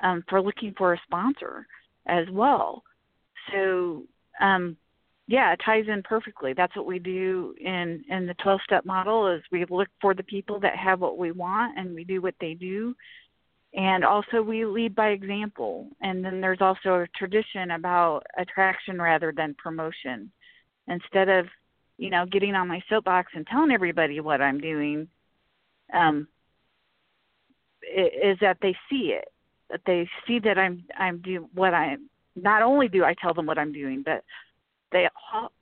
um, 0.00 0.24
for 0.28 0.42
looking 0.42 0.74
for 0.76 0.92
a 0.92 1.00
sponsor 1.06 1.66
as 2.06 2.26
well. 2.30 2.82
So, 3.52 4.04
um, 4.40 4.76
yeah, 5.28 5.52
it 5.52 5.60
ties 5.64 5.84
in 5.88 6.02
perfectly. 6.02 6.52
That's 6.52 6.74
what 6.76 6.86
we 6.86 6.98
do 6.98 7.54
in 7.60 8.04
in 8.08 8.26
the 8.26 8.34
12 8.42 8.60
step 8.64 8.84
model 8.84 9.28
is 9.28 9.40
we 9.50 9.64
look 9.70 9.88
for 10.00 10.14
the 10.14 10.22
people 10.24 10.58
that 10.60 10.76
have 10.76 11.00
what 11.00 11.16
we 11.16 11.30
want 11.32 11.78
and 11.78 11.94
we 11.94 12.04
do 12.04 12.20
what 12.20 12.34
they 12.40 12.54
do. 12.54 12.94
And 13.74 14.04
also 14.04 14.42
we 14.42 14.66
lead 14.66 14.94
by 14.94 15.08
example. 15.08 15.88
And 16.02 16.24
then 16.24 16.40
there's 16.40 16.60
also 16.60 16.94
a 16.94 17.06
tradition 17.16 17.70
about 17.70 18.24
attraction 18.36 19.00
rather 19.00 19.32
than 19.34 19.54
promotion. 19.54 20.30
Instead 20.88 21.28
of, 21.28 21.46
you 21.96 22.10
know, 22.10 22.26
getting 22.26 22.54
on 22.54 22.68
my 22.68 22.82
soapbox 22.90 23.32
and 23.34 23.46
telling 23.46 23.70
everybody 23.70 24.20
what 24.20 24.42
I'm 24.42 24.60
doing, 24.60 25.08
um, 25.94 26.26
is 27.82 28.38
that 28.40 28.58
they 28.62 28.74
see 28.90 29.14
it 29.16 29.28
that 29.70 29.80
they 29.86 30.08
see 30.26 30.38
that 30.38 30.58
i'm 30.58 30.84
i'm 30.98 31.20
doing 31.20 31.48
what 31.54 31.74
i'm 31.74 32.08
not 32.36 32.62
only 32.62 32.88
do 32.88 33.04
I 33.04 33.14
tell 33.14 33.34
them 33.34 33.46
what 33.46 33.58
I'm 33.58 33.72
doing, 33.72 34.02
but 34.04 34.24
they 34.90 35.08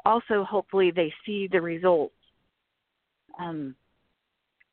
also 0.04 0.44
hopefully 0.44 0.90
they 0.90 1.12
see 1.24 1.48
the 1.50 1.60
results. 1.60 2.14
Um, 3.38 3.74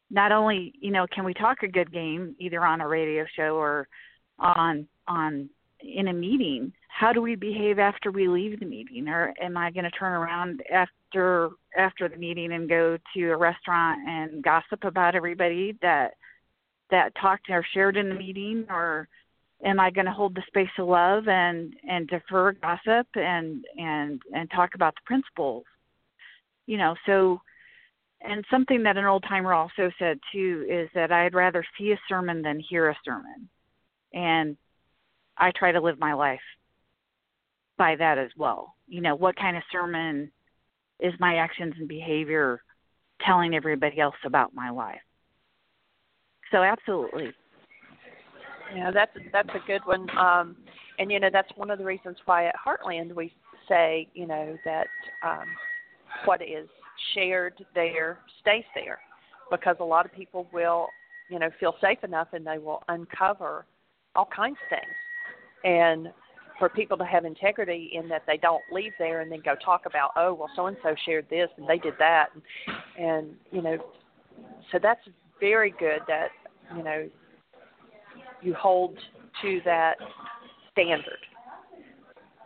not 0.09 0.31
only 0.31 0.73
you 0.79 0.91
know 0.91 1.05
can 1.13 1.25
we 1.25 1.33
talk 1.33 1.63
a 1.63 1.67
good 1.67 1.91
game 1.91 2.35
either 2.39 2.63
on 2.65 2.81
a 2.81 2.87
radio 2.87 3.25
show 3.35 3.55
or 3.55 3.87
on 4.39 4.87
on 5.07 5.49
in 5.81 6.07
a 6.07 6.13
meeting 6.13 6.71
how 6.87 7.11
do 7.11 7.21
we 7.21 7.35
behave 7.35 7.77
after 7.77 8.09
we 8.09 8.29
leave 8.29 8.57
the 8.59 8.65
meeting 8.65 9.09
or 9.09 9.33
am 9.41 9.57
i 9.57 9.69
going 9.69 9.83
to 9.83 9.91
turn 9.91 10.13
around 10.13 10.63
after 10.71 11.49
after 11.77 12.07
the 12.07 12.15
meeting 12.15 12.53
and 12.53 12.69
go 12.69 12.97
to 13.13 13.31
a 13.31 13.37
restaurant 13.37 13.99
and 14.07 14.41
gossip 14.41 14.85
about 14.85 15.13
everybody 15.13 15.77
that 15.81 16.13
that 16.91 17.13
talked 17.15 17.49
or 17.49 17.65
shared 17.73 17.97
in 17.97 18.09
the 18.09 18.15
meeting 18.15 18.65
or 18.69 19.07
am 19.65 19.79
i 19.79 19.89
going 19.89 20.05
to 20.05 20.11
hold 20.11 20.35
the 20.35 20.43
space 20.47 20.69
of 20.77 20.87
love 20.87 21.27
and 21.27 21.73
and 21.89 22.07
defer 22.07 22.53
gossip 22.53 23.07
and 23.15 23.65
and 23.77 24.21
and 24.33 24.49
talk 24.51 24.75
about 24.75 24.95
the 24.95 25.01
principles 25.05 25.63
you 26.65 26.77
know 26.77 26.95
so 27.05 27.39
and 28.21 28.43
something 28.49 28.83
that 28.83 28.97
an 28.97 29.05
old 29.05 29.23
timer 29.27 29.53
also 29.53 29.91
said 29.99 30.19
too 30.31 30.65
is 30.69 30.89
that 30.95 31.11
I'd 31.11 31.35
rather 31.35 31.63
see 31.77 31.91
a 31.91 31.99
sermon 32.09 32.41
than 32.41 32.59
hear 32.59 32.89
a 32.89 32.97
sermon. 33.05 33.47
And 34.13 34.57
I 35.37 35.51
try 35.51 35.71
to 35.71 35.81
live 35.81 35.99
my 35.99 36.13
life 36.13 36.39
by 37.77 37.95
that 37.97 38.17
as 38.17 38.31
well. 38.35 38.73
You 38.87 39.01
know, 39.01 39.15
what 39.15 39.35
kind 39.35 39.55
of 39.55 39.63
sermon 39.71 40.31
is 40.99 41.13
my 41.19 41.35
actions 41.35 41.75
and 41.77 41.87
behavior 41.87 42.61
telling 43.21 43.53
everybody 43.53 43.99
else 43.99 44.15
about 44.25 44.55
my 44.55 44.71
life? 44.71 45.01
So 46.51 46.63
absolutely. 46.63 47.31
Yeah, 48.75 48.91
that's 48.91 49.11
that's 49.31 49.49
a 49.49 49.67
good 49.67 49.81
one. 49.85 50.09
Um 50.17 50.55
and 50.99 51.11
you 51.11 51.19
know, 51.19 51.29
that's 51.31 51.49
one 51.55 51.69
of 51.69 51.77
the 51.77 51.85
reasons 51.85 52.17
why 52.25 52.47
at 52.47 52.55
Heartland 52.55 53.13
we 53.13 53.33
say, 53.67 54.07
you 54.13 54.27
know, 54.27 54.57
that 54.65 54.87
um 55.25 55.45
what 56.25 56.41
is 56.41 56.67
shared 57.13 57.53
there 57.75 58.19
stays 58.41 58.63
there 58.75 58.99
because 59.51 59.77
a 59.79 59.83
lot 59.83 60.05
of 60.05 60.13
people 60.13 60.47
will, 60.51 60.87
you 61.29 61.39
know, 61.39 61.49
feel 61.59 61.75
safe 61.81 62.03
enough 62.03 62.29
and 62.33 62.45
they 62.45 62.57
will 62.57 62.83
uncover 62.89 63.65
all 64.15 64.27
kinds 64.35 64.57
of 64.63 64.69
things. 64.77 64.95
And 65.63 66.11
for 66.59 66.69
people 66.69 66.97
to 66.97 67.05
have 67.05 67.25
integrity 67.25 67.91
in 67.93 68.07
that 68.09 68.23
they 68.25 68.37
don't 68.37 68.63
leave 68.71 68.93
there 68.97 69.21
and 69.21 69.31
then 69.31 69.41
go 69.43 69.55
talk 69.63 69.85
about, 69.85 70.11
oh, 70.15 70.33
well, 70.33 70.49
so 70.55 70.65
and 70.67 70.77
so 70.81 70.95
shared 71.05 71.27
this 71.29 71.49
and 71.57 71.67
they 71.67 71.77
did 71.77 71.93
that, 71.99 72.29
and, 72.33 73.05
and 73.05 73.35
you 73.51 73.61
know, 73.61 73.77
so 74.71 74.79
that's 74.81 75.01
very 75.39 75.73
good 75.79 75.99
that 76.07 76.29
you 76.75 76.83
know 76.83 77.09
you 78.41 78.53
hold 78.53 78.97
to 79.41 79.61
that 79.65 79.95
standard. 80.71 81.19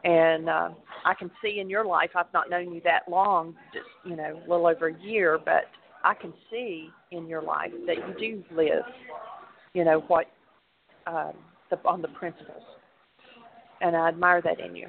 And 0.04 0.50
uh, 0.50 0.70
I 1.06 1.14
can 1.14 1.30
see 1.44 1.60
in 1.60 1.70
your 1.70 1.86
life, 1.86 2.12
I've 2.16 2.32
not 2.34 2.50
known 2.50 2.74
you 2.74 2.82
that 2.86 3.04
long, 3.08 3.56
just, 3.72 3.86
you 4.04 4.16
know, 4.16 4.36
a 4.36 4.50
little 4.50 4.66
over 4.66 4.88
a 4.88 5.00
year, 5.00 5.38
but 5.44 5.66
I 6.04 6.16
can 6.16 6.34
see 6.50 6.90
in 7.12 7.28
your 7.28 7.44
life 7.44 7.72
that 7.86 7.98
you 7.98 8.16
do 8.20 8.56
live, 8.56 8.84
you 9.74 9.84
know, 9.84 10.00
what 10.08 10.26
um, 11.06 11.34
the, 11.70 11.78
on 11.86 12.02
the 12.02 12.08
principles, 12.10 12.64
and 13.82 13.96
I 13.96 14.08
admire 14.08 14.42
that 14.42 14.60
in 14.60 14.76
you. 14.76 14.88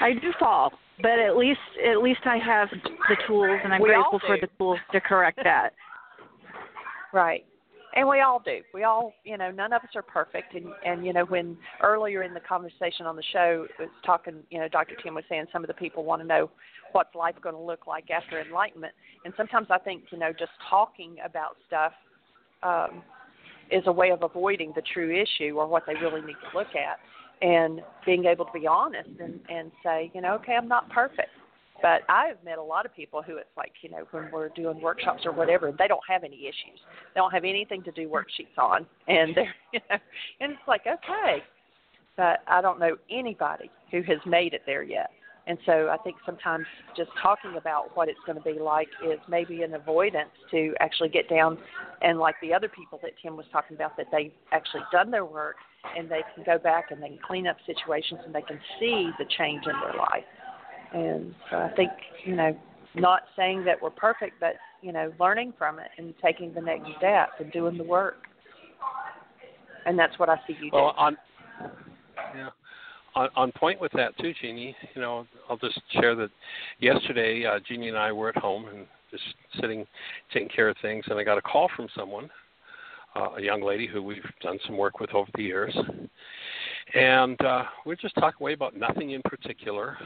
I 0.00 0.12
do 0.12 0.32
fall, 0.38 0.72
but 1.02 1.18
at 1.18 1.36
least 1.36 1.60
at 1.88 2.02
least 2.02 2.20
I 2.24 2.38
have 2.38 2.68
the 2.70 3.16
tools, 3.26 3.60
and 3.62 3.72
I'm 3.72 3.82
we 3.82 3.88
grateful 3.88 4.20
for 4.26 4.38
the 4.40 4.48
tools 4.58 4.78
to 4.92 5.00
correct 5.00 5.38
that. 5.42 5.70
right 7.12 7.44
and 7.96 8.06
we 8.06 8.20
all 8.20 8.40
do. 8.44 8.60
We 8.74 8.84
all, 8.84 9.14
you 9.24 9.38
know, 9.38 9.50
none 9.50 9.72
of 9.72 9.82
us 9.82 9.88
are 9.94 10.02
perfect. 10.02 10.54
And 10.54 10.66
and 10.84 11.04
you 11.04 11.14
know, 11.14 11.24
when 11.24 11.56
earlier 11.82 12.22
in 12.22 12.34
the 12.34 12.40
conversation 12.40 13.06
on 13.06 13.16
the 13.16 13.22
show, 13.32 13.66
it 13.70 13.82
was 13.82 13.88
talking, 14.04 14.34
you 14.50 14.60
know, 14.60 14.68
Dr. 14.68 14.94
Tim 15.02 15.14
was 15.14 15.24
saying 15.28 15.46
some 15.50 15.64
of 15.64 15.68
the 15.68 15.74
people 15.74 16.04
want 16.04 16.20
to 16.20 16.28
know 16.28 16.50
what's 16.92 17.14
life 17.14 17.34
going 17.42 17.54
to 17.54 17.60
look 17.60 17.86
like 17.86 18.10
after 18.10 18.40
enlightenment. 18.40 18.92
And 19.24 19.32
sometimes 19.36 19.68
I 19.70 19.78
think, 19.78 20.04
you 20.10 20.18
know, 20.18 20.30
just 20.30 20.52
talking 20.68 21.16
about 21.24 21.56
stuff 21.66 21.92
um, 22.62 23.02
is 23.70 23.82
a 23.86 23.92
way 23.92 24.10
of 24.10 24.22
avoiding 24.22 24.72
the 24.76 24.82
true 24.92 25.10
issue 25.10 25.54
or 25.56 25.66
what 25.66 25.84
they 25.86 25.94
really 25.94 26.20
need 26.20 26.36
to 26.52 26.58
look 26.58 26.74
at, 26.76 26.98
and 27.42 27.82
being 28.04 28.24
able 28.24 28.44
to 28.44 28.52
be 28.52 28.66
honest 28.66 29.10
and 29.20 29.40
and 29.48 29.70
say, 29.84 30.10
you 30.14 30.20
know, 30.20 30.34
okay, 30.34 30.54
I'm 30.54 30.68
not 30.68 30.88
perfect 30.90 31.30
but 31.82 32.02
I've 32.08 32.42
met 32.44 32.58
a 32.58 32.62
lot 32.62 32.86
of 32.86 32.94
people 32.94 33.22
who 33.22 33.36
it's 33.36 33.48
like, 33.56 33.72
you 33.82 33.90
know, 33.90 34.06
when 34.10 34.30
we're 34.32 34.48
doing 34.50 34.80
workshops 34.80 35.22
or 35.24 35.32
whatever, 35.32 35.72
they 35.78 35.88
don't 35.88 36.02
have 36.08 36.24
any 36.24 36.46
issues. 36.46 36.80
They 37.14 37.20
don't 37.20 37.32
have 37.32 37.44
anything 37.44 37.82
to 37.84 37.92
do 37.92 38.08
worksheets 38.08 38.58
on. 38.58 38.86
And 39.08 39.34
they're, 39.34 39.54
you 39.72 39.80
know, 39.90 39.96
and 40.40 40.52
it's 40.52 40.68
like, 40.68 40.82
okay. 40.82 41.42
But 42.16 42.40
I 42.46 42.62
don't 42.62 42.78
know 42.78 42.96
anybody 43.10 43.70
who 43.90 44.02
has 44.02 44.18
made 44.24 44.54
it 44.54 44.62
there 44.64 44.82
yet. 44.82 45.10
And 45.48 45.58
so 45.64 45.88
I 45.90 45.96
think 45.98 46.16
sometimes 46.26 46.66
just 46.96 47.10
talking 47.22 47.56
about 47.56 47.96
what 47.96 48.08
it's 48.08 48.18
going 48.26 48.36
to 48.36 48.44
be 48.44 48.58
like 48.58 48.88
is 49.04 49.18
maybe 49.28 49.62
an 49.62 49.74
avoidance 49.74 50.30
to 50.50 50.74
actually 50.80 51.08
get 51.08 51.28
down 51.28 51.56
and 52.02 52.18
like 52.18 52.34
the 52.42 52.52
other 52.52 52.68
people 52.68 52.98
that 53.02 53.12
Tim 53.22 53.36
was 53.36 53.46
talking 53.52 53.76
about 53.76 53.96
that 53.96 54.06
they've 54.10 54.32
actually 54.52 54.82
done 54.90 55.10
their 55.10 55.24
work 55.24 55.56
and 55.96 56.10
they 56.10 56.22
can 56.34 56.42
go 56.44 56.58
back 56.58 56.90
and 56.90 57.00
they 57.00 57.08
can 57.08 57.18
clean 57.24 57.46
up 57.46 57.56
situations 57.64 58.20
and 58.24 58.34
they 58.34 58.42
can 58.42 58.58
see 58.80 59.10
the 59.18 59.24
change 59.38 59.64
in 59.66 59.72
their 59.80 59.94
life. 59.96 60.24
And 60.92 61.34
so 61.50 61.58
I 61.58 61.72
think, 61.76 61.90
you 62.24 62.34
know, 62.34 62.56
not 62.96 63.22
saying 63.36 63.64
that 63.66 63.80
we're 63.80 63.90
perfect, 63.90 64.40
but, 64.40 64.54
you 64.82 64.92
know, 64.92 65.12
learning 65.20 65.52
from 65.56 65.78
it 65.78 65.88
and 65.96 66.12
taking 66.24 66.52
the 66.54 66.60
next 66.60 66.88
step 66.98 67.30
and 67.38 67.52
doing 67.52 67.78
the 67.78 67.84
work. 67.84 68.16
And 69.84 69.96
that's 69.96 70.18
what 70.18 70.28
I 70.28 70.36
see 70.46 70.56
you 70.60 70.70
well, 70.72 70.92
do. 70.92 70.98
On, 70.98 71.16
yeah. 72.34 72.48
On, 73.16 73.28
on 73.34 73.52
point 73.52 73.80
with 73.80 73.92
that 73.92 74.16
too, 74.18 74.32
Jeanie. 74.40 74.76
You 74.94 75.00
know, 75.00 75.26
I'll 75.48 75.56
just 75.56 75.80
share 75.90 76.14
that 76.14 76.30
yesterday, 76.80 77.44
uh, 77.46 77.58
Jeanie 77.66 77.88
and 77.88 77.96
I 77.96 78.12
were 78.12 78.28
at 78.28 78.36
home 78.36 78.66
and 78.68 78.86
just 79.10 79.24
sitting, 79.60 79.86
taking 80.32 80.50
care 80.50 80.68
of 80.68 80.76
things, 80.82 81.04
and 81.08 81.18
I 81.18 81.24
got 81.24 81.38
a 81.38 81.42
call 81.42 81.70
from 81.74 81.88
someone, 81.96 82.28
uh, 83.14 83.30
a 83.38 83.42
young 83.42 83.62
lady 83.62 83.86
who 83.86 84.02
we've 84.02 84.22
done 84.42 84.58
some 84.66 84.76
work 84.76 85.00
with 85.00 85.14
over 85.14 85.30
the 85.34 85.42
years, 85.42 85.74
and 86.94 87.40
uh, 87.42 87.64
we're 87.86 87.96
just 87.96 88.14
talking 88.16 88.44
way 88.44 88.52
about 88.52 88.76
nothing 88.76 89.12
in 89.12 89.22
particular 89.22 89.96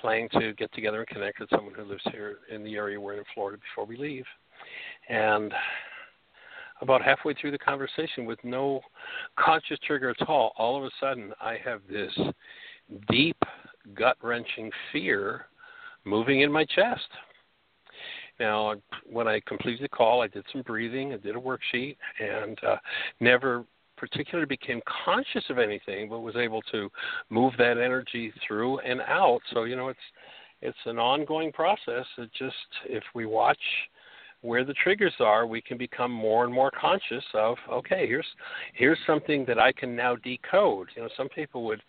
planning 0.00 0.28
to 0.32 0.52
get 0.54 0.72
together 0.72 1.00
and 1.00 1.08
connect 1.08 1.40
with 1.40 1.50
someone 1.50 1.74
who 1.74 1.84
lives 1.84 2.02
here 2.12 2.38
in 2.50 2.64
the 2.64 2.76
area 2.76 3.00
we're 3.00 3.18
in 3.18 3.24
Florida 3.34 3.58
before 3.58 3.84
we 3.84 3.96
leave. 3.96 4.24
And 5.08 5.52
about 6.80 7.02
halfway 7.02 7.34
through 7.34 7.50
the 7.50 7.58
conversation, 7.58 8.24
with 8.24 8.38
no 8.44 8.80
conscious 9.38 9.78
trigger 9.86 10.10
at 10.10 10.28
all, 10.28 10.52
all 10.56 10.76
of 10.76 10.84
a 10.84 10.90
sudden 11.00 11.32
I 11.40 11.56
have 11.64 11.80
this 11.90 12.12
deep, 13.10 13.36
gut 13.94 14.16
wrenching 14.22 14.70
fear 14.92 15.46
moving 16.04 16.40
in 16.40 16.52
my 16.52 16.64
chest. 16.64 17.08
Now, 18.40 18.74
when 19.04 19.26
I 19.26 19.40
completed 19.46 19.82
the 19.82 19.88
call, 19.88 20.22
I 20.22 20.28
did 20.28 20.44
some 20.52 20.62
breathing, 20.62 21.12
I 21.12 21.16
did 21.16 21.34
a 21.34 21.40
worksheet, 21.40 21.96
and 22.20 22.58
uh, 22.64 22.76
never 23.20 23.64
particularly 23.96 24.46
became 24.46 24.80
conscious 25.04 25.44
of 25.50 25.58
anything, 25.58 26.08
but 26.08 26.20
was 26.20 26.36
able 26.36 26.62
to 26.70 26.88
move 27.30 27.52
that 27.58 27.78
energy 27.78 28.32
through 28.46 28.78
and 28.80 29.00
out. 29.00 29.40
So 29.52 29.64
you 29.64 29.76
know, 29.76 29.88
it's 29.88 29.98
it's 30.62 30.78
an 30.86 30.98
ongoing 30.98 31.52
process. 31.52 32.06
It 32.16 32.30
just 32.38 32.54
if 32.86 33.02
we 33.14 33.26
watch 33.26 33.58
where 34.42 34.64
the 34.64 34.74
triggers 34.74 35.14
are, 35.20 35.46
we 35.46 35.60
can 35.60 35.76
become 35.76 36.12
more 36.12 36.44
and 36.44 36.52
more 36.52 36.70
conscious 36.70 37.24
of 37.34 37.56
okay, 37.70 38.06
here's 38.06 38.26
here's 38.74 38.98
something 39.06 39.44
that 39.46 39.58
I 39.58 39.72
can 39.72 39.96
now 39.96 40.16
decode. 40.16 40.88
You 40.96 41.02
know, 41.02 41.08
some 41.16 41.28
people 41.28 41.64
would 41.64 41.82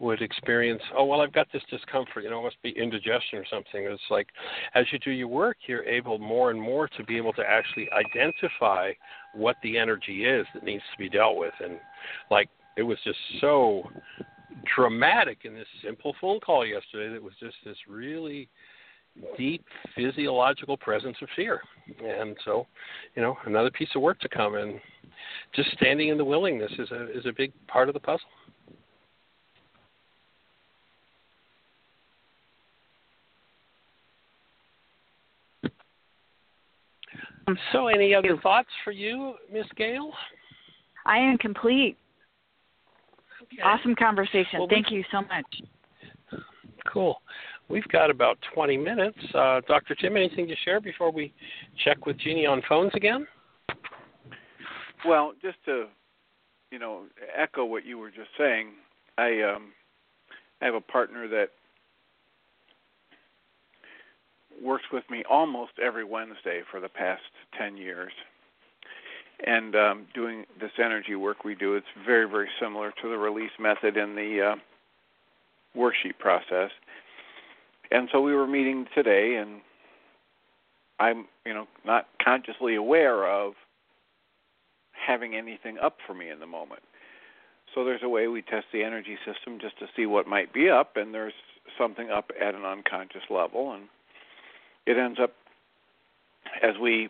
would 0.00 0.22
experience, 0.22 0.82
oh 0.96 1.04
well, 1.04 1.20
I've 1.20 1.32
got 1.32 1.48
this 1.52 1.62
discomfort. 1.70 2.22
You 2.22 2.30
know, 2.30 2.40
it 2.40 2.44
must 2.44 2.62
be 2.62 2.70
indigestion 2.70 3.38
or 3.38 3.46
something. 3.50 3.84
It's 3.84 4.02
like 4.10 4.28
as 4.74 4.86
you 4.92 4.98
do 4.98 5.10
your 5.10 5.28
work, 5.28 5.56
you're 5.66 5.84
able 5.84 6.18
more 6.18 6.50
and 6.50 6.60
more 6.60 6.88
to 6.88 7.04
be 7.04 7.16
able 7.16 7.32
to 7.34 7.42
actually 7.42 7.88
identify 7.92 8.92
what 9.34 9.56
the 9.62 9.78
energy 9.78 10.24
is 10.24 10.46
that 10.54 10.62
needs 10.62 10.82
to 10.92 10.98
be 10.98 11.08
dealt 11.08 11.36
with. 11.36 11.54
And 11.62 11.78
like 12.30 12.48
it 12.76 12.82
was 12.82 12.98
just 13.04 13.18
so 13.40 13.82
dramatic 14.76 15.38
in 15.44 15.54
this 15.54 15.66
simple 15.84 16.14
phone 16.20 16.40
call 16.40 16.66
yesterday 16.66 17.12
that 17.12 17.22
was 17.22 17.34
just 17.40 17.56
this 17.64 17.76
really 17.88 18.48
deep 19.36 19.64
physiological 19.94 20.76
presence 20.76 21.16
of 21.22 21.28
fear. 21.36 21.60
And 22.04 22.36
so, 22.44 22.66
you 23.14 23.22
know, 23.22 23.36
another 23.46 23.70
piece 23.70 23.88
of 23.94 24.02
work 24.02 24.18
to 24.20 24.28
come 24.28 24.54
and 24.54 24.80
just 25.54 25.70
standing 25.72 26.08
in 26.08 26.18
the 26.18 26.24
willingness 26.24 26.72
is 26.78 26.90
a 26.90 27.16
is 27.16 27.26
a 27.26 27.32
big 27.32 27.52
part 27.66 27.88
of 27.88 27.94
the 27.94 28.00
puzzle. 28.00 28.28
Um, 37.46 37.58
so, 37.72 37.86
any 37.86 38.14
other 38.14 38.36
thoughts 38.42 38.68
for 38.84 38.90
you, 38.90 39.34
Miss 39.50 39.66
Gail? 39.76 40.12
I 41.06 41.16
am 41.16 41.38
complete. 41.38 41.96
Okay. 43.42 43.62
Awesome 43.62 43.94
conversation. 43.94 44.58
Well, 44.58 44.68
Thank 44.68 44.90
you 44.90 45.02
so 45.10 45.22
much. 45.22 46.42
Cool. 46.92 47.20
We've 47.68 47.88
got 47.88 48.10
about 48.10 48.38
20 48.54 48.76
minutes. 48.76 49.18
Uh, 49.34 49.60
Dr. 49.68 49.94
Tim, 49.94 50.16
anything 50.16 50.46
to 50.48 50.56
share 50.64 50.80
before 50.80 51.12
we 51.12 51.32
check 51.84 52.06
with 52.06 52.18
Jeanie 52.18 52.46
on 52.46 52.62
phones 52.68 52.92
again? 52.94 53.26
Well, 55.06 55.32
just 55.42 55.58
to 55.66 55.86
you 56.70 56.78
know, 56.78 57.02
echo 57.36 57.64
what 57.64 57.84
you 57.84 57.98
were 57.98 58.10
just 58.10 58.30
saying. 58.36 58.68
I 59.16 59.40
um, 59.42 59.72
I 60.60 60.66
have 60.66 60.74
a 60.74 60.80
partner 60.80 61.28
that 61.28 61.48
works 64.62 64.84
with 64.92 65.04
me 65.10 65.22
almost 65.30 65.72
every 65.82 66.04
Wednesday 66.04 66.62
for 66.70 66.80
the 66.80 66.88
past 66.88 67.22
10 67.56 67.76
years. 67.76 68.10
And 69.46 69.76
um, 69.76 70.06
doing 70.14 70.44
this 70.60 70.72
energy 70.82 71.14
work 71.14 71.44
we 71.44 71.54
do, 71.54 71.74
it's 71.74 71.86
very, 72.04 72.28
very 72.28 72.48
similar 72.60 72.92
to 73.00 73.08
the 73.08 73.16
release 73.16 73.52
method 73.60 73.96
in 73.96 74.16
the 74.16 74.52
uh, 74.52 75.78
worksheet 75.78 76.18
process. 76.18 76.70
And 77.90 78.08
so 78.12 78.20
we 78.20 78.34
were 78.34 78.46
meeting 78.46 78.86
today, 78.94 79.36
and 79.36 79.60
I'm, 80.98 81.26
you 81.46 81.54
know, 81.54 81.66
not 81.84 82.06
consciously 82.22 82.74
aware 82.74 83.26
of 83.26 83.54
having 84.92 85.34
anything 85.34 85.78
up 85.78 85.96
for 86.06 86.14
me 86.14 86.30
in 86.30 86.40
the 86.40 86.46
moment. 86.46 86.82
So 87.74 87.84
there's 87.84 88.02
a 88.02 88.08
way 88.08 88.28
we 88.28 88.42
test 88.42 88.66
the 88.72 88.82
energy 88.82 89.16
system 89.24 89.58
just 89.60 89.78
to 89.78 89.86
see 89.96 90.06
what 90.06 90.26
might 90.26 90.52
be 90.52 90.68
up, 90.68 90.96
and 90.96 91.14
there's 91.14 91.34
something 91.78 92.10
up 92.10 92.30
at 92.40 92.54
an 92.54 92.64
unconscious 92.64 93.22
level, 93.30 93.72
and 93.72 93.84
it 94.86 94.96
ends 94.96 95.18
up 95.22 95.34
as 96.62 96.74
we 96.80 97.08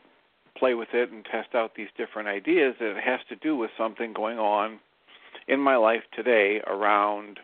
play 0.57 0.74
with 0.74 0.89
it 0.93 1.11
and 1.11 1.24
test 1.24 1.55
out 1.55 1.74
these 1.76 1.89
different 1.97 2.29
ideas 2.29 2.74
that 2.81 2.97
it 2.97 3.03
has 3.03 3.20
to 3.29 3.37
do 3.37 3.57
with 3.57 3.70
something 3.79 4.12
going 4.12 4.39
on 4.39 4.81
in 5.47 5.61
my 5.61 5.76
life 5.76 6.03
today 6.14 6.61
around 6.66 7.39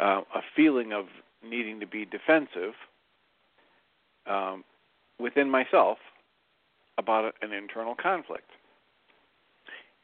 uh, 0.00 0.22
a 0.34 0.40
feeling 0.54 0.92
of 0.92 1.06
needing 1.48 1.80
to 1.80 1.86
be 1.86 2.04
defensive 2.04 2.74
um, 4.26 4.64
within 5.18 5.50
myself 5.50 5.98
about 6.98 7.34
an 7.42 7.52
internal 7.52 7.94
conflict. 7.94 8.50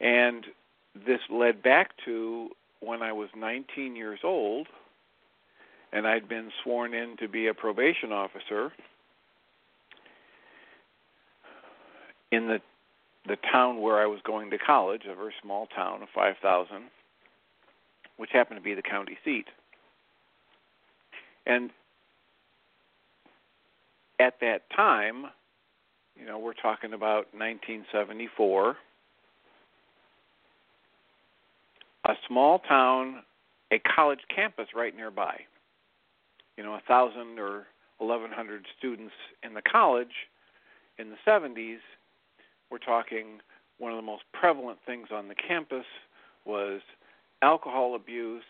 And 0.00 0.46
this 0.94 1.20
led 1.30 1.62
back 1.62 1.90
to 2.04 2.50
when 2.80 3.02
I 3.02 3.12
was 3.12 3.28
19 3.36 3.96
years 3.96 4.20
old 4.24 4.66
and 5.92 6.06
I'd 6.06 6.28
been 6.28 6.50
sworn 6.62 6.94
in 6.94 7.16
to 7.18 7.28
be 7.28 7.46
a 7.46 7.54
probation 7.54 8.12
officer 8.12 8.72
in 12.30 12.48
the 12.48 12.58
the 13.24 13.36
town 13.52 13.80
where 13.80 14.00
I 14.00 14.06
was 14.06 14.18
going 14.24 14.50
to 14.50 14.58
college, 14.58 15.02
a 15.08 15.14
very 15.14 15.32
small 15.40 15.66
town 15.66 16.02
of 16.02 16.08
5,000, 16.12 16.90
which 18.16 18.30
happened 18.32 18.58
to 18.58 18.64
be 18.64 18.74
the 18.74 18.82
county 18.82 19.16
seat. 19.24 19.46
And 21.46 21.70
at 24.20 24.34
that 24.40 24.62
time, 24.74 25.26
you 26.16 26.26
know, 26.26 26.38
we're 26.38 26.54
talking 26.54 26.92
about 26.92 27.32
1974, 27.32 28.76
a 32.04 32.14
small 32.28 32.58
town, 32.60 33.22
a 33.72 33.80
college 33.80 34.20
campus 34.34 34.68
right 34.74 34.94
nearby. 34.94 35.40
You 36.56 36.64
know, 36.64 36.74
a 36.74 36.82
thousand 36.86 37.38
or 37.38 37.66
1,100 37.98 38.66
students 38.78 39.14
in 39.42 39.54
the 39.54 39.62
college 39.62 40.28
in 40.98 41.10
the 41.10 41.16
70s 41.26 41.78
we're 42.72 42.78
talking 42.78 43.40
one 43.78 43.92
of 43.92 43.96
the 43.96 44.02
most 44.02 44.22
prevalent 44.32 44.78
things 44.86 45.08
on 45.12 45.28
the 45.28 45.34
campus 45.34 45.84
was 46.46 46.80
alcohol 47.42 47.94
abuse, 47.94 48.42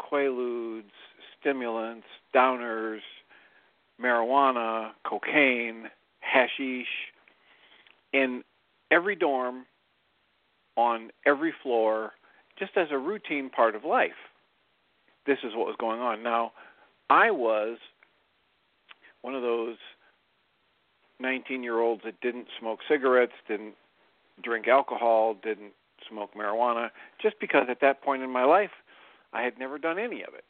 quaaludes, 0.00 0.94
stimulants, 1.40 2.06
downers, 2.34 3.00
marijuana, 4.00 4.90
cocaine, 5.04 5.84
hashish 6.20 6.86
in 8.12 8.42
every 8.90 9.16
dorm 9.16 9.66
on 10.76 11.10
every 11.26 11.52
floor 11.62 12.12
just 12.58 12.72
as 12.76 12.88
a 12.90 12.98
routine 12.98 13.50
part 13.50 13.74
of 13.74 13.84
life. 13.84 14.10
This 15.26 15.38
is 15.44 15.52
what 15.54 15.66
was 15.66 15.76
going 15.78 16.00
on. 16.00 16.22
Now, 16.22 16.52
I 17.08 17.30
was 17.30 17.78
one 19.22 19.34
of 19.34 19.42
those 19.42 19.76
19 21.20 21.62
year 21.62 21.78
olds 21.80 22.02
that 22.04 22.20
didn't 22.20 22.46
smoke 22.58 22.80
cigarettes, 22.88 23.32
didn't 23.46 23.74
drink 24.42 24.68
alcohol, 24.68 25.34
didn't 25.42 25.72
smoke 26.08 26.30
marijuana, 26.34 26.88
just 27.20 27.38
because 27.40 27.66
at 27.68 27.80
that 27.82 28.02
point 28.02 28.22
in 28.22 28.30
my 28.30 28.44
life 28.44 28.70
I 29.32 29.42
had 29.42 29.58
never 29.58 29.78
done 29.78 29.98
any 29.98 30.22
of 30.22 30.34
it. 30.34 30.44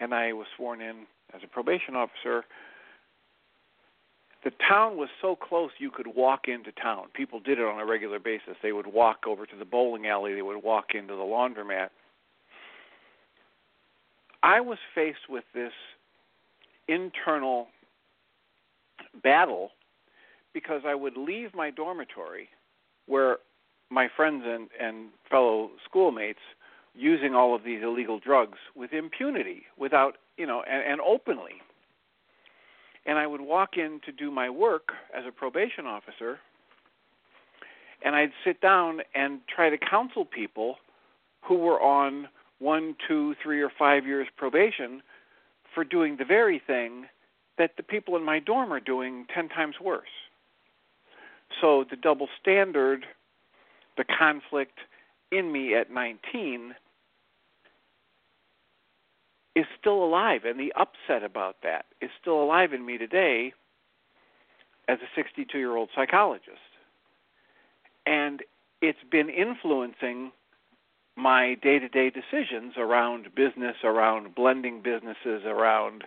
And 0.00 0.14
I 0.14 0.32
was 0.32 0.46
sworn 0.56 0.80
in 0.80 1.06
as 1.34 1.42
a 1.44 1.46
probation 1.46 1.94
officer. 1.94 2.44
The 4.44 4.52
town 4.68 4.96
was 4.96 5.08
so 5.22 5.36
close 5.36 5.70
you 5.78 5.90
could 5.90 6.08
walk 6.14 6.48
into 6.48 6.70
town. 6.72 7.06
People 7.14 7.40
did 7.40 7.58
it 7.58 7.64
on 7.64 7.80
a 7.80 7.86
regular 7.86 8.18
basis. 8.18 8.56
They 8.62 8.72
would 8.72 8.86
walk 8.86 9.20
over 9.26 9.46
to 9.46 9.56
the 9.56 9.64
bowling 9.64 10.06
alley, 10.06 10.34
they 10.34 10.42
would 10.42 10.62
walk 10.62 10.94
into 10.94 11.14
the 11.14 11.22
laundromat. 11.22 11.88
I 14.42 14.60
was 14.60 14.76
faced 14.94 15.30
with 15.30 15.44
this 15.54 15.72
internal 16.88 17.68
battle 19.22 19.70
because 20.52 20.82
I 20.86 20.94
would 20.94 21.16
leave 21.16 21.54
my 21.54 21.70
dormitory 21.70 22.50
where 23.06 23.38
my 23.90 24.08
friends 24.14 24.44
and, 24.46 24.68
and 24.78 25.08
fellow 25.30 25.70
schoolmates 25.84 26.40
using 26.94 27.34
all 27.34 27.54
of 27.54 27.64
these 27.64 27.82
illegal 27.82 28.18
drugs 28.18 28.58
with 28.74 28.92
impunity, 28.92 29.64
without 29.76 30.16
you 30.36 30.46
know, 30.46 30.62
and, 30.68 30.82
and 30.82 31.00
openly. 31.00 31.62
And 33.06 33.18
I 33.18 33.26
would 33.26 33.40
walk 33.40 33.76
in 33.76 34.00
to 34.06 34.12
do 34.12 34.30
my 34.30 34.48
work 34.48 34.92
as 35.16 35.24
a 35.26 35.32
probation 35.32 35.86
officer, 35.86 36.38
and 38.02 38.14
I'd 38.14 38.32
sit 38.44 38.60
down 38.60 39.00
and 39.14 39.40
try 39.48 39.70
to 39.70 39.78
counsel 39.78 40.24
people 40.24 40.76
who 41.42 41.56
were 41.56 41.80
on 41.80 42.28
one, 42.58 42.96
two, 43.06 43.34
three, 43.42 43.60
or 43.60 43.70
five 43.78 44.06
years 44.06 44.26
probation 44.36 45.02
for 45.74 45.84
doing 45.84 46.16
the 46.16 46.24
very 46.24 46.62
thing 46.64 47.06
that 47.58 47.72
the 47.76 47.82
people 47.82 48.16
in 48.16 48.24
my 48.24 48.38
dorm 48.38 48.72
are 48.72 48.80
doing 48.80 49.26
10 49.34 49.48
times 49.48 49.76
worse. 49.82 50.08
So 51.60 51.84
the 51.88 51.96
double 51.96 52.28
standard, 52.40 53.06
the 53.96 54.04
conflict 54.04 54.78
in 55.30 55.52
me 55.52 55.74
at 55.74 55.90
19 55.90 56.74
is 59.54 59.66
still 59.78 60.04
alive, 60.04 60.42
and 60.44 60.58
the 60.58 60.72
upset 60.76 61.22
about 61.22 61.56
that 61.62 61.86
is 62.00 62.10
still 62.20 62.42
alive 62.42 62.72
in 62.72 62.84
me 62.84 62.98
today 62.98 63.52
as 64.88 64.98
a 64.98 65.08
62 65.14 65.56
year 65.58 65.76
old 65.76 65.90
psychologist. 65.94 66.50
And 68.06 68.42
it's 68.82 68.98
been 69.10 69.30
influencing 69.30 70.32
my 71.16 71.54
day 71.62 71.78
to 71.78 71.88
day 71.88 72.10
decisions 72.10 72.74
around 72.76 73.28
business, 73.34 73.76
around 73.84 74.34
blending 74.34 74.82
businesses, 74.82 75.44
around 75.46 76.04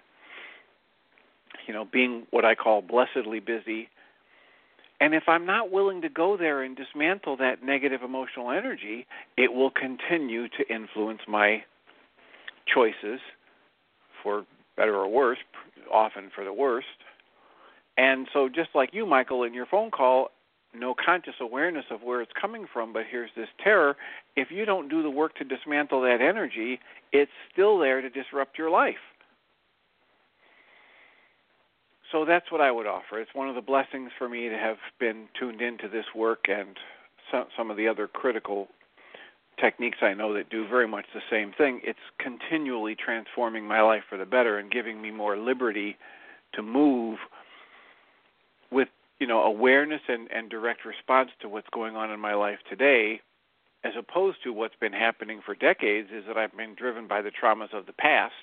you 1.68 1.74
know, 1.74 1.86
being 1.86 2.26
what 2.32 2.46
I 2.46 2.56
call 2.56 2.82
blessedly 2.82 3.40
busy. 3.40 3.90
And 5.00 5.14
if 5.14 5.24
I'm 5.28 5.46
not 5.46 5.72
willing 5.72 6.02
to 6.02 6.10
go 6.10 6.38
there 6.38 6.64
and 6.64 6.76
dismantle 6.76 7.38
that 7.38 7.64
negative 7.64 8.02
emotional 8.02 8.52
energy, 8.52 9.06
it 9.38 9.54
will 9.54 9.70
continue 9.70 10.48
to 10.50 10.74
influence 10.74 11.22
my 11.28 11.64
choices 12.74 13.20
for 14.28 14.46
better 14.76 14.96
or 14.96 15.08
worse, 15.08 15.38
often 15.92 16.30
for 16.36 16.44
the 16.44 16.52
worst. 16.52 16.88
And 17.98 18.28
so, 18.34 18.50
just 18.50 18.70
like 18.76 18.90
you, 18.94 19.06
Michael, 19.06 19.44
in 19.44 19.54
your 19.54 19.66
phone 19.66 19.90
call, 19.90 20.32
no 20.76 20.94
conscious 20.94 21.36
awareness 21.40 21.86
of 21.90 22.02
where 22.04 22.22
it's 22.22 22.34
coming 22.40 22.66
from, 22.72 22.92
but 22.92 23.04
here's 23.10 23.32
this 23.38 23.48
terror. 23.64 23.96
If 24.36 24.52
you 24.52 24.66
don't 24.66 24.90
do 24.90 25.02
the 25.02 25.10
work 25.10 25.36
to 25.36 25.44
dismantle 25.44 26.02
that 26.02 26.20
energy, 26.22 26.80
it's 27.14 27.32
still 27.54 27.80
there 27.80 28.02
to 28.02 28.10
disrupt 28.10 28.58
your 28.58 28.70
life 28.70 28.96
so 32.12 32.26
that's 32.26 32.52
what 32.52 32.62
I 32.62 32.72
would 32.72 32.88
offer. 32.88 33.20
It's 33.20 33.34
one 33.34 33.50
of 33.50 33.56
the 33.56 33.62
blessings 33.62 34.12
for 34.18 34.30
me 34.30 34.50
to 34.50 34.58
have 34.58 34.78
been 35.00 35.28
tuned 35.40 35.62
into 35.62 35.88
this 35.88 36.06
work 36.16 36.46
and 36.48 36.78
some, 37.32 37.46
some 37.58 37.70
of 37.70 37.78
the 37.78 37.88
other 37.88 38.08
critical 38.08 38.68
techniques 39.60 39.98
I 40.02 40.14
know 40.14 40.34
that 40.34 40.50
do 40.50 40.68
very 40.68 40.88
much 40.88 41.06
the 41.14 41.22
same 41.30 41.54
thing. 41.58 41.82
It's 41.84 42.00
continually 42.20 42.96
transforming 42.96 43.68
my 43.68 43.82
life 43.82 44.04
for 44.10 44.18
the 44.18 44.26
better 44.26 44.60
and 44.60 44.72
giving 44.72 45.02
me 45.02 45.12
more 45.12 45.38
liberty 45.38 45.98
to 46.54 46.62
move 46.62 47.18
with 48.72 48.88
you 49.20 49.28
know 49.28 49.42
awareness 49.42 50.02
and, 50.08 50.30
and 50.32 50.50
direct 50.50 50.86
response 50.86 51.30
to 51.42 51.50
what's 51.50 51.68
going 51.74 51.96
on 51.96 52.12
in 52.12 52.20
my 52.20 52.34
life 52.34 52.60
today 52.70 53.22
as 53.84 53.94
opposed 53.98 54.38
to 54.44 54.52
what's 54.52 54.76
been 54.80 54.94
happening 54.94 55.42
for 55.46 55.56
decades 55.56 56.10
is 56.14 56.24
that 56.28 56.38
I've 56.38 56.56
been 56.56 56.76
driven 56.76 57.08
by 57.08 57.22
the 57.22 57.32
traumas 57.32 57.74
of 57.74 57.86
the 57.86 57.94
past 57.94 58.34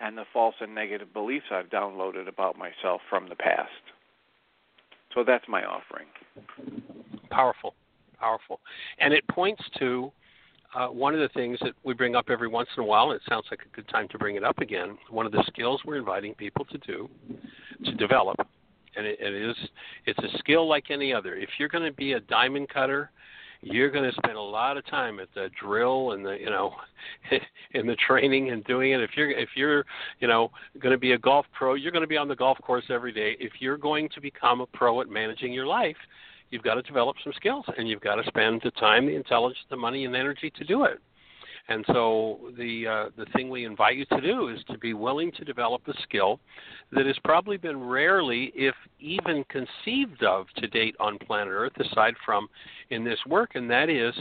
and 0.00 0.16
the 0.16 0.24
false 0.32 0.54
and 0.60 0.74
negative 0.74 1.12
beliefs 1.12 1.46
I've 1.50 1.70
downloaded 1.70 2.28
about 2.28 2.56
myself 2.56 3.00
from 3.08 3.28
the 3.28 3.34
past. 3.34 3.70
So 5.14 5.24
that's 5.24 5.44
my 5.48 5.64
offering. 5.64 6.06
Powerful, 7.30 7.74
powerful. 8.20 8.60
And 8.98 9.12
it 9.12 9.26
points 9.28 9.62
to 9.78 10.12
uh, 10.74 10.88
one 10.88 11.14
of 11.14 11.20
the 11.20 11.28
things 11.30 11.58
that 11.62 11.72
we 11.84 11.94
bring 11.94 12.14
up 12.14 12.26
every 12.28 12.48
once 12.48 12.68
in 12.76 12.82
a 12.82 12.86
while, 12.86 13.10
and 13.10 13.16
it 13.16 13.22
sounds 13.28 13.46
like 13.50 13.60
a 13.60 13.74
good 13.74 13.88
time 13.88 14.08
to 14.08 14.18
bring 14.18 14.36
it 14.36 14.44
up 14.44 14.58
again. 14.58 14.98
One 15.10 15.26
of 15.26 15.32
the 15.32 15.42
skills 15.46 15.80
we're 15.84 15.96
inviting 15.96 16.34
people 16.34 16.64
to 16.66 16.78
do, 16.78 17.08
to 17.84 17.92
develop, 17.94 18.36
and 18.96 19.06
it, 19.06 19.18
it 19.20 19.34
is 19.34 19.56
it's 20.06 20.18
a 20.18 20.38
skill 20.38 20.68
like 20.68 20.90
any 20.90 21.12
other. 21.12 21.34
If 21.34 21.50
you're 21.58 21.68
going 21.68 21.84
to 21.84 21.96
be 21.96 22.12
a 22.12 22.20
diamond 22.20 22.68
cutter, 22.68 23.10
you're 23.60 23.90
going 23.90 24.08
to 24.08 24.16
spend 24.16 24.36
a 24.36 24.40
lot 24.40 24.76
of 24.76 24.86
time 24.86 25.20
at 25.20 25.28
the 25.34 25.50
drill 25.60 26.12
and 26.12 26.24
the 26.24 26.36
you 26.38 26.50
know 26.50 26.74
in 27.72 27.86
the 27.86 27.96
training 28.06 28.50
and 28.50 28.64
doing 28.64 28.92
it 28.92 29.00
if 29.00 29.10
you're 29.16 29.30
if 29.30 29.48
you're 29.56 29.84
you 30.20 30.28
know 30.28 30.50
going 30.80 30.92
to 30.92 30.98
be 30.98 31.12
a 31.12 31.18
golf 31.18 31.44
pro 31.52 31.74
you're 31.74 31.90
going 31.92 32.02
to 32.02 32.08
be 32.08 32.16
on 32.16 32.28
the 32.28 32.36
golf 32.36 32.58
course 32.62 32.84
every 32.88 33.12
day 33.12 33.36
if 33.40 33.52
you're 33.58 33.76
going 33.76 34.08
to 34.14 34.20
become 34.20 34.60
a 34.60 34.66
pro 34.66 35.00
at 35.00 35.08
managing 35.08 35.52
your 35.52 35.66
life 35.66 35.96
you've 36.50 36.62
got 36.62 36.74
to 36.74 36.82
develop 36.82 37.16
some 37.22 37.32
skills 37.36 37.64
and 37.76 37.88
you've 37.88 38.00
got 38.00 38.16
to 38.16 38.24
spend 38.26 38.60
the 38.64 38.70
time 38.72 39.06
the 39.06 39.14
intelligence 39.14 39.58
the 39.70 39.76
money 39.76 40.04
and 40.04 40.14
the 40.14 40.18
energy 40.18 40.50
to 40.56 40.64
do 40.64 40.84
it 40.84 41.00
and 41.68 41.84
so 41.88 42.40
the 42.56 42.86
uh, 42.86 43.10
the 43.16 43.26
thing 43.34 43.50
we 43.50 43.66
invite 43.66 43.96
you 43.96 44.06
to 44.06 44.20
do 44.20 44.48
is 44.48 44.58
to 44.70 44.78
be 44.78 44.94
willing 44.94 45.30
to 45.32 45.44
develop 45.44 45.82
a 45.86 45.92
skill 46.02 46.40
that 46.92 47.04
has 47.04 47.16
probably 47.24 47.58
been 47.58 47.78
rarely, 47.78 48.52
if 48.54 48.74
even 49.00 49.44
conceived 49.50 50.22
of 50.24 50.46
to 50.56 50.66
date 50.66 50.96
on 50.98 51.18
planet 51.18 51.52
Earth, 51.52 51.74
aside 51.78 52.14
from 52.24 52.48
in 52.90 53.04
this 53.04 53.18
work, 53.26 53.50
and 53.54 53.70
that 53.70 53.90
is 53.90 54.14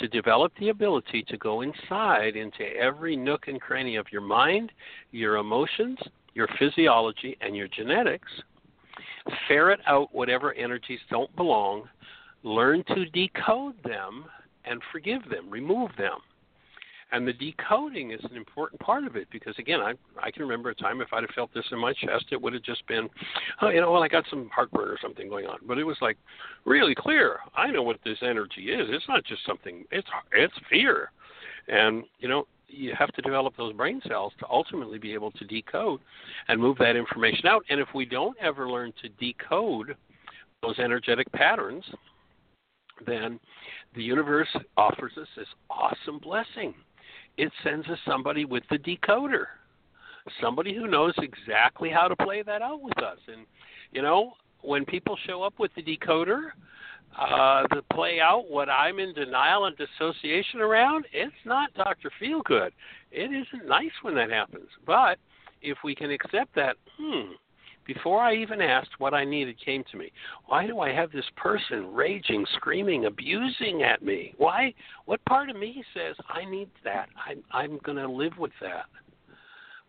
to 0.00 0.08
develop 0.08 0.52
the 0.58 0.70
ability 0.70 1.24
to 1.28 1.36
go 1.38 1.60
inside 1.60 2.34
into 2.34 2.64
every 2.76 3.16
nook 3.16 3.46
and 3.46 3.60
cranny 3.60 3.96
of 3.96 4.06
your 4.10 4.20
mind, 4.20 4.72
your 5.12 5.36
emotions, 5.36 5.98
your 6.34 6.48
physiology, 6.58 7.36
and 7.40 7.56
your 7.56 7.68
genetics. 7.68 8.30
Ferret 9.46 9.80
out 9.86 10.14
whatever 10.14 10.52
energies 10.54 11.00
don't 11.10 11.34
belong, 11.36 11.88
learn 12.42 12.84
to 12.88 13.06
decode 13.06 13.74
them, 13.84 14.24
and 14.64 14.80
forgive 14.92 15.28
them, 15.30 15.50
remove 15.50 15.90
them. 15.96 16.18
And 17.10 17.26
the 17.26 17.32
decoding 17.32 18.10
is 18.10 18.20
an 18.24 18.36
important 18.36 18.80
part 18.80 19.04
of 19.04 19.16
it 19.16 19.28
because 19.32 19.54
again 19.58 19.80
i 19.80 19.94
i 20.22 20.30
can 20.30 20.42
remember 20.42 20.68
a 20.68 20.74
time 20.74 21.00
if 21.00 21.08
i'd 21.14 21.22
have 21.22 21.34
felt 21.34 21.52
this 21.54 21.64
in 21.72 21.78
my 21.78 21.94
chest 21.94 22.26
it 22.32 22.40
would 22.40 22.52
have 22.52 22.62
just 22.62 22.86
been 22.86 23.08
oh 23.62 23.70
you 23.70 23.80
know 23.80 23.90
well 23.90 24.02
i 24.02 24.08
got 24.08 24.24
some 24.28 24.50
heartburn 24.54 24.88
or 24.88 24.98
something 25.00 25.26
going 25.26 25.46
on. 25.46 25.58
But 25.66 25.78
it 25.78 25.84
was 25.84 25.96
like 26.02 26.18
really 26.66 26.94
clear. 26.94 27.38
I 27.56 27.70
know 27.70 27.82
what 27.82 27.98
this 28.04 28.18
energy 28.20 28.72
is. 28.72 28.88
It's 28.90 29.08
not 29.08 29.24
just 29.24 29.44
something 29.46 29.84
it's 29.90 30.08
it's 30.32 30.52
fear. 30.68 31.10
And 31.68 32.04
you 32.18 32.28
know 32.28 32.46
you 32.68 32.92
have 32.98 33.12
to 33.12 33.22
develop 33.22 33.56
those 33.56 33.72
brain 33.72 34.00
cells 34.06 34.32
to 34.38 34.46
ultimately 34.48 34.98
be 34.98 35.14
able 35.14 35.30
to 35.32 35.44
decode 35.44 36.00
and 36.48 36.60
move 36.60 36.76
that 36.78 36.96
information 36.96 37.46
out 37.46 37.64
and 37.70 37.80
if 37.80 37.88
we 37.94 38.04
don't 38.04 38.36
ever 38.40 38.68
learn 38.68 38.92
to 39.02 39.08
decode 39.10 39.96
those 40.62 40.78
energetic 40.78 41.30
patterns 41.32 41.84
then 43.06 43.40
the 43.94 44.02
universe 44.02 44.48
offers 44.76 45.12
us 45.18 45.28
this 45.36 45.46
awesome 45.70 46.18
blessing 46.20 46.74
it 47.38 47.52
sends 47.62 47.86
us 47.86 47.98
somebody 48.04 48.44
with 48.44 48.64
the 48.68 48.78
decoder, 48.78 49.44
somebody 50.42 50.74
who 50.74 50.88
knows 50.88 51.14
exactly 51.18 51.88
how 51.88 52.08
to 52.08 52.16
play 52.16 52.42
that 52.42 52.60
out 52.60 52.82
with 52.82 52.98
us. 52.98 53.18
And 53.28 53.46
you 53.92 54.02
know, 54.02 54.32
when 54.60 54.84
people 54.84 55.16
show 55.24 55.42
up 55.42 55.54
with 55.58 55.70
the 55.74 55.82
decoder 55.82 56.50
uh, 57.18 57.62
to 57.74 57.82
play 57.92 58.20
out 58.20 58.50
what 58.50 58.68
I'm 58.68 58.98
in 58.98 59.12
denial 59.12 59.64
and 59.64 59.76
dissociation 59.76 60.60
around, 60.60 61.06
it's 61.12 61.32
not 61.44 61.74
Dr. 61.74 62.10
Feelgood. 62.20 62.70
It 63.10 63.30
isn't 63.32 63.68
nice 63.68 63.90
when 64.02 64.14
that 64.14 64.30
happens. 64.30 64.68
But 64.86 65.18
if 65.62 65.78
we 65.82 65.94
can 65.94 66.10
accept 66.10 66.54
that, 66.54 66.76
hmm, 66.98 67.32
before 67.88 68.20
I 68.20 68.34
even 68.34 68.60
asked 68.60 68.90
what 68.98 69.14
I 69.14 69.24
needed 69.24 69.56
came 69.64 69.82
to 69.90 69.96
me. 69.96 70.12
Why 70.46 70.66
do 70.66 70.78
I 70.80 70.92
have 70.92 71.10
this 71.10 71.24
person 71.36 71.92
raging, 71.92 72.44
screaming, 72.54 73.06
abusing 73.06 73.82
at 73.82 74.02
me? 74.02 74.34
Why? 74.36 74.74
What 75.06 75.24
part 75.24 75.48
of 75.48 75.56
me 75.56 75.82
says 75.94 76.14
I 76.28 76.44
need 76.44 76.68
that? 76.84 77.08
I'm, 77.26 77.42
I'm 77.50 77.78
going 77.82 77.96
to 77.96 78.06
live 78.06 78.36
with 78.38 78.52
that. 78.60 78.84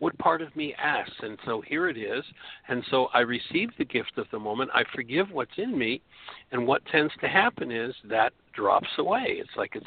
What 0.00 0.16
part 0.18 0.42
of 0.42 0.54
me 0.56 0.74
asks? 0.74 1.14
And 1.20 1.38
so 1.44 1.60
here 1.60 1.88
it 1.88 1.96
is. 1.96 2.24
And 2.68 2.82
so 2.90 3.06
I 3.14 3.20
receive 3.20 3.70
the 3.78 3.84
gift 3.84 4.12
of 4.16 4.26
the 4.32 4.38
moment. 4.38 4.70
I 4.74 4.82
forgive 4.94 5.30
what's 5.30 5.56
in 5.56 5.78
me. 5.78 6.02
And 6.52 6.66
what 6.66 6.84
tends 6.86 7.12
to 7.20 7.28
happen 7.28 7.70
is 7.70 7.94
that 8.08 8.32
drops 8.54 8.88
away. 8.98 9.36
It's 9.38 9.56
like 9.56 9.76
it's, 9.76 9.86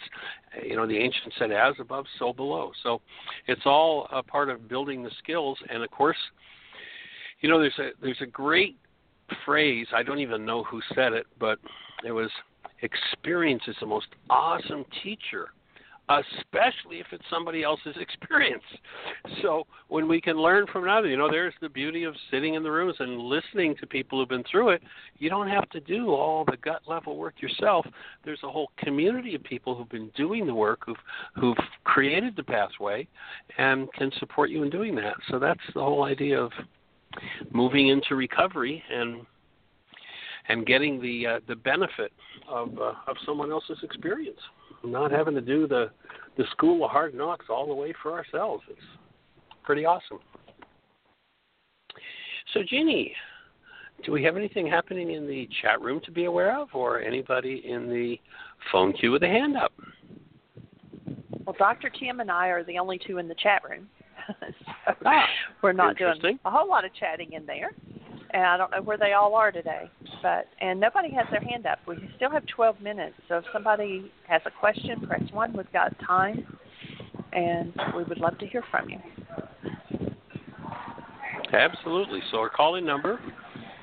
you 0.64 0.76
know, 0.76 0.88
the 0.88 0.98
ancient 0.98 1.34
said, 1.38 1.52
as 1.52 1.74
above, 1.80 2.06
so 2.20 2.32
below. 2.32 2.72
So 2.84 3.02
it's 3.48 3.64
all 3.66 4.08
a 4.12 4.24
part 4.24 4.50
of 4.50 4.70
building 4.70 5.04
the 5.04 5.12
skills. 5.22 5.58
And 5.70 5.84
of 5.84 5.92
course, 5.92 6.18
you 7.42 7.50
know, 7.50 7.60
there's 7.60 7.78
a 7.80 7.90
there's 8.02 8.22
a 8.22 8.28
great 8.28 8.78
phrase. 9.46 9.88
I 9.94 10.04
don't 10.04 10.20
even 10.20 10.46
know 10.46 10.64
who 10.64 10.80
said 10.96 11.14
it, 11.14 11.26
but 11.40 11.60
it 12.06 12.12
was 12.12 12.30
experience 12.82 13.64
is 13.68 13.76
the 13.80 13.86
most 13.86 14.08
awesome 14.30 14.86
teacher, 15.02 15.50
especially 16.10 17.00
if 17.00 17.08
it's 17.12 17.24
somebody 17.30 17.64
else's 17.64 17.96
experience. 18.00 18.64
So 19.42 19.66
when 19.88 20.08
we 20.08 20.20
can 20.20 20.38
learn 20.38 20.66
from 20.72 20.84
another, 20.84 21.08
you 21.08 21.18
know, 21.18 21.30
there's 21.30 21.54
the 21.62 21.70
beauty 21.70 22.04
of 22.04 22.16
sitting 22.30 22.56
in 22.56 22.64
the 22.64 22.72
rooms 22.72 22.96
and 23.00 23.18
listening 23.18 23.76
to 23.80 23.88
people 23.88 24.20
who've 24.20 24.30
been 24.30 24.44
through 24.50 24.70
it. 24.70 24.82
You 25.18 25.30
don't 25.30 25.48
have 25.48 25.70
to 25.70 25.80
do 25.80 26.10
all 26.10 26.46
the 26.46 26.58
gut 26.58 26.82
level 26.88 27.18
work 27.18 27.42
yourself. 27.42 27.86
There's 28.26 28.42
a 28.44 28.50
whole 28.50 28.72
community 28.78 29.36
of 29.36 29.44
people 29.44 29.76
who've 29.76 29.90
been 29.90 30.12
doing 30.16 30.46
the 30.46 30.56
work, 30.56 30.82
who've 30.86 30.98
who've 31.36 31.58
created 31.84 32.36
the 32.36 32.44
pathway, 32.44 33.08
and 33.58 33.92
can 33.94 34.12
support 34.20 34.50
you 34.50 34.64
in 34.64 34.70
doing 34.70 34.96
that. 34.96 35.16
So 35.30 35.40
that's 35.40 35.60
the 35.74 35.82
whole 35.82 36.04
idea 36.04 36.40
of 36.40 36.52
moving 37.52 37.90
into 37.90 38.16
recovery 38.16 38.84
and 38.92 39.26
and 40.50 40.66
getting 40.66 41.02
the 41.02 41.28
uh, 41.28 41.40
the 41.48 41.56
benefit 41.56 42.12
of 42.48 42.78
uh, 42.78 42.94
of 43.08 43.16
someone 43.26 43.52
else's 43.52 43.78
experience, 43.84 44.40
not 44.84 45.12
having 45.12 45.36
to 45.36 45.42
do 45.42 45.68
the 45.68 45.92
the 46.38 46.44
school 46.52 46.84
of 46.84 46.92
hard 46.92 47.14
knocks 47.14 47.46
all 47.50 47.68
the 47.68 47.74
way 47.74 47.94
for 48.02 48.12
ourselves. 48.14 48.64
It's 48.70 48.82
pretty 49.64 49.86
awesome. 49.86 50.20
So, 52.54 52.62
Jeanie, 52.68 53.14
do 54.04 54.12
we 54.12 54.24
have 54.24 54.36
anything 54.36 54.68
happening 54.68 55.12
in 55.12 55.28
the 55.28 55.48
chat 55.62 55.80
room 55.82 56.02
to 56.06 56.12
be 56.12 56.26
aware 56.26 56.60
of, 56.60 56.70
or 56.74 57.02
anybody 57.02 57.64
in 57.66 57.88
the 57.88 58.18
phone 58.72 58.94
queue 58.94 59.12
with 59.12 59.24
a 59.24 59.28
hand 59.28 59.56
up? 59.58 59.74
Well, 61.46 61.56
Dr. 61.58 61.90
Tim 61.90 62.20
and 62.20 62.32
I 62.32 62.48
are 62.48 62.64
the 62.64 62.78
only 62.80 63.00
two 63.06 63.18
in 63.18 63.28
the 63.28 63.36
chat 63.36 63.62
room. 63.70 63.88
so 64.86 64.94
ah, 65.06 65.26
we're 65.62 65.74
not 65.74 65.98
doing 65.98 66.40
a 66.46 66.52
whole 66.52 66.68
lot 66.68 66.86
of 66.86 66.92
chatting 66.96 67.34
in 67.34 67.46
there. 67.46 67.72
And 68.34 68.44
I 68.44 68.58
don't 68.58 68.72
know 68.72 68.82
where 68.82 68.98
they 68.98 69.14
all 69.14 69.36
are 69.36 69.52
today. 69.52 69.90
But 70.22 70.48
and 70.60 70.80
nobody 70.80 71.12
has 71.14 71.26
their 71.32 71.42
hand 71.42 71.66
up. 71.66 71.80
We 71.88 71.98
still 72.16 72.32
have 72.32 72.46
12 72.48 72.82
minutes. 72.82 73.16
So 73.28 73.38
if 73.38 73.46
somebody 73.54 74.12
has 74.28 74.42
a 74.46 74.52
question, 74.52 75.00
press 75.08 75.22
1. 75.32 75.54
We've 75.56 75.72
got 75.72 75.94
time. 76.00 76.46
And 77.32 77.74
we 77.96 78.04
would 78.04 78.20
love 78.20 78.38
to 78.40 78.48
hear 78.48 78.64
from 78.70 78.90
you. 78.90 79.00
Absolutely. 81.52 82.20
So 82.32 82.38
our 82.38 82.50
calling 82.50 82.86
number, 82.86 83.20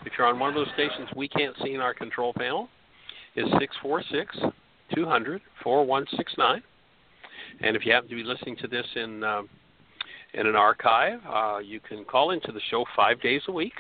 if 0.04 0.12
you're 0.18 0.26
on 0.26 0.38
one 0.38 0.50
of 0.50 0.54
those 0.54 0.72
stations 0.74 1.08
we 1.16 1.28
can't 1.28 1.54
see 1.62 1.74
in 1.74 1.80
our 1.80 1.94
control 1.94 2.32
panel, 2.32 2.68
is 3.36 3.46
646 3.58 4.36
200 4.94 5.40
4169. 5.62 6.62
And 7.60 7.76
if 7.76 7.86
you 7.86 7.92
happen 7.92 8.08
to 8.08 8.16
be 8.16 8.24
listening 8.24 8.56
to 8.56 8.66
this 8.66 8.86
in 8.96 9.22
uh, 9.22 9.42
in 10.34 10.46
an 10.46 10.56
archive. 10.56 11.20
Uh, 11.28 11.58
you 11.58 11.80
can 11.80 12.04
call 12.04 12.30
into 12.30 12.52
the 12.52 12.60
show 12.70 12.84
five 12.96 13.20
days 13.20 13.42
a 13.48 13.52
week 13.52 13.74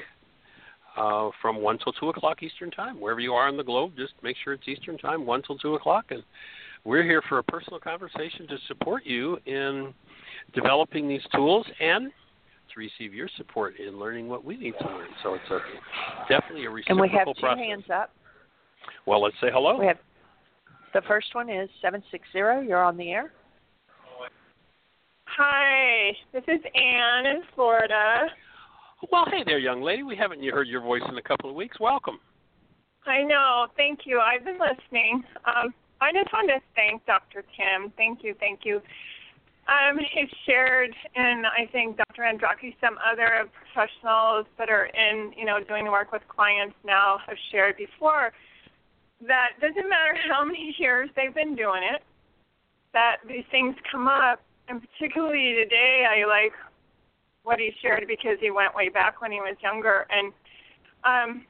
uh, 1.00 1.30
from 1.40 1.62
1 1.62 1.78
till 1.78 1.92
2 1.94 2.10
o'clock 2.10 2.42
Eastern 2.42 2.70
Time. 2.70 3.00
Wherever 3.00 3.20
you 3.20 3.32
are 3.32 3.48
on 3.48 3.56
the 3.56 3.64
globe, 3.64 3.92
just 3.96 4.12
make 4.22 4.36
sure 4.44 4.52
it's 4.52 4.68
Eastern 4.68 4.98
Time, 4.98 5.24
1 5.24 5.42
till 5.42 5.56
2 5.56 5.74
o'clock. 5.74 6.06
And 6.10 6.22
we're 6.84 7.02
here 7.02 7.22
for 7.28 7.38
a 7.38 7.42
personal 7.42 7.80
conversation 7.80 8.46
to 8.48 8.56
support 8.68 9.04
you 9.06 9.38
in 9.46 9.94
developing 10.54 11.08
these 11.08 11.22
tools 11.34 11.66
and 11.80 12.10
to 12.72 12.78
receive 12.78 13.14
your 13.14 13.28
support 13.36 13.74
in 13.78 13.98
learning 13.98 14.28
what 14.28 14.44
we 14.44 14.56
need 14.56 14.74
to 14.80 14.86
learn. 14.86 15.08
So 15.22 15.34
it's 15.34 15.50
a 15.50 15.58
definitely 16.28 16.66
a 16.66 16.70
reciprocal 16.70 16.84
process. 16.84 16.90
And 16.90 17.00
we 17.00 17.08
have 17.08 17.26
two 17.34 17.40
process. 17.40 17.64
hands 17.64 17.84
up. 17.92 18.10
Well, 19.06 19.22
let's 19.22 19.36
say 19.40 19.48
hello. 19.52 19.78
We 19.78 19.86
have 19.86 19.98
the 20.92 21.02
first 21.08 21.34
one 21.34 21.48
is 21.48 21.68
760. 21.80 22.68
You're 22.68 22.84
on 22.84 22.96
the 22.96 23.10
air. 23.10 23.32
Hi, 25.24 26.10
this 26.32 26.42
is 26.48 26.60
Anne 26.74 27.26
in 27.26 27.42
Florida. 27.54 28.26
Well, 29.10 29.24
hey 29.30 29.42
there, 29.44 29.58
young 29.58 29.82
lady. 29.82 30.02
We 30.02 30.16
haven't 30.16 30.44
heard 30.44 30.68
your 30.68 30.82
voice 30.82 31.02
in 31.08 31.16
a 31.16 31.22
couple 31.22 31.48
of 31.48 31.56
weeks. 31.56 31.80
Welcome. 31.80 32.18
I 33.06 33.22
know. 33.22 33.66
Thank 33.76 34.00
you. 34.04 34.20
I've 34.20 34.44
been 34.44 34.58
listening. 34.58 35.24
Um, 35.46 35.72
I 36.00 36.12
just 36.12 36.30
want 36.32 36.48
to 36.48 36.60
thank 36.76 37.04
Dr. 37.06 37.42
Tim. 37.56 37.92
Thank 37.96 38.22
you. 38.22 38.34
Thank 38.38 38.60
you. 38.64 38.82
Um, 39.68 39.98
he 39.98 40.26
shared, 40.44 40.94
and 41.14 41.46
I 41.46 41.70
think 41.72 41.96
Dr. 41.96 42.22
Andraki, 42.22 42.74
some 42.80 42.98
other 43.10 43.48
professionals 43.72 44.46
that 44.58 44.68
are 44.68 44.86
in, 44.86 45.32
you 45.36 45.44
know, 45.44 45.60
doing 45.66 45.86
work 45.86 46.12
with 46.12 46.22
clients 46.28 46.74
now 46.84 47.18
have 47.26 47.36
shared 47.50 47.76
before 47.76 48.32
that 49.26 49.50
doesn't 49.60 49.88
matter 49.88 50.16
how 50.30 50.44
many 50.44 50.74
years 50.78 51.08
they've 51.16 51.34
been 51.34 51.54
doing 51.54 51.82
it, 51.82 52.02
that 52.92 53.16
these 53.28 53.44
things 53.50 53.74
come 53.90 54.08
up 54.08 54.40
and 54.68 54.80
particularly 54.80 55.54
today, 55.54 56.06
I 56.08 56.26
like 56.26 56.52
what 57.42 57.58
he 57.58 57.70
shared 57.82 58.04
because 58.06 58.36
he 58.40 58.50
went 58.50 58.74
way 58.74 58.88
back 58.88 59.20
when 59.20 59.32
he 59.32 59.38
was 59.38 59.56
younger. 59.62 60.06
And 60.10 60.32
um, 61.04 61.46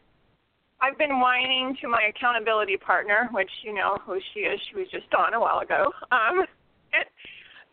I've 0.81 0.99
been 0.99 1.21
whining 1.21 1.77
to 1.83 1.89
my 1.89 2.11
accountability 2.15 2.77
partner, 2.77 3.29
which 3.33 3.51
you 3.63 3.75
know 3.75 3.99
who 4.07 4.19
she 4.33 4.41
is. 4.41 4.61
She 4.71 4.79
was 4.79 4.89
just 4.91 5.13
on 5.17 5.35
a 5.35 5.41
while 5.41 5.61
ago. 5.61 5.93
Um, 6.11 6.45
it, 6.93 7.07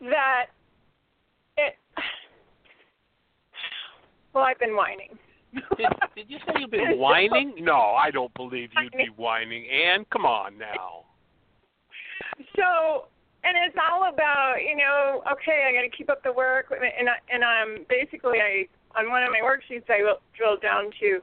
that 0.10 0.46
it. 1.56 1.74
Well, 4.34 4.44
I've 4.44 4.58
been 4.60 4.76
whining. 4.76 5.18
did, 5.54 5.86
did 6.14 6.30
you 6.30 6.36
say 6.46 6.60
you've 6.60 6.70
been 6.70 6.98
whining? 6.98 7.54
No, 7.60 7.80
I 7.80 8.10
don't 8.10 8.32
believe 8.34 8.68
you'd 8.80 8.92
be 8.92 9.08
whining. 9.16 9.66
Anne, 9.66 10.04
come 10.12 10.26
on 10.26 10.58
now. 10.58 11.06
so 12.54 13.06
and 13.44 13.56
it's 13.66 13.76
all 13.78 14.08
about 14.08 14.56
you 14.60 14.76
know 14.76 15.22
okay 15.30 15.66
I 15.68 15.72
got 15.72 15.82
to 15.82 15.96
keep 15.96 16.10
up 16.10 16.22
the 16.22 16.32
work 16.32 16.66
and 16.70 17.08
I, 17.08 17.16
and 17.32 17.42
um 17.44 17.84
basically 17.88 18.38
I 18.40 18.66
on 18.98 19.10
one 19.10 19.22
of 19.22 19.30
my 19.30 19.40
worksheets 19.40 19.88
I 19.88 20.00
drilled 20.36 20.62
down 20.62 20.90
to 21.00 21.20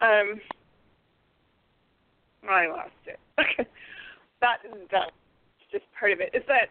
um 0.00 0.40
I 2.48 2.66
lost 2.68 2.90
it. 3.06 3.18
Okay. 3.38 3.68
That 4.40 4.58
that's 4.90 5.10
just 5.70 5.84
part 5.98 6.12
of 6.12 6.20
it. 6.20 6.30
Is 6.34 6.42
that 6.48 6.68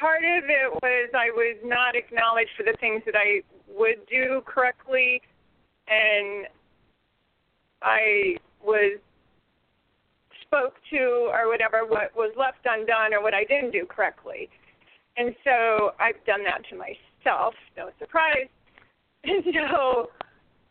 part 0.00 0.22
of 0.22 0.44
it 0.44 0.72
was 0.82 1.10
I 1.14 1.30
was 1.30 1.56
not 1.64 1.96
acknowledged 1.96 2.50
for 2.56 2.62
the 2.62 2.76
things 2.80 3.02
that 3.06 3.14
I 3.16 3.42
would 3.68 4.06
do 4.08 4.42
correctly, 4.46 5.20
and 5.88 6.46
I 7.82 8.36
was 8.62 8.98
spoke 10.48 10.74
to 10.90 11.28
or 11.30 11.48
whatever 11.48 11.84
what 11.86 12.16
was 12.16 12.32
left 12.36 12.64
undone 12.64 13.12
or 13.12 13.22
what 13.22 13.34
I 13.34 13.44
didn't 13.44 13.70
do 13.70 13.84
correctly. 13.86 14.48
And 15.16 15.34
so 15.44 15.92
I've 16.00 16.18
done 16.24 16.42
that 16.44 16.64
to 16.70 16.74
myself, 16.76 17.54
no 17.76 17.90
surprise. 17.98 18.48
And 19.24 19.42
so 19.50 20.14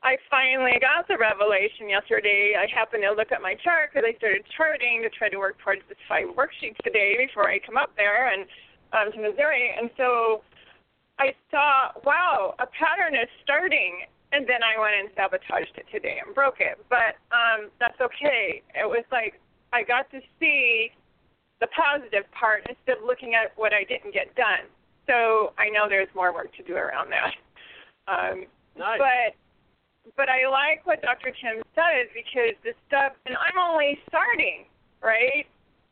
I 0.07 0.15
finally 0.31 0.79
got 0.79 1.03
the 1.11 1.19
revelation 1.19 1.91
yesterday. 1.91 2.55
I 2.55 2.63
happened 2.71 3.03
to 3.03 3.11
look 3.11 3.35
at 3.35 3.41
my 3.43 3.59
chart 3.59 3.91
because 3.91 4.07
I 4.07 4.15
started 4.17 4.47
charting 4.55 5.03
to 5.03 5.11
try 5.11 5.27
to 5.27 5.35
work 5.35 5.59
towards 5.59 5.83
this 5.89 5.99
five 6.07 6.31
worksheets 6.31 6.79
today 6.79 7.19
before 7.19 7.51
I 7.51 7.59
come 7.59 7.75
up 7.75 7.91
there 7.99 8.31
and 8.31 8.47
um, 8.95 9.11
to 9.11 9.19
Missouri. 9.19 9.75
And 9.75 9.91
so 9.97 10.47
I 11.19 11.35
saw, 11.51 11.91
wow, 12.07 12.55
a 12.63 12.67
pattern 12.71 13.19
is 13.19 13.27
starting. 13.43 14.07
And 14.31 14.47
then 14.47 14.63
I 14.63 14.79
went 14.79 14.95
and 14.95 15.09
sabotaged 15.11 15.75
it 15.75 15.91
today 15.91 16.23
and 16.23 16.33
broke 16.33 16.63
it. 16.63 16.79
But 16.87 17.19
um, 17.35 17.67
that's 17.79 17.99
okay. 17.99 18.63
It 18.79 18.87
was 18.87 19.03
like 19.11 19.35
I 19.73 19.83
got 19.83 20.09
to 20.11 20.19
see 20.39 20.91
the 21.59 21.67
positive 21.73 22.29
part 22.31 22.65
instead 22.69 22.99
of 22.99 23.03
looking 23.05 23.33
at 23.33 23.51
what 23.55 23.73
I 23.73 23.83
didn't 23.83 24.13
get 24.13 24.33
done. 24.35 24.69
So 25.07 25.53
I 25.57 25.69
know 25.69 25.87
there's 25.89 26.11
more 26.15 26.33
work 26.33 26.53
to 26.57 26.63
do 26.63 26.75
around 26.75 27.11
that. 27.11 27.33
Um, 28.07 28.45
nice. 28.77 28.99
But 28.99 29.35
but 30.15 30.29
I 30.31 30.47
like 30.47 30.87
what 30.87 31.01
Dr. 31.01 31.35
Tim 31.35 31.59
says 31.75 32.07
because 32.15 32.55
the 32.63 32.71
stuff, 32.87 33.11
and 33.25 33.35
I'm 33.35 33.59
only 33.59 33.99
starting, 34.07 34.63
right? 35.03 35.43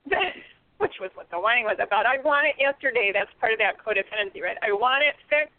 Which 0.80 0.96
was 1.00 1.12
what 1.16 1.28
the 1.32 1.40
whining 1.40 1.66
was 1.66 1.80
about. 1.80 2.06
I 2.06 2.20
want 2.24 2.48
it 2.48 2.56
yesterday. 2.60 3.12
That's 3.12 3.32
part 3.40 3.52
of 3.52 3.60
that 3.60 3.80
codependency, 3.80 4.44
right? 4.44 4.60
I 4.64 4.72
want 4.72 5.04
it 5.04 5.16
fixed. 5.28 5.56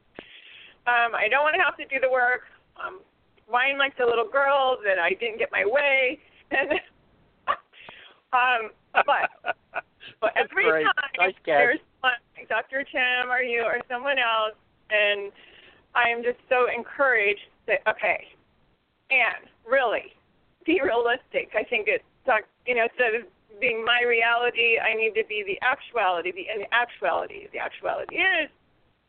Um, 0.86 1.16
I 1.16 1.28
don't 1.28 1.44
want 1.44 1.56
to 1.56 1.64
have 1.64 1.76
to 1.76 1.88
do 1.88 2.00
the 2.00 2.12
work. 2.12 2.48
Um, 2.76 3.00
whine 3.48 3.78
like 3.78 3.96
the 3.96 4.04
little 4.04 4.28
girl 4.28 4.76
that 4.84 4.98
I 4.98 5.10
didn't 5.10 5.38
get 5.38 5.50
my 5.52 5.64
way. 5.64 6.20
And 6.48 6.78
um, 8.32 8.70
but 8.92 9.30
but 10.20 10.32
every 10.36 10.64
great. 10.64 10.84
time 10.84 10.94
nice 11.18 11.34
there's 11.44 11.78
one, 12.00 12.12
like 12.36 12.48
Dr. 12.48 12.84
Tim 12.84 13.30
or 13.30 13.40
you 13.40 13.62
or 13.62 13.78
someone 13.90 14.18
else, 14.18 14.56
and 14.90 15.32
I 15.94 16.08
am 16.08 16.22
just 16.22 16.38
so 16.48 16.66
encouraged 16.68 17.48
that 17.66 17.80
okay, 17.88 18.26
and 19.10 19.48
really 19.68 20.14
be 20.64 20.80
realistic. 20.82 21.54
I 21.54 21.62
think 21.64 21.86
it's 21.88 22.04
you 22.66 22.74
know 22.74 22.84
instead 22.84 23.14
of 23.14 23.26
being 23.60 23.84
my 23.84 24.02
reality, 24.06 24.78
I 24.78 24.94
need 24.94 25.14
to 25.14 25.24
be 25.28 25.42
the 25.46 25.58
actuality. 25.64 26.32
The 26.32 26.46
and 26.52 26.62
the 26.62 26.74
actuality, 26.74 27.48
the 27.52 27.58
actuality 27.58 28.16
is 28.16 28.50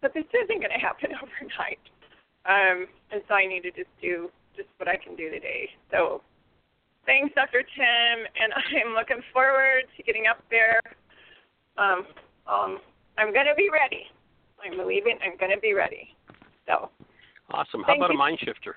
that 0.01 0.13
this 0.13 0.25
isn't 0.33 0.59
going 0.59 0.73
to 0.73 0.79
happen 0.79 1.11
overnight. 1.21 1.81
Um, 2.45 2.87
and 3.11 3.21
so 3.27 3.35
I 3.35 3.45
need 3.45 3.63
to 3.63 3.71
just 3.71 3.89
do 4.01 4.31
just 4.55 4.69
what 4.77 4.87
I 4.87 4.95
can 4.95 5.15
do 5.15 5.29
today. 5.29 5.69
So 5.91 6.21
thanks, 7.07 7.33
Dr. 7.33 7.63
Tim, 7.63 8.27
and 8.37 8.53
I'm 8.85 8.93
looking 8.93 9.23
forward 9.33 9.83
to 9.95 10.03
getting 10.03 10.27
up 10.29 10.43
there. 10.51 10.79
Um, 11.79 12.05
um, 12.45 12.77
I'm 13.17 13.33
going 13.33 13.47
to 13.47 13.55
be 13.57 13.69
ready. 13.73 14.03
I'm 14.63 14.77
believing 14.77 15.17
I'm 15.23 15.37
going 15.39 15.51
to 15.51 15.59
be 15.59 15.73
ready. 15.73 16.09
So. 16.67 16.89
Awesome. 17.49 17.81
How 17.83 17.95
about 17.95 18.09
you. 18.09 18.15
a 18.15 18.17
mind 18.17 18.39
shifter? 18.43 18.75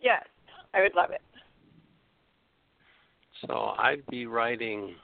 Yes, 0.00 0.24
I 0.74 0.82
would 0.82 0.94
love 0.94 1.10
it. 1.10 1.22
So 3.46 3.74
I'd 3.78 4.04
be 4.10 4.26
writing, 4.26 4.94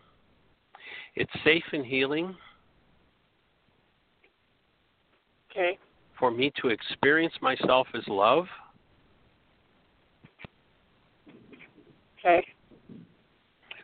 it's 1.14 1.30
safe 1.44 1.64
and 1.72 1.84
healing. 1.84 2.34
Okay. 5.50 5.78
For 6.18 6.30
me 6.30 6.52
to 6.60 6.68
experience 6.68 7.34
myself 7.40 7.86
as 7.94 8.02
love. 8.08 8.46
Okay. 12.20 12.46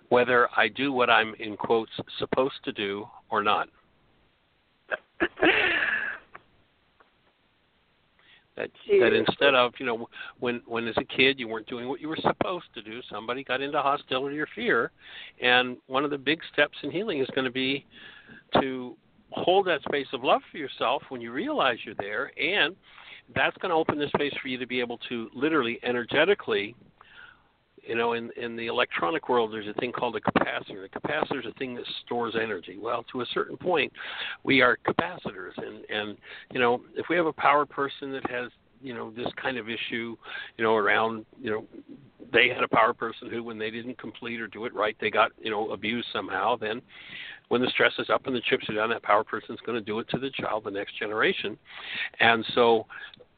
Whether 0.09 0.49
I 0.57 0.69
do 0.69 0.93
what 0.93 1.11
I'm 1.11 1.35
in 1.39 1.57
quotes 1.57 1.91
supposed 2.19 2.55
to 2.65 2.73
do 2.73 3.07
or 3.31 3.43
not. 3.43 3.69
that 8.57 8.71
Jeez. 8.89 9.01
that 9.01 9.13
instead 9.13 9.55
of 9.55 9.73
you 9.79 9.87
know 9.87 10.09
when 10.41 10.61
when 10.67 10.89
as 10.89 10.95
a 10.97 11.05
kid 11.05 11.39
you 11.39 11.49
weren't 11.49 11.67
doing 11.67 11.89
what 11.89 12.01
you 12.01 12.09
were 12.09 12.19
supposed 12.21 12.67
to 12.75 12.83
do 12.83 13.01
somebody 13.11 13.45
got 13.45 13.61
into 13.61 13.81
hostility 13.81 14.39
or 14.39 14.49
fear 14.55 14.91
and 15.41 15.77
one 15.87 16.05
of 16.05 16.11
the 16.11 16.19
big 16.19 16.41
steps 16.53 16.77
in 16.83 16.91
healing 16.91 17.21
is 17.21 17.29
going 17.35 17.45
to 17.45 17.51
be 17.51 17.85
to 18.61 18.97
hold 19.31 19.67
that 19.67 19.83
space 19.83 20.07
of 20.13 20.25
love 20.25 20.41
for 20.51 20.59
yourself 20.59 21.03
when 21.11 21.21
you 21.21 21.33
realize 21.33 21.77
you're 21.85 21.95
there 21.99 22.33
and 22.39 22.75
that's 23.35 23.57
going 23.59 23.71
to 23.71 23.77
open 23.77 23.99
the 23.99 24.09
space 24.15 24.33
for 24.41 24.49
you 24.49 24.57
to 24.57 24.67
be 24.67 24.81
able 24.81 24.99
to 25.09 25.29
literally 25.35 25.79
energetically 25.83 26.75
you 27.87 27.95
know, 27.95 28.15
in 28.15 28.31
in 28.37 28.57
the 28.57 28.67
electronic 28.67 29.29
world, 29.29 29.53
there's 29.53 29.69
a 29.69 29.79
thing 29.81 29.93
called 29.93 30.17
a 30.17 30.21
capacitor. 30.21 30.85
A 30.85 30.89
capacitor 30.89 31.41
is 31.41 31.47
a 31.47 31.59
thing 31.59 31.75
that 31.75 31.85
stores 32.05 32.35
energy. 32.41 32.79
Well, 32.81 33.05
to 33.13 33.21
a 33.21 33.27
certain 33.33 33.57
point, 33.57 33.93
we 34.43 34.61
are 34.61 34.77
capacitors, 34.87 35.57
and 35.57 35.85
and 35.89 36.19
you 36.53 36.61
know, 36.61 36.83
if 36.97 37.07
we 37.09 37.17
have 37.17 37.27
a 37.27 37.33
power 37.33 37.65
person 37.65 38.13
that 38.13 38.29
has 38.31 38.51
you 38.83 38.95
know 38.95 39.11
this 39.11 39.29
kind 39.41 39.57
of 39.57 39.69
issue, 39.69 40.17
you 40.57 40.65
know, 40.65 40.75
around 40.75 41.25
you 41.41 41.51
know, 41.51 41.65
they 42.33 42.49
had 42.49 42.63
a 42.65 42.69
power 42.69 42.93
person 42.93 43.31
who, 43.31 43.43
when 43.43 43.59
they 43.59 43.71
didn't 43.71 43.99
complete 43.99 44.41
or 44.41 44.49
do 44.49 44.65
it 44.65 44.75
right, 44.75 44.97
they 45.01 45.11
got 45.11 45.31
you 45.41 45.51
know 45.51 45.71
abused 45.71 46.09
somehow. 46.13 46.57
Then, 46.57 46.83
when 47.49 47.61
the 47.61 47.69
stress 47.69 47.93
is 47.99 48.11
up 48.11 48.27
and 48.27 48.35
the 48.35 48.43
chips 48.43 48.69
are 48.69 48.75
down, 48.75 48.91
that 48.91 49.03
power 49.03 49.23
person 49.23 49.55
is 49.55 49.61
going 49.65 49.79
to 49.79 49.85
do 49.85 50.01
it 50.01 50.09
to 50.11 50.19
the 50.19 50.31
child, 50.31 50.65
the 50.65 50.71
next 50.71 50.99
generation, 50.99 51.57
and 52.19 52.45
so 52.55 52.87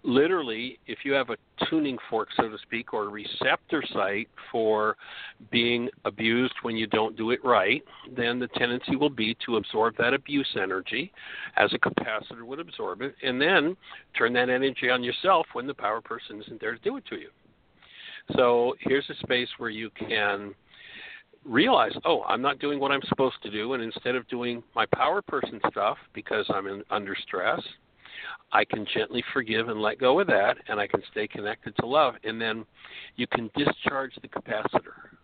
literally, 0.03 0.79
if 0.87 0.99
you 1.05 1.13
have 1.13 1.31
a 1.31 1.37
tuning 1.69 1.99
fork, 2.09 2.29
so 2.37 2.49
to 2.49 2.57
speak, 2.63 2.95
or 2.95 3.05
a 3.05 3.09
receptor 3.09 3.83
site 3.93 4.29
for 4.51 4.97
being 5.51 5.89
abused 6.05 6.55
when 6.63 6.77
you 6.77 6.87
don't 6.87 7.17
do 7.17 7.31
it 7.31 7.45
right, 7.45 7.83
then 8.17 8.39
the 8.39 8.49
tendency 8.49 8.97
will 8.97 9.11
be 9.11 9.37
to 9.45 9.57
absorb 9.57 9.97
that 9.97 10.15
abuse 10.15 10.49
energy 10.61 11.13
as 11.57 11.73
a 11.73 11.79
capacitor 11.79 12.43
would 12.43 12.61
absorb 12.61 13.03
it, 13.03 13.15
and 13.23 13.41
then 13.41 13.77
turn 14.17 14.33
that 14.33 14.49
energy 14.49 14.89
on 14.91 15.03
yourself 15.03 15.47
when 15.53 15.67
the 15.67 15.75
power 15.75 16.01
person 16.01 16.41
isn't 16.43 16.61
there 16.61 16.75
to 16.75 16.81
do 16.81 16.97
it 16.97 17.05
to 17.07 17.17
you. 17.17 17.29
So 18.37 18.75
here's 18.81 19.09
a 19.11 19.15
space 19.23 19.49
where 19.59 19.71
you 19.71 19.91
can 19.91 20.55
realize, 21.45 21.93
oh, 22.05 22.23
I'm 22.25 22.43
not 22.43 22.59
doing 22.59 22.79
what 22.79 22.93
I'm 22.93 23.01
supposed 23.09 23.43
to 23.43 23.51
do, 23.51 23.73
and 23.73 23.83
instead 23.83 24.15
of 24.15 24.29
doing 24.29 24.63
my 24.75 24.87
power 24.95 25.23
person 25.23 25.61
stuff 25.71 25.97
because 26.13 26.45
I'm 26.51 26.67
in, 26.67 26.83
under 26.91 27.17
stress, 27.27 27.61
I 28.53 28.65
can 28.65 28.87
gently 28.95 29.23
forgive 29.33 29.69
and 29.69 29.81
let 29.81 29.99
go 29.99 30.21
of 30.21 30.27
that, 30.29 30.57
and 30.69 30.81
I 30.81 30.87
can 30.87 31.03
stay 31.11 31.27
connected 31.27 31.77
to 31.77 31.87
love. 31.87 32.15
And 32.25 32.41
then 32.41 32.65
you 33.17 33.27
can 33.27 33.51
discharge 33.57 34.13
the 34.23 34.29
capacitor. 34.29 35.17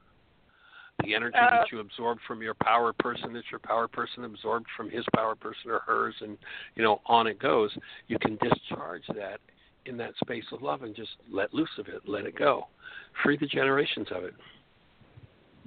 The 1.03 1.15
energy 1.15 1.37
Uh, 1.37 1.51
that 1.51 1.73
you 1.73 1.81
absorbed 1.81 2.21
from 2.27 2.41
your 2.41 2.55
power 2.55 2.93
person, 2.93 3.33
that 3.33 3.51
your 3.51 3.59
power 3.59 3.89
person 3.89 4.25
absorbed 4.25 4.67
from 4.77 4.89
his 4.89 5.05
power 5.15 5.35
person 5.35 5.71
or 5.71 5.81
hers, 5.81 6.15
and 6.21 6.39
you 6.77 6.85
know 6.85 7.01
on 7.07 7.27
it 7.27 7.39
goes. 7.39 7.77
You 8.07 8.19
can 8.19 8.37
discharge 8.37 9.07
that 9.09 9.41
in 9.87 9.97
that 9.97 10.15
space 10.23 10.45
of 10.53 10.63
love 10.63 10.83
and 10.83 10.95
just 10.95 11.17
let 11.31 11.53
loose 11.53 11.77
of 11.79 11.89
it, 11.89 12.09
let 12.09 12.27
it 12.27 12.37
go, 12.37 12.69
free 13.23 13.37
the 13.37 13.47
generations 13.47 14.07
of 14.13 14.25
it. 14.25 14.35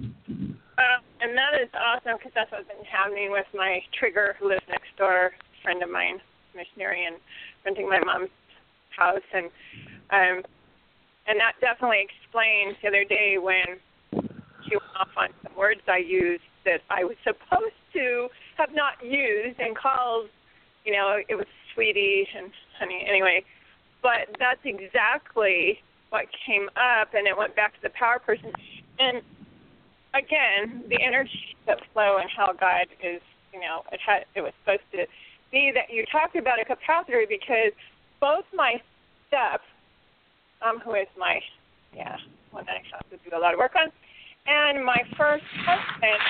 Uh, 0.00 0.98
and 1.20 1.36
that 1.36 1.60
is 1.60 1.68
awesome 1.74 2.16
because 2.16 2.32
that's 2.34 2.50
what's 2.50 2.66
been 2.66 2.84
happening 2.84 3.30
with 3.30 3.46
my 3.54 3.80
trigger 3.98 4.34
who 4.38 4.48
lives 4.48 4.62
next 4.68 4.96
door, 4.96 5.32
friend 5.62 5.82
of 5.82 5.90
mine, 5.90 6.20
missionary, 6.54 7.04
and 7.04 7.16
renting 7.64 7.88
my 7.88 8.00
mom's 8.00 8.30
house, 8.96 9.22
and 9.32 9.46
um, 10.10 10.42
and 11.26 11.38
that 11.38 11.54
definitely 11.60 12.00
explains 12.00 12.76
the 12.82 12.88
other 12.88 13.04
day 13.04 13.36
when 13.38 13.78
she 14.64 14.76
went 14.76 14.96
off 14.98 15.08
on 15.16 15.28
some 15.42 15.54
words 15.56 15.80
I 15.86 15.98
used 15.98 16.42
that 16.64 16.80
I 16.90 17.04
was 17.04 17.16
supposed 17.22 17.76
to 17.94 18.28
have 18.56 18.70
not 18.74 18.94
used 19.02 19.60
and 19.60 19.76
calls, 19.76 20.28
you 20.84 20.92
know, 20.92 21.18
it 21.28 21.34
was 21.34 21.46
sweetie 21.74 22.26
and 22.36 22.50
honey. 22.78 23.06
Anyway, 23.08 23.44
but 24.02 24.28
that's 24.38 24.60
exactly 24.64 25.80
what 26.10 26.26
came 26.46 26.68
up, 26.76 27.12
and 27.14 27.26
it 27.26 27.36
went 27.36 27.54
back 27.54 27.74
to 27.74 27.82
the 27.82 27.90
power 27.90 28.18
person, 28.18 28.50
and 28.98 29.22
again, 30.14 30.84
the 30.88 31.02
energy 31.02 31.56
that 31.66 31.78
flow 31.92 32.16
and 32.18 32.30
how 32.34 32.52
God 32.52 32.86
is, 33.02 33.20
you 33.52 33.60
know, 33.60 33.82
it 33.92 34.00
had 34.04 34.24
it 34.34 34.40
was 34.40 34.52
supposed 34.64 34.82
to 34.92 35.06
be 35.50 35.72
that 35.74 35.92
you 35.92 36.04
talked 36.10 36.36
about 36.36 36.58
a 36.60 36.64
capacitor 36.64 37.28
because 37.28 37.72
both 38.20 38.44
my 38.54 38.74
step, 39.28 39.60
um, 40.62 40.80
who 40.80 40.94
is 40.94 41.06
my 41.18 41.40
yeah, 41.94 42.16
one 42.50 42.64
that 42.66 42.76
I 42.76 42.82
have 42.92 43.08
to 43.10 43.16
do 43.28 43.36
a 43.36 43.40
lot 43.40 43.54
of 43.54 43.58
work 43.58 43.72
on, 43.76 43.88
and 44.46 44.84
my 44.84 45.00
first 45.16 45.44
husband 45.64 46.20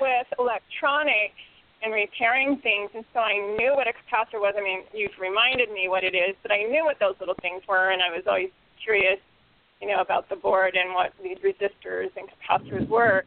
with 0.00 0.26
electronics 0.38 1.38
and 1.82 1.94
repairing 1.94 2.58
things, 2.62 2.90
and 2.94 3.04
so 3.14 3.20
I 3.20 3.34
knew 3.56 3.72
what 3.74 3.86
a 3.86 3.92
capacitor 3.92 4.40
was. 4.40 4.54
I 4.58 4.62
mean, 4.62 4.82
you've 4.92 5.16
reminded 5.20 5.70
me 5.70 5.88
what 5.88 6.04
it 6.04 6.14
is, 6.14 6.34
but 6.42 6.50
I 6.52 6.64
knew 6.64 6.84
what 6.84 6.98
those 6.98 7.14
little 7.20 7.36
things 7.40 7.62
were, 7.68 7.90
and 7.90 8.02
I 8.02 8.10
was 8.10 8.24
always 8.26 8.50
curious, 8.82 9.18
you 9.80 9.88
know, 9.88 10.00
about 10.00 10.28
the 10.28 10.36
board 10.36 10.76
and 10.76 10.92
what 10.92 11.12
these 11.22 11.38
resistors 11.38 12.10
and 12.16 12.28
capacitors 12.28 12.88
were. 12.88 13.24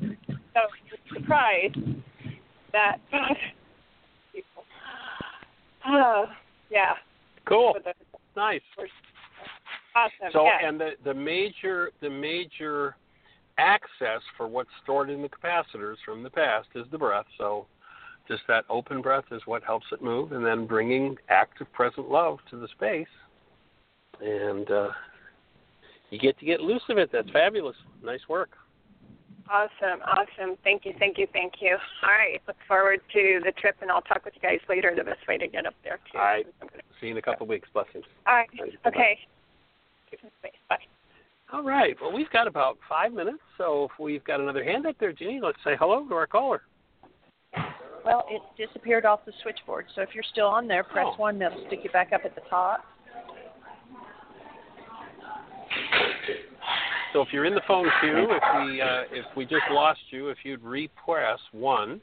So 0.00 0.60
I 0.60 0.66
was 0.66 1.00
surprised 1.12 1.78
that. 2.72 2.98
Uh, 5.86 6.26
yeah. 6.70 6.94
Cool. 7.46 7.74
The- 7.84 7.92
Nice. 8.36 8.62
Awesome. 9.94 10.32
So 10.32 10.44
yeah. 10.44 10.68
and 10.68 10.80
the 10.80 10.90
the 11.04 11.14
major 11.14 11.92
the 12.00 12.10
major 12.10 12.96
access 13.58 14.20
for 14.36 14.48
what's 14.48 14.70
stored 14.82 15.08
in 15.08 15.22
the 15.22 15.28
capacitors 15.28 15.96
from 16.04 16.24
the 16.24 16.30
past 16.30 16.66
is 16.74 16.84
the 16.90 16.98
breath. 16.98 17.26
So 17.38 17.66
just 18.26 18.42
that 18.48 18.64
open 18.68 19.02
breath 19.02 19.26
is 19.30 19.40
what 19.44 19.62
helps 19.62 19.86
it 19.92 20.02
move, 20.02 20.32
and 20.32 20.44
then 20.44 20.66
bringing 20.66 21.16
active 21.28 21.72
present 21.72 22.10
love 22.10 22.38
to 22.50 22.56
the 22.56 22.66
space, 22.68 23.06
and 24.20 24.68
uh, 24.70 24.88
you 26.10 26.18
get 26.18 26.38
to 26.40 26.44
get 26.44 26.60
loose 26.60 26.82
of 26.88 26.98
it. 26.98 27.10
That's 27.12 27.30
fabulous. 27.30 27.76
Nice 28.02 28.26
work. 28.28 28.50
Awesome, 29.50 30.00
awesome. 30.06 30.56
Thank 30.64 30.84
you, 30.86 30.94
thank 30.98 31.18
you, 31.18 31.26
thank 31.32 31.54
you. 31.60 31.76
All 32.02 32.08
right, 32.10 32.40
look 32.46 32.56
forward 32.66 33.00
to 33.12 33.40
the 33.44 33.52
trip, 33.52 33.76
and 33.82 33.90
I'll 33.90 34.00
talk 34.02 34.24
with 34.24 34.34
you 34.34 34.40
guys 34.40 34.58
later. 34.68 34.92
The 34.96 35.04
best 35.04 35.20
way 35.28 35.36
to 35.36 35.46
get 35.46 35.66
up 35.66 35.74
there 35.84 35.98
too. 36.10 36.18
All 36.18 36.24
right. 36.24 36.46
Gonna- 36.60 36.72
See 37.00 37.06
you 37.08 37.12
in 37.12 37.18
a 37.18 37.22
couple 37.22 37.44
of 37.44 37.50
weeks. 37.50 37.68
Blessings. 37.74 38.04
All 38.26 38.34
right. 38.34 38.48
All 38.58 38.64
right, 38.64 38.82
bye-bye. 38.82 38.96
Okay. 38.96 39.18
Keep 40.10 40.20
in 40.24 40.30
space. 40.40 40.52
Bye. 40.68 40.78
All 41.52 41.62
right. 41.62 41.94
Well, 42.00 42.12
we've 42.12 42.30
got 42.30 42.46
about 42.46 42.78
five 42.88 43.12
minutes, 43.12 43.42
so 43.58 43.84
if 43.84 43.90
we've 44.00 44.24
got 44.24 44.40
another 44.40 44.64
hand 44.64 44.86
up 44.86 44.96
there, 44.98 45.12
Jeanie, 45.12 45.40
let's 45.42 45.58
say 45.62 45.76
hello 45.78 46.06
to 46.08 46.14
our 46.14 46.26
caller. 46.26 46.62
Well, 48.04 48.26
it 48.30 48.42
disappeared 48.56 49.04
off 49.06 49.24
the 49.24 49.32
switchboard. 49.42 49.86
So 49.94 50.02
if 50.02 50.14
you're 50.14 50.24
still 50.24 50.46
on 50.46 50.66
there, 50.68 50.84
press 50.84 51.06
Oh. 51.10 51.16
one. 51.16 51.38
That'll 51.38 51.64
stick 51.66 51.84
you 51.84 51.90
back 51.90 52.12
up 52.12 52.24
at 52.24 52.34
the 52.34 52.42
top. 52.42 52.84
So 57.14 57.22
if 57.22 57.28
you're 57.32 57.44
in 57.44 57.54
the 57.54 57.62
phone 57.68 57.88
queue, 58.00 58.26
if 58.28 58.42
we 58.66 58.80
uh, 58.82 59.02
if 59.12 59.24
we 59.36 59.44
just 59.44 59.62
lost 59.70 60.00
you, 60.10 60.30
if 60.30 60.38
you'd 60.42 60.62
repress 60.64 61.38
one, 61.52 62.00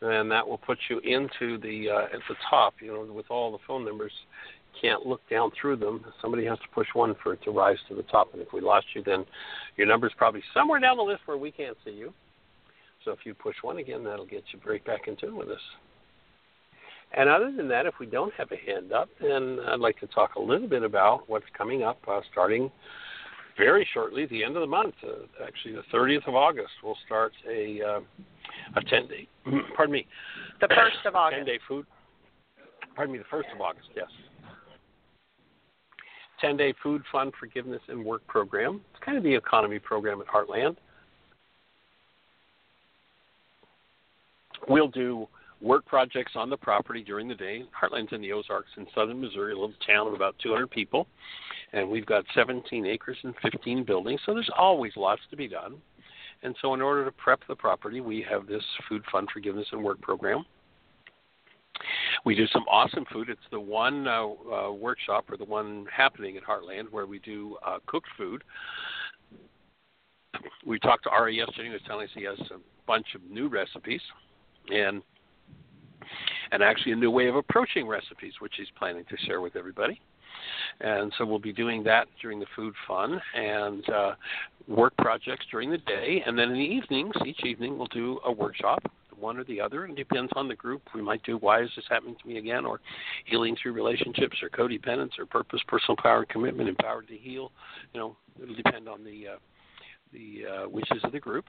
then 0.00 0.28
that 0.30 0.46
will 0.46 0.58
put 0.58 0.78
you 0.90 0.98
into 0.98 1.58
the 1.58 1.88
uh, 1.88 2.04
at 2.06 2.20
the 2.28 2.34
top. 2.50 2.74
You 2.80 2.88
know, 2.88 3.12
with 3.12 3.26
all 3.30 3.52
the 3.52 3.58
phone 3.68 3.84
numbers, 3.84 4.10
can't 4.80 5.06
look 5.06 5.20
down 5.30 5.52
through 5.60 5.76
them. 5.76 6.04
Somebody 6.20 6.44
has 6.46 6.58
to 6.58 6.64
push 6.74 6.88
one 6.92 7.14
for 7.22 7.34
it 7.34 7.42
to 7.44 7.52
rise 7.52 7.76
to 7.88 7.94
the 7.94 8.02
top. 8.02 8.30
And 8.32 8.42
if 8.42 8.48
we 8.52 8.60
lost 8.60 8.86
you, 8.96 9.04
then 9.04 9.24
your 9.76 9.86
number's 9.86 10.12
probably 10.16 10.42
somewhere 10.52 10.80
down 10.80 10.96
the 10.96 11.04
list 11.04 11.20
where 11.26 11.38
we 11.38 11.52
can't 11.52 11.76
see 11.84 11.92
you. 11.92 12.12
So 13.04 13.12
if 13.12 13.20
you 13.24 13.34
push 13.34 13.56
one 13.62 13.78
again, 13.78 14.02
that'll 14.02 14.26
get 14.26 14.42
you 14.52 14.58
right 14.68 14.84
back 14.84 15.06
in 15.06 15.16
tune 15.16 15.36
with 15.36 15.50
us. 15.50 15.60
And 17.16 17.28
other 17.28 17.52
than 17.56 17.68
that, 17.68 17.86
if 17.86 17.94
we 18.00 18.06
don't 18.06 18.32
have 18.34 18.48
a 18.50 18.56
hand 18.56 18.92
up, 18.92 19.08
then 19.20 19.58
I'd 19.68 19.78
like 19.78 20.00
to 20.00 20.08
talk 20.08 20.34
a 20.34 20.40
little 20.40 20.68
bit 20.68 20.82
about 20.82 21.28
what's 21.28 21.44
coming 21.56 21.84
up 21.84 21.98
uh, 22.08 22.20
starting 22.32 22.70
very 23.56 23.86
shortly, 23.92 24.26
the 24.26 24.44
end 24.44 24.56
of 24.56 24.60
the 24.60 24.66
month, 24.66 24.94
uh, 25.04 25.44
actually 25.46 25.74
the 25.74 25.82
30th 25.92 26.26
of 26.26 26.34
August, 26.34 26.72
we'll 26.82 26.96
start 27.06 27.32
a 27.48 27.80
uh, 27.82 28.00
a 28.76 28.82
10 28.82 29.08
day, 29.08 29.28
pardon 29.76 29.92
me, 29.92 30.06
The 30.60 30.68
first 30.68 30.96
of 31.06 31.14
August. 31.14 31.38
10 31.38 31.46
day 31.46 31.58
food, 31.68 31.86
pardon 32.94 33.12
me, 33.12 33.18
the 33.18 33.36
1st 33.36 33.54
of 33.54 33.60
August, 33.60 33.88
yes. 33.94 34.06
10 36.40 36.56
day 36.56 36.74
food 36.82 37.02
fund 37.10 37.32
forgiveness 37.38 37.80
and 37.88 38.04
work 38.04 38.26
program. 38.26 38.80
It's 38.92 39.04
kind 39.04 39.16
of 39.16 39.22
the 39.22 39.34
economy 39.34 39.78
program 39.78 40.20
at 40.20 40.26
Heartland. 40.26 40.76
We'll 44.68 44.88
do 44.88 45.26
work 45.62 45.86
projects 45.86 46.32
on 46.34 46.50
the 46.50 46.56
property 46.56 47.02
during 47.02 47.28
the 47.28 47.34
day. 47.34 47.62
Heartland's 47.80 48.12
in 48.12 48.20
the 48.20 48.32
Ozarks 48.32 48.70
in 48.76 48.86
southern 48.94 49.20
Missouri, 49.20 49.52
a 49.52 49.54
little 49.54 49.72
town 49.86 50.08
of 50.08 50.14
about 50.14 50.34
200 50.42 50.70
people. 50.70 51.06
And 51.72 51.88
we've 51.88 52.04
got 52.04 52.24
17 52.34 52.84
acres 52.84 53.16
and 53.22 53.34
15 53.40 53.84
buildings, 53.84 54.20
so 54.26 54.34
there's 54.34 54.50
always 54.56 54.92
lots 54.96 55.22
to 55.30 55.36
be 55.36 55.48
done. 55.48 55.76
And 56.42 56.56
so, 56.60 56.74
in 56.74 56.82
order 56.82 57.04
to 57.04 57.12
prep 57.12 57.40
the 57.48 57.54
property, 57.54 58.00
we 58.00 58.24
have 58.28 58.46
this 58.46 58.64
Food 58.88 59.02
Fund 59.12 59.28
Forgiveness 59.32 59.66
and 59.70 59.82
Work 59.82 60.00
program. 60.00 60.44
We 62.24 62.34
do 62.34 62.46
some 62.48 62.64
awesome 62.68 63.04
food. 63.12 63.28
It's 63.28 63.40
the 63.50 63.60
one 63.60 64.06
uh, 64.06 64.26
uh, 64.26 64.72
workshop 64.72 65.30
or 65.30 65.36
the 65.36 65.44
one 65.44 65.86
happening 65.94 66.36
at 66.36 66.42
Heartland 66.42 66.90
where 66.90 67.06
we 67.06 67.20
do 67.20 67.56
uh, 67.64 67.78
cooked 67.86 68.08
food. 68.18 68.42
We 70.66 70.78
talked 70.80 71.04
to 71.04 71.10
Ari 71.10 71.36
yesterday. 71.36 71.68
He 71.68 71.72
was 71.72 71.80
telling 71.86 72.04
us 72.04 72.10
he 72.14 72.24
has 72.24 72.38
a 72.50 72.60
bunch 72.86 73.06
of 73.14 73.22
new 73.30 73.48
recipes 73.48 74.00
and 74.70 75.02
and 76.52 76.62
actually 76.62 76.92
a 76.92 76.96
new 76.96 77.10
way 77.10 77.26
of 77.26 77.34
approaching 77.34 77.88
recipes, 77.88 78.34
which 78.38 78.54
he's 78.56 78.68
planning 78.78 79.04
to 79.08 79.16
share 79.26 79.40
with 79.40 79.56
everybody. 79.56 80.00
And 80.80 81.12
so 81.16 81.24
we'll 81.24 81.38
be 81.38 81.52
doing 81.52 81.82
that 81.84 82.06
during 82.20 82.38
the 82.38 82.46
food 82.54 82.74
fun 82.86 83.20
and 83.34 83.88
uh, 83.90 84.14
work 84.68 84.96
projects 84.98 85.46
during 85.50 85.70
the 85.70 85.78
day, 85.78 86.22
and 86.26 86.38
then 86.38 86.50
in 86.50 86.54
the 86.54 86.60
evenings, 86.60 87.14
each 87.26 87.44
evening 87.44 87.78
we'll 87.78 87.86
do 87.88 88.20
a 88.24 88.32
workshop, 88.32 88.82
one 89.18 89.38
or 89.38 89.44
the 89.44 89.60
other. 89.60 89.86
It 89.86 89.96
depends 89.96 90.32
on 90.34 90.48
the 90.48 90.54
group. 90.54 90.82
We 90.94 91.02
might 91.02 91.22
do 91.22 91.36
Why 91.36 91.62
is 91.62 91.70
this 91.76 91.84
happening 91.88 92.16
to 92.20 92.28
me 92.28 92.38
again, 92.38 92.64
or 92.64 92.80
Healing 93.26 93.56
through 93.60 93.72
relationships, 93.72 94.36
or 94.42 94.50
Codependence, 94.50 95.18
or 95.18 95.26
Purpose, 95.26 95.60
Personal 95.68 95.96
Power, 95.96 96.20
and 96.20 96.28
Commitment, 96.28 96.68
Empowered 96.68 97.08
to 97.08 97.16
Heal. 97.16 97.52
You 97.92 98.00
know, 98.00 98.16
it'll 98.42 98.54
depend 98.54 98.88
on 98.88 99.04
the 99.04 99.28
uh, 99.28 99.36
the 100.12 100.42
uh, 100.46 100.68
wishes 100.68 100.98
of 101.04 101.12
the 101.12 101.20
group. 101.20 101.46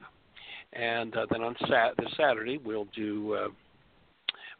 And 0.72 1.16
uh, 1.16 1.26
then 1.30 1.42
on 1.42 1.54
sat- 1.68 1.96
this 1.98 2.12
Saturday 2.16 2.58
we'll 2.58 2.88
do 2.96 3.34
uh, 3.34 3.48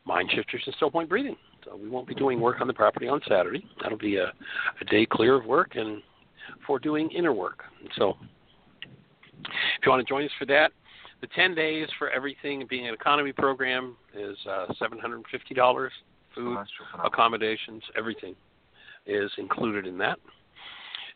Mind 0.07 0.31
Shifters 0.35 0.63
and 0.67 0.75
Still 0.77 0.91
Point 0.91 1.09
Breathing. 1.09 1.37
So 1.65 1.77
we 1.77 1.89
won't 1.89 2.07
be 2.07 2.15
doing 2.15 2.41
work 2.41 2.61
on 2.61 2.67
the 2.67 2.75
property 2.75 3.09
on 3.09 3.21
Saturday. 3.29 3.65
That'll 3.83 3.99
be 3.99 4.17
a, 4.17 4.33
a 4.81 4.85
day 4.91 5.07
clear 5.11 5.35
of 5.35 5.47
work 5.47 5.73
and 5.77 6.03
for 6.67 6.79
doing 6.79 7.11
inner 7.11 7.33
work. 7.33 7.63
So 7.97 8.17
if 9.45 9.85
you 9.85 9.91
want 9.91 10.07
to 10.07 10.11
join 10.11 10.25
us 10.25 10.31
for 10.39 10.45
that, 10.47 10.73
the 11.21 11.29
10 11.35 11.55
days 11.55 11.89
for 11.99 12.11
everything 12.11 12.67
being 12.69 12.87
an 12.87 12.95
economy 12.95 13.33
program 13.33 13.97
is 14.15 14.37
uh, 14.49 14.67
$750. 14.81 15.89
Food, 16.35 16.59
accommodations, 17.05 17.83
everything 17.97 18.35
is 19.07 19.31
included 19.39 19.87
in 19.87 19.97
that. 19.99 20.19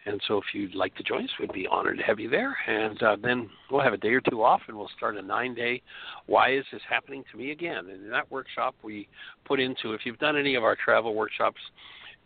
And 0.08 0.22
so 0.26 0.38
if 0.38 0.44
you'd 0.54 0.74
like 0.74 0.94
to 0.94 1.02
join 1.02 1.24
us, 1.24 1.30
we'd 1.38 1.52
be 1.52 1.66
honored 1.66 1.98
to 1.98 2.04
have 2.04 2.18
you 2.18 2.30
there. 2.30 2.56
And 2.66 3.02
uh, 3.02 3.16
then 3.22 3.50
we'll 3.70 3.82
have 3.82 3.92
a 3.92 3.98
day 3.98 4.08
or 4.08 4.22
two 4.22 4.42
off 4.42 4.62
and 4.66 4.76
we'll 4.76 4.90
start 4.96 5.16
a 5.16 5.22
nine 5.22 5.54
day 5.54 5.82
Why 6.26 6.54
is 6.54 6.64
this 6.72 6.80
happening 6.88 7.24
to 7.30 7.36
me 7.36 7.50
again? 7.50 7.90
And 7.90 8.04
in 8.04 8.10
that 8.10 8.30
workshop, 8.30 8.74
we 8.82 9.06
put 9.44 9.60
into, 9.60 9.92
if 9.92 10.00
you've 10.04 10.18
done 10.18 10.36
any 10.36 10.54
of 10.54 10.64
our 10.64 10.76
travel 10.82 11.14
workshops, 11.14 11.60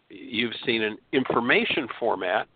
you've 0.09 0.53
seen 0.65 0.83
an 0.83 0.97
information 1.13 1.89
format 1.99 2.47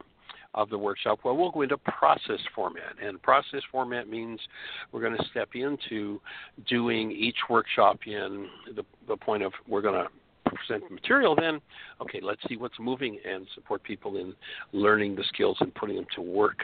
of 0.54 0.70
the 0.70 0.78
workshop 0.78 1.18
Well, 1.24 1.36
we'll 1.36 1.50
go 1.50 1.62
into 1.62 1.76
process 1.78 2.40
format. 2.54 2.94
And 3.02 3.20
process 3.20 3.62
format 3.72 4.08
means 4.08 4.38
we're 4.92 5.02
going 5.02 5.16
to 5.16 5.24
step 5.30 5.50
into 5.54 6.20
doing 6.68 7.10
each 7.10 7.36
workshop 7.50 7.98
in 8.06 8.46
the, 8.74 8.84
the 9.08 9.16
point 9.16 9.42
of 9.42 9.52
we're 9.68 9.82
going 9.82 10.04
to 10.04 10.08
present 10.54 10.88
the 10.88 10.94
material, 10.94 11.34
then, 11.34 11.60
okay, 12.00 12.20
let's 12.22 12.40
see 12.48 12.56
what's 12.56 12.78
moving 12.78 13.18
and 13.28 13.46
support 13.54 13.82
people 13.82 14.16
in 14.16 14.34
learning 14.72 15.14
the 15.14 15.24
skills 15.24 15.56
and 15.60 15.74
putting 15.74 15.96
them 15.96 16.06
to 16.14 16.22
work. 16.22 16.60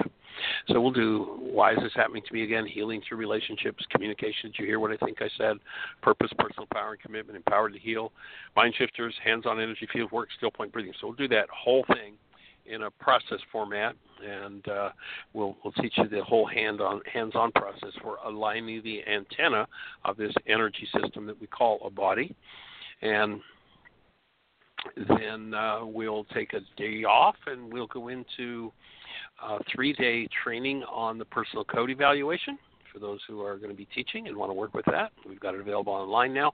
So 0.68 0.80
we'll 0.80 0.92
do 0.92 1.36
why 1.40 1.72
is 1.72 1.78
this 1.82 1.92
happening 1.94 2.22
to 2.26 2.34
me 2.34 2.44
again? 2.44 2.66
Healing 2.66 3.02
through 3.06 3.18
relationships, 3.18 3.84
communication. 3.90 4.50
Did 4.50 4.58
you 4.58 4.66
hear 4.66 4.80
what 4.80 4.90
I 4.90 4.96
think 4.96 5.20
I 5.20 5.28
said? 5.36 5.56
Purpose, 6.02 6.30
personal 6.38 6.66
power, 6.72 6.92
and 6.92 7.00
commitment, 7.00 7.36
empowered 7.36 7.74
to 7.74 7.78
heal. 7.78 8.12
Mind 8.56 8.74
shifters, 8.76 9.14
hands-on 9.24 9.60
energy 9.60 9.86
field 9.92 10.10
work, 10.12 10.28
still 10.36 10.50
point 10.50 10.72
breathing. 10.72 10.92
So 11.00 11.08
we'll 11.08 11.16
do 11.16 11.28
that 11.28 11.48
whole 11.50 11.84
thing 11.88 12.14
in 12.66 12.82
a 12.82 12.90
process 12.90 13.38
format, 13.50 13.96
and 14.24 14.66
uh, 14.68 14.90
we'll 15.32 15.56
we'll 15.64 15.72
teach 15.74 15.94
you 15.96 16.08
the 16.08 16.22
whole 16.22 16.46
hand-on 16.46 17.00
hands-on 17.12 17.50
process 17.52 17.90
for 18.00 18.18
aligning 18.24 18.82
the 18.84 19.02
antenna 19.06 19.66
of 20.04 20.16
this 20.16 20.32
energy 20.46 20.88
system 21.00 21.26
that 21.26 21.40
we 21.40 21.46
call 21.46 21.80
a 21.84 21.90
body, 21.90 22.34
and 23.02 23.40
then 25.18 25.54
uh, 25.54 25.80
we'll 25.84 26.24
take 26.34 26.52
a 26.52 26.60
day 26.76 27.04
off 27.04 27.36
and 27.46 27.72
we'll 27.72 27.86
go 27.86 28.08
into 28.08 28.72
a 29.42 29.58
three 29.74 29.92
day 29.92 30.28
training 30.42 30.82
on 30.84 31.18
the 31.18 31.24
personal 31.24 31.64
code 31.64 31.90
evaluation 31.90 32.58
for 32.92 32.98
those 32.98 33.20
who 33.26 33.40
are 33.40 33.56
going 33.56 33.70
to 33.70 33.76
be 33.76 33.86
teaching 33.86 34.28
and 34.28 34.36
want 34.36 34.50
to 34.50 34.54
work 34.54 34.74
with 34.74 34.84
that. 34.86 35.12
We've 35.26 35.40
got 35.40 35.54
it 35.54 35.60
available 35.60 35.92
online 35.92 36.34
now. 36.34 36.52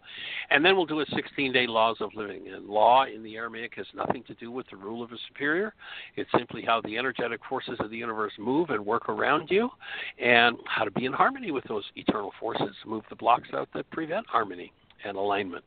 And 0.51 0.65
then 0.65 0.77
we'll 0.77 0.87
do 0.87 1.01
a 1.01 1.07
16 1.15 1.53
day 1.53 1.67
laws 1.67 1.97
of 2.01 2.11
living. 2.15 2.49
And 2.49 2.67
law 2.67 3.05
in 3.05 3.23
the 3.23 3.37
Aramaic 3.37 3.75
has 3.77 3.87
nothing 3.95 4.23
to 4.25 4.35
do 4.35 4.51
with 4.51 4.67
the 4.71 4.77
rule 4.77 5.03
of 5.03 5.11
a 5.13 5.17
superior, 5.29 5.75
it's 6.17 6.31
simply 6.37 6.63
how 6.63 6.81
the 6.83 6.97
energetic 6.97 7.41
forces 7.49 7.77
of 7.81 7.91
the 7.91 7.97
universe 7.97 8.33
move 8.39 8.71
and 8.71 8.85
work 8.85 9.09
around 9.09 9.51
you 9.51 9.69
and 10.23 10.57
how 10.67 10.85
to 10.85 10.91
be 10.91 11.05
in 11.05 11.13
harmony 11.13 11.51
with 11.51 11.65
those 11.65 11.85
eternal 11.97 12.33
forces, 12.39 12.75
move 12.87 13.03
the 13.11 13.17
blocks 13.17 13.49
out 13.55 13.69
that 13.75 13.91
prevent 13.91 14.27
harmony 14.27 14.73
and 15.05 15.17
alignment 15.17 15.65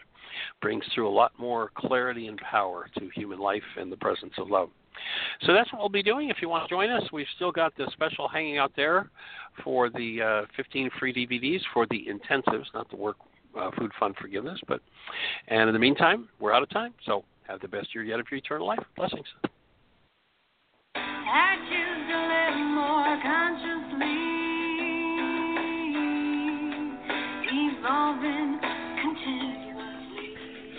brings 0.62 0.84
through 0.94 1.08
a 1.08 1.14
lot 1.14 1.32
more 1.38 1.72
clarity 1.76 2.28
and 2.28 2.38
power 2.40 2.88
to 2.98 3.10
human 3.16 3.40
life 3.40 3.64
and 3.78 3.92
the 3.92 3.98
presence 3.98 4.34
of 4.38 4.50
love. 4.50 4.70
So 5.46 5.54
that's 5.54 5.72
what 5.72 5.80
we'll 5.80 5.90
be 5.90 6.04
doing. 6.04 6.30
If 6.30 6.38
you 6.42 6.50
want 6.50 6.68
to 6.68 6.70
join 6.70 6.90
us, 6.90 7.04
we've 7.12 7.26
still 7.36 7.52
got 7.52 7.76
the 7.78 7.88
special 7.94 8.28
hanging 8.28 8.58
out 8.58 8.72
there 8.76 9.10
for 9.64 9.90
the 9.90 10.44
uh, 10.44 10.52
15 10.58 10.90
free 11.00 11.14
DVDs 11.14 11.62
for 11.74 11.88
the 11.90 12.06
intensives, 12.08 12.66
not 12.74 12.90
the 12.90 12.98
work 12.98 13.18
uh, 13.60 13.72
food 13.78 13.92
fund 14.00 14.16
forgiveness. 14.20 14.60
But 14.68 14.82
and 15.48 15.70
in 15.70 15.74
the 15.74 15.80
meantime, 15.80 16.30
we're 16.40 16.54
out 16.54 16.64
of 16.64 16.70
time. 16.70 16.94
So 17.06 17.24
have 17.48 17.62
the 17.62 17.68
best 17.68 17.94
year 17.94 18.04
yet 18.04 18.20
of 18.20 18.28
your 18.30 18.38
eternal 18.38 18.68
life. 18.68 18.84
Blessings. 18.96 19.28
Consciously, 23.24 24.18
evolving 27.52 28.60
continuously. 29.02 29.71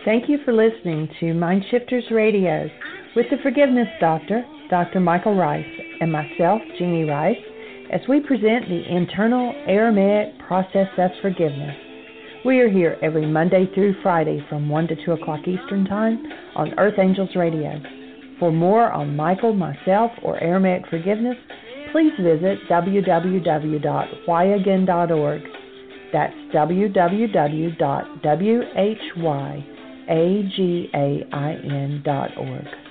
Thank 0.04 0.28
you 0.28 0.38
for 0.44 0.52
listening 0.52 1.08
to 1.20 1.32
Mind 1.32 1.64
Shifters 1.70 2.02
Radio 2.10 2.68
with 3.14 3.26
the 3.30 3.36
Forgiveness 3.40 3.86
Doctor, 4.00 4.44
Dr. 4.68 4.98
Michael 4.98 5.36
Ryce, 5.36 5.64
and 6.00 6.10
myself, 6.10 6.60
Jeanie 6.76 7.04
Ryce, 7.04 7.36
as 7.92 8.00
we 8.08 8.18
present 8.18 8.68
the 8.68 8.82
internal 8.88 9.54
Aramaic 9.68 10.36
process 10.40 10.88
of 10.98 11.12
forgiveness. 11.22 11.76
We 12.44 12.58
are 12.58 12.68
here 12.68 12.98
every 13.00 13.26
Monday 13.26 13.72
through 13.74 13.94
Friday 14.02 14.44
from 14.48 14.68
1 14.68 14.88
to 14.88 14.96
2 15.04 15.12
o'clock 15.12 15.46
Eastern 15.46 15.84
Time 15.84 16.20
on 16.56 16.76
Earth 16.80 16.98
Angels 16.98 17.36
Radio. 17.36 17.80
For 18.40 18.50
more 18.50 18.90
on 18.90 19.14
Michael, 19.14 19.54
myself, 19.54 20.10
or 20.24 20.42
Aramaic 20.42 20.88
forgiveness, 20.90 21.36
please 21.92 22.10
visit 22.18 22.58
www.whyagain.org. 22.68 25.42
That's 26.12 26.34
www.whyagain.org. 30.08 32.81